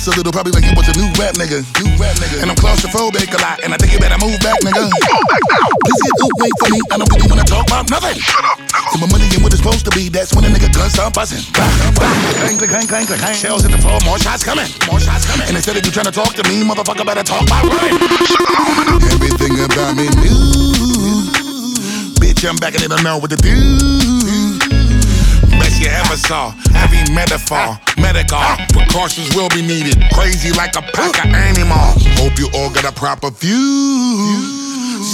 [0.00, 1.60] face a little, probably like you was a new rap nigga.
[1.84, 2.40] New rap nigga.
[2.40, 4.88] And I'm claustrophobic a lot, and I think you better move back, nigga.
[4.88, 5.68] Move back now.
[5.84, 6.80] Please get away from me.
[6.90, 8.16] I don't really wanna talk about nothing.
[8.16, 8.56] Shut up.
[8.96, 10.08] My money ain't what it's supposed to be.
[10.08, 11.44] That's when a nigga gun start buzzing.
[11.52, 13.36] Clang, clang, clang, clang, clang.
[13.36, 15.46] Shells hit the floor, more shots coming, more shots coming.
[15.48, 18.00] And instead of you trying to talk to me, motherfucker, better talk about running.
[19.12, 21.28] Everything about me new.
[22.20, 23.52] Bitch, I'm back and they don't know what to do.
[25.60, 26.52] Best you ever saw.
[26.74, 28.38] Every metaphor medical.
[28.40, 28.56] Ah.
[28.72, 29.96] Precautions will be needed.
[30.12, 32.02] Crazy like a pack of animals.
[32.18, 34.58] Hope you all got a proper view.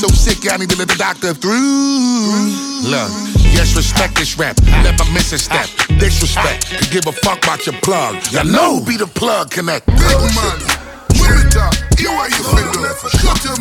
[0.01, 2.51] So sick, I need to let the doctor through.
[2.87, 3.11] Look,
[3.55, 4.57] yes, respect this rap.
[4.83, 5.69] Never miss a step.
[5.99, 6.91] Disrespect.
[6.91, 8.17] Give a fuck about your plug.
[8.31, 9.87] Y'all know be the plug connect.
[9.87, 9.97] Big
[10.35, 10.87] money.
[11.99, 12.93] You are your finger.
[13.19, 13.59] Shut up.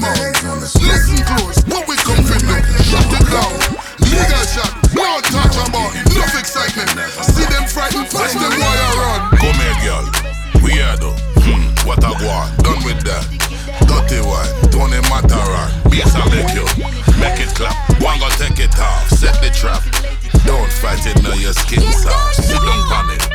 [0.82, 1.64] Listen close.
[1.66, 2.62] What we come finna.
[2.84, 3.75] Shut down.
[5.16, 6.90] Don't talk about enough excitement.
[7.24, 9.32] See them frightened, push them while run.
[9.40, 10.04] Come here, girl.
[10.62, 11.00] We Weirdo.
[11.00, 11.88] though.
[11.88, 12.52] what a guan.
[12.58, 13.24] Done with that.
[13.88, 14.44] Dirty one.
[14.72, 15.40] Don't it matter.
[15.90, 16.68] Bass I make you.
[17.18, 17.72] Make it clap.
[18.02, 19.08] One go take it off.
[19.08, 19.82] Set the trap.
[20.44, 22.34] Don't fight it now, your skin's off.
[22.34, 23.35] Sit down on it.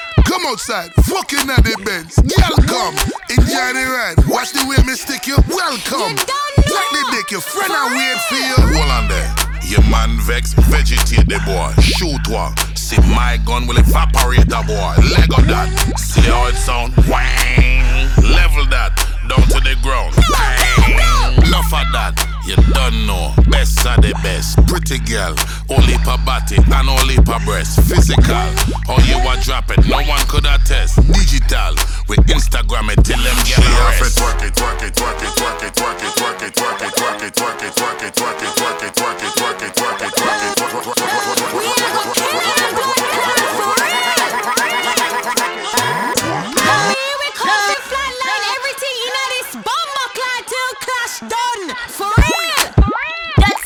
[0.31, 2.15] Come outside, fucking at the Benz.
[2.15, 2.95] Girl, come,
[3.27, 4.15] enjoy the ride.
[4.31, 5.35] Watch the way me stick you.
[5.51, 6.15] Welcome.
[6.55, 8.79] Like the dick, your friend I wait for you.
[8.79, 9.27] Hold on there.
[9.67, 11.75] Your man vex, vegetate the boy.
[11.83, 12.55] Shoot one.
[12.77, 14.95] See my gun will evaporate the boy.
[15.03, 15.99] Leg of that.
[15.99, 16.95] See how it sound?
[17.11, 18.07] Wang.
[18.23, 18.95] Level that.
[19.27, 20.15] Down to the ground.
[20.31, 21.20] Bang.
[21.61, 22.17] Enough of that.
[22.41, 23.29] You don't know.
[23.53, 24.57] Best of the best.
[24.65, 25.37] Pretty girl.
[25.69, 27.77] Only per body and only per breast.
[27.85, 28.49] Physical.
[28.89, 29.85] How you a drop it.
[29.85, 30.97] No one could attest.
[31.05, 31.77] Digital.
[32.09, 34.17] We Instagram it till them get arrested.
[34.17, 37.61] Twerk it, twerk it, twerk it, twerk it, twerk it, twerk it, twerk it, twerk
[37.61, 40.17] it, twerk it, twerk it, twerk it, twerk it, twerk it, twerk it, twerk it,
[40.17, 40.81] twerk it, twerk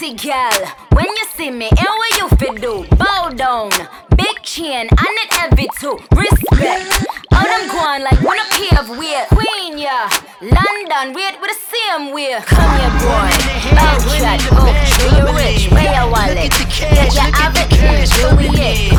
[0.06, 2.86] Dirty girl, when you see me, and what you fit do?
[2.95, 3.72] Bow down,
[4.15, 5.98] big chin, I need every two.
[6.15, 7.24] Respect.
[7.56, 9.23] Them going like wanna pave way.
[9.32, 10.10] Queen, yeah.
[10.41, 12.44] London, weird with the same weird.
[12.44, 13.32] Come here, boy.
[13.80, 15.72] Outshot, oh, do you rich?
[15.72, 16.52] Where your wallet?
[16.84, 18.91] Yeah, you have it, do we it?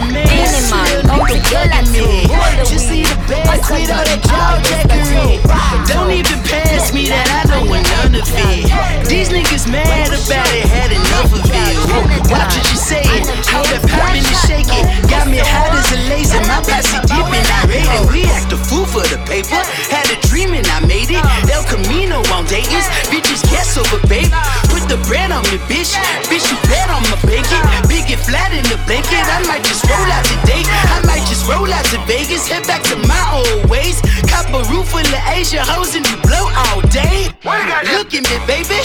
[0.00, 2.08] Minimal, oh, the girl at you.
[2.64, 5.36] Just see the best with all that jaw jackery.
[5.84, 8.64] Don't even pass me that, I don't want none of it.
[9.08, 12.32] These niggas mad about it, had enough of it.
[12.32, 14.84] Watch what you saying, how that poppin' and shaking.
[15.08, 18.02] Got me hot as a laser, my posse dipping, I rate it.
[18.12, 19.58] We act a fool for the paper,
[19.90, 21.24] had a dream and I made it.
[21.50, 22.86] El Camino on Dayton's,
[23.46, 24.32] guess over, baby.
[24.72, 25.94] Put the bread on me, bitch.
[26.26, 27.62] Bitch, you bet on my bacon.
[27.88, 30.62] Big and flat in the blanket, I might just roll out today.
[30.66, 34.00] I might just roll out to Vegas, head back to my old ways.
[34.28, 37.28] Cop a roof full of Asia hoes and you blow all day.
[37.94, 38.80] Look at me, baby.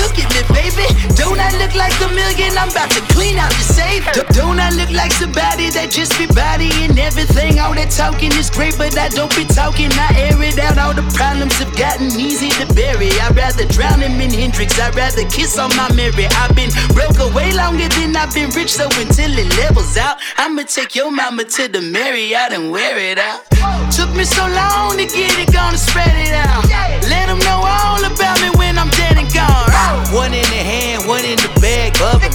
[0.00, 0.86] Look at me, baby.
[1.14, 2.56] Don't I look like a million?
[2.56, 4.04] I'm about to clean out the safe.
[4.34, 7.58] Don't I look like somebody that just be bodying everything?
[7.60, 9.90] All that talking is great, but I don't be talking.
[9.92, 10.78] I air it out.
[10.78, 13.10] All the problems have gotten easy to bury.
[13.20, 14.78] I'd rather drown him in Hendrix.
[14.78, 16.26] I'd rather kiss on my Mary.
[16.38, 20.62] I've been broke away longer than I've been rich, so until it levels out, I'ma
[20.62, 23.42] take your mama to the Marriott and wear it out.
[23.90, 26.64] Took me so long to get it, gonna spread it out.
[27.10, 29.70] Let them know all about me when I'm dead and gone.
[30.14, 32.30] One in the hand, one in the bag, bubble.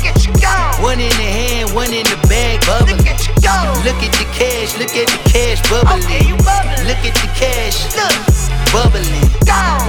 [0.84, 3.00] One in the hand, one in the bag, bubble.
[3.88, 6.36] Look at the cash, look at the cash bubbling.
[6.84, 7.88] Look at the cash,
[8.76, 9.28] bubbling.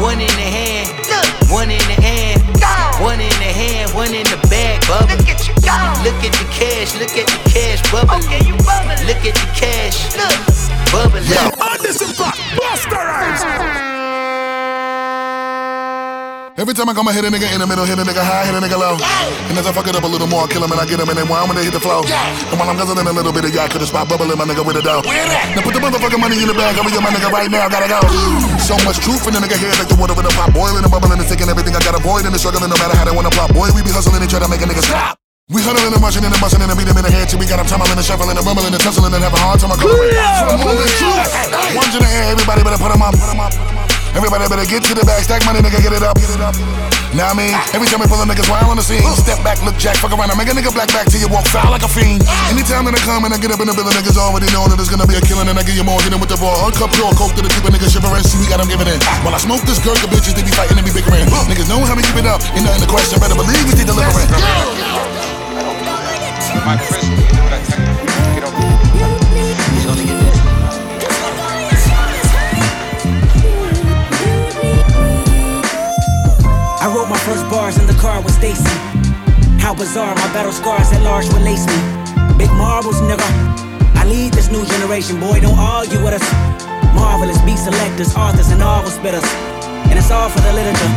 [0.01, 0.89] One in the hand,
[1.51, 2.43] one in the hand,
[3.03, 5.19] one in the hand, one in the bag, bubbling.
[5.19, 8.23] Look at the cash, look at the cash bubbling.
[9.07, 10.15] Look at the cash,
[10.93, 11.27] bubbling.
[11.59, 13.60] Anderson Paak, Busta Rhymes.
[16.61, 18.45] Every time I come, I hit a nigga in the middle, hit a nigga high,
[18.45, 19.01] hit a nigga low.
[19.49, 21.01] And as I fuck it up a little more, I kill him and I get
[21.01, 22.05] him, and then while when they hit the flow.
[22.05, 24.61] And while I'm guzzling a little bit of y'all, could have spot bubbling my nigga
[24.61, 25.01] with a dough.
[25.01, 27.89] Now put the motherfucking money in the bag, I'm with my nigga right now, gotta
[27.89, 28.05] go.
[28.61, 30.93] So much truth in the nigga head, like the water in the pot, boiling and
[30.93, 33.33] bubbling and taking everything I got avoid and the struggling, no matter how they wanna
[33.33, 33.57] plot.
[33.57, 35.17] Boy, we be hustling and try to make a nigga stop.
[35.49, 37.57] We huddling and marching and busting and beat him in the head till we got
[37.57, 40.13] him tumbling and shuffling and rumbling and tussling and have a hard time coloring.
[40.45, 41.25] From all this truth,
[41.73, 43.17] ones in the air, everybody better put 'em up.
[43.17, 43.90] Put 'em up.
[44.15, 46.19] Everybody better get to the bag, stack money, nigga, get it up.
[46.19, 46.55] Get it up.
[47.11, 49.59] Now I mean, every time we pull a niggas wild on the scene, step back,
[49.67, 51.83] look jack, fuck around, I make a nigga black back till you walk foul like
[51.83, 52.23] a fiend.
[52.47, 54.79] Anytime that I come and I get up in the building, niggas already know that
[54.79, 56.71] there's gonna be a killing and I give you more, hit 'em with the raw,
[56.71, 58.99] uncut pure coke to the keep a nigga shivering, see we got 'em giving in.
[59.27, 61.27] While I smoke this girl, the bitches they be fighting and be bickering.
[61.51, 63.87] Niggas know how we keep it up, ain't nothing to question, better believe we stay
[63.87, 64.31] delivering.
[66.63, 67.07] My Chris,
[77.51, 78.63] bars in the car with Stacy.
[79.59, 81.79] How bizarre, my battle scars at large lace me.
[82.39, 83.27] Big marbles, nigga.
[83.99, 86.27] I lead this new generation, boy, don't argue with us.
[86.95, 89.27] Marvelous beat selectors, authors, and novel spitters.
[89.91, 90.93] And it's all for the literature.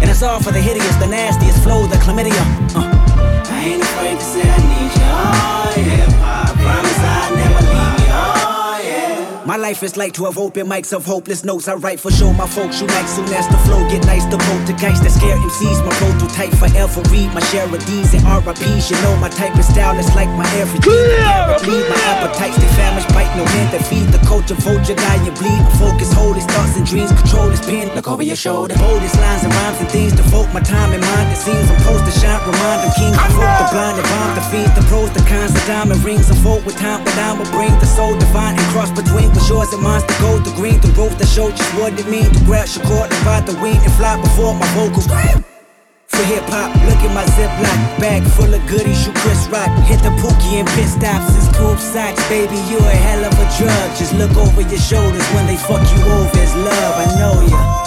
[0.00, 2.44] And it's all for the hideous, the nastiest flow, the chlamydia.
[2.76, 2.84] Uh.
[3.48, 5.08] I ain't afraid to say I need you.
[5.08, 6.06] Oh, yeah.
[6.20, 7.53] I promise I'll never
[9.54, 11.68] My life is like 12 open mics of hopeless notes.
[11.68, 14.26] I write for show my folks you like soon as the flow get nice.
[14.26, 15.78] The poltergeist that scare MCs.
[15.86, 18.90] My prototype forever read my share of D's and RIPs.
[18.90, 20.90] You know my type of style is like my everything.
[21.62, 24.58] Bleed my appetites, they famished, bite no hand that feed the culture.
[24.58, 25.62] vote Vulture, die you bleed.
[25.62, 27.14] My Focus, hold his thoughts and dreams.
[27.14, 27.94] Control his pen.
[27.94, 28.74] Look over your shoulder.
[28.74, 30.18] Hold his lines and rhymes and things.
[30.18, 31.30] Devote my time and mind.
[31.30, 32.42] It seems I'm supposed to shine.
[32.42, 33.14] Remind them king.
[33.14, 34.74] Provoke the blind and bomb the fiends.
[34.74, 36.26] The pros, the cons, the diamond rings.
[36.26, 39.72] Unfold with time, but I will bring the soul divine and cross between what's yours
[39.72, 40.02] and mine.
[40.06, 42.84] The gold, the green, the rope that showed just what it mean to grab your
[42.86, 45.06] cord and ride the wind and fly before my vocals.
[46.14, 46.70] for hip hop.
[46.86, 49.06] Look at my Ziploc bag full of goodies.
[49.06, 49.70] You Chris Rock.
[49.84, 52.22] Hit the Pookie and pit stops and scoop socks.
[52.28, 53.88] Baby, you a hell of a drug.
[53.98, 56.38] Just look over your shoulders when they fuck you over.
[56.38, 57.83] It's love, I know ya.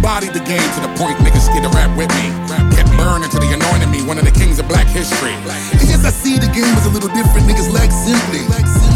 [0.00, 2.32] Bodied the game to the point niggas scared to rap with me.
[2.74, 5.32] Kept burning till they anointed me one of the kings of black history.
[5.76, 8.44] And yes, I see the game is a little different, niggas lack simply.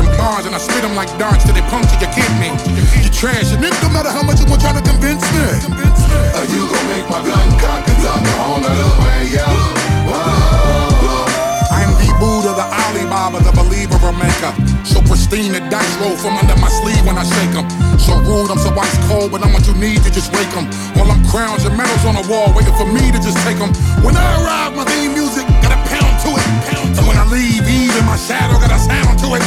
[0.00, 2.52] Them bars and I spit them like darts till they puncture your kidney.
[3.04, 5.44] You trash, and it no matter how much you want trying to convince me.
[6.34, 9.44] Are uh, you gon' make my gun cock and talk a whole nother way, yo?
[9.44, 10.43] I'm the Buddha,
[13.24, 14.52] Alibaba, the believer, a maker.
[14.84, 17.64] So pristine, the dice roll from under my sleeve when I shake 'em.
[17.98, 20.68] So rude, I'm so ice cold, but I'm what you need to just rake 'em.
[20.92, 23.72] While I'm crowns and medals on the wall, waiting for me to just take 'em.
[24.04, 26.48] When I arrive, my theme music got a pound to it.
[26.98, 29.42] And when I leave, even my shadow got a sound to it.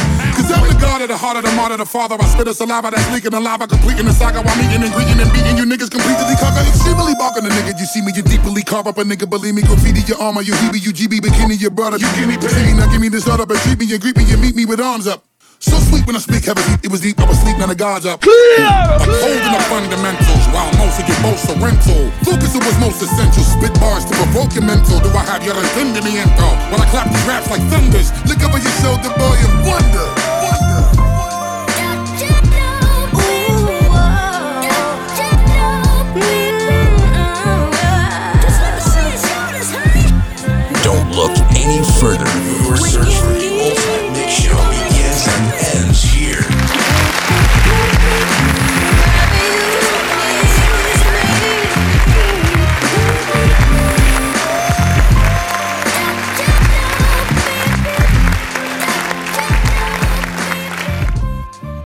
[0.78, 2.14] I'm god of the heart of the martyr, the father.
[2.14, 5.18] I spit a saliva that's leaking the lava, completing the saga while meeting and greeting
[5.18, 6.62] and beating you niggas completely conquer.
[6.62, 7.74] Extremely barking the nigga.
[7.74, 9.26] You see me, you deeply carve up a nigga.
[9.26, 11.98] Believe me, graffiti your armor, you heebie, you GB, bikini, your brother.
[11.98, 14.22] You give me pain, now give me this up and treat me and greet me
[14.30, 15.26] and meet me with arms up.
[15.58, 18.06] So sweet when I speak heavy, it was deep, I was sleep, now the God's
[18.06, 18.22] up.
[18.22, 22.06] Upholding the fundamentals, while most of you boast a rental.
[22.22, 25.02] Focus on what's most essential, spit bars to provoke your mental.
[25.02, 26.46] Do I have your in the info?
[26.70, 30.17] While I clap these raps like thunders, look over your shoulder, boy, and wonder.
[40.82, 42.26] Don't look any further
[42.64, 43.47] for search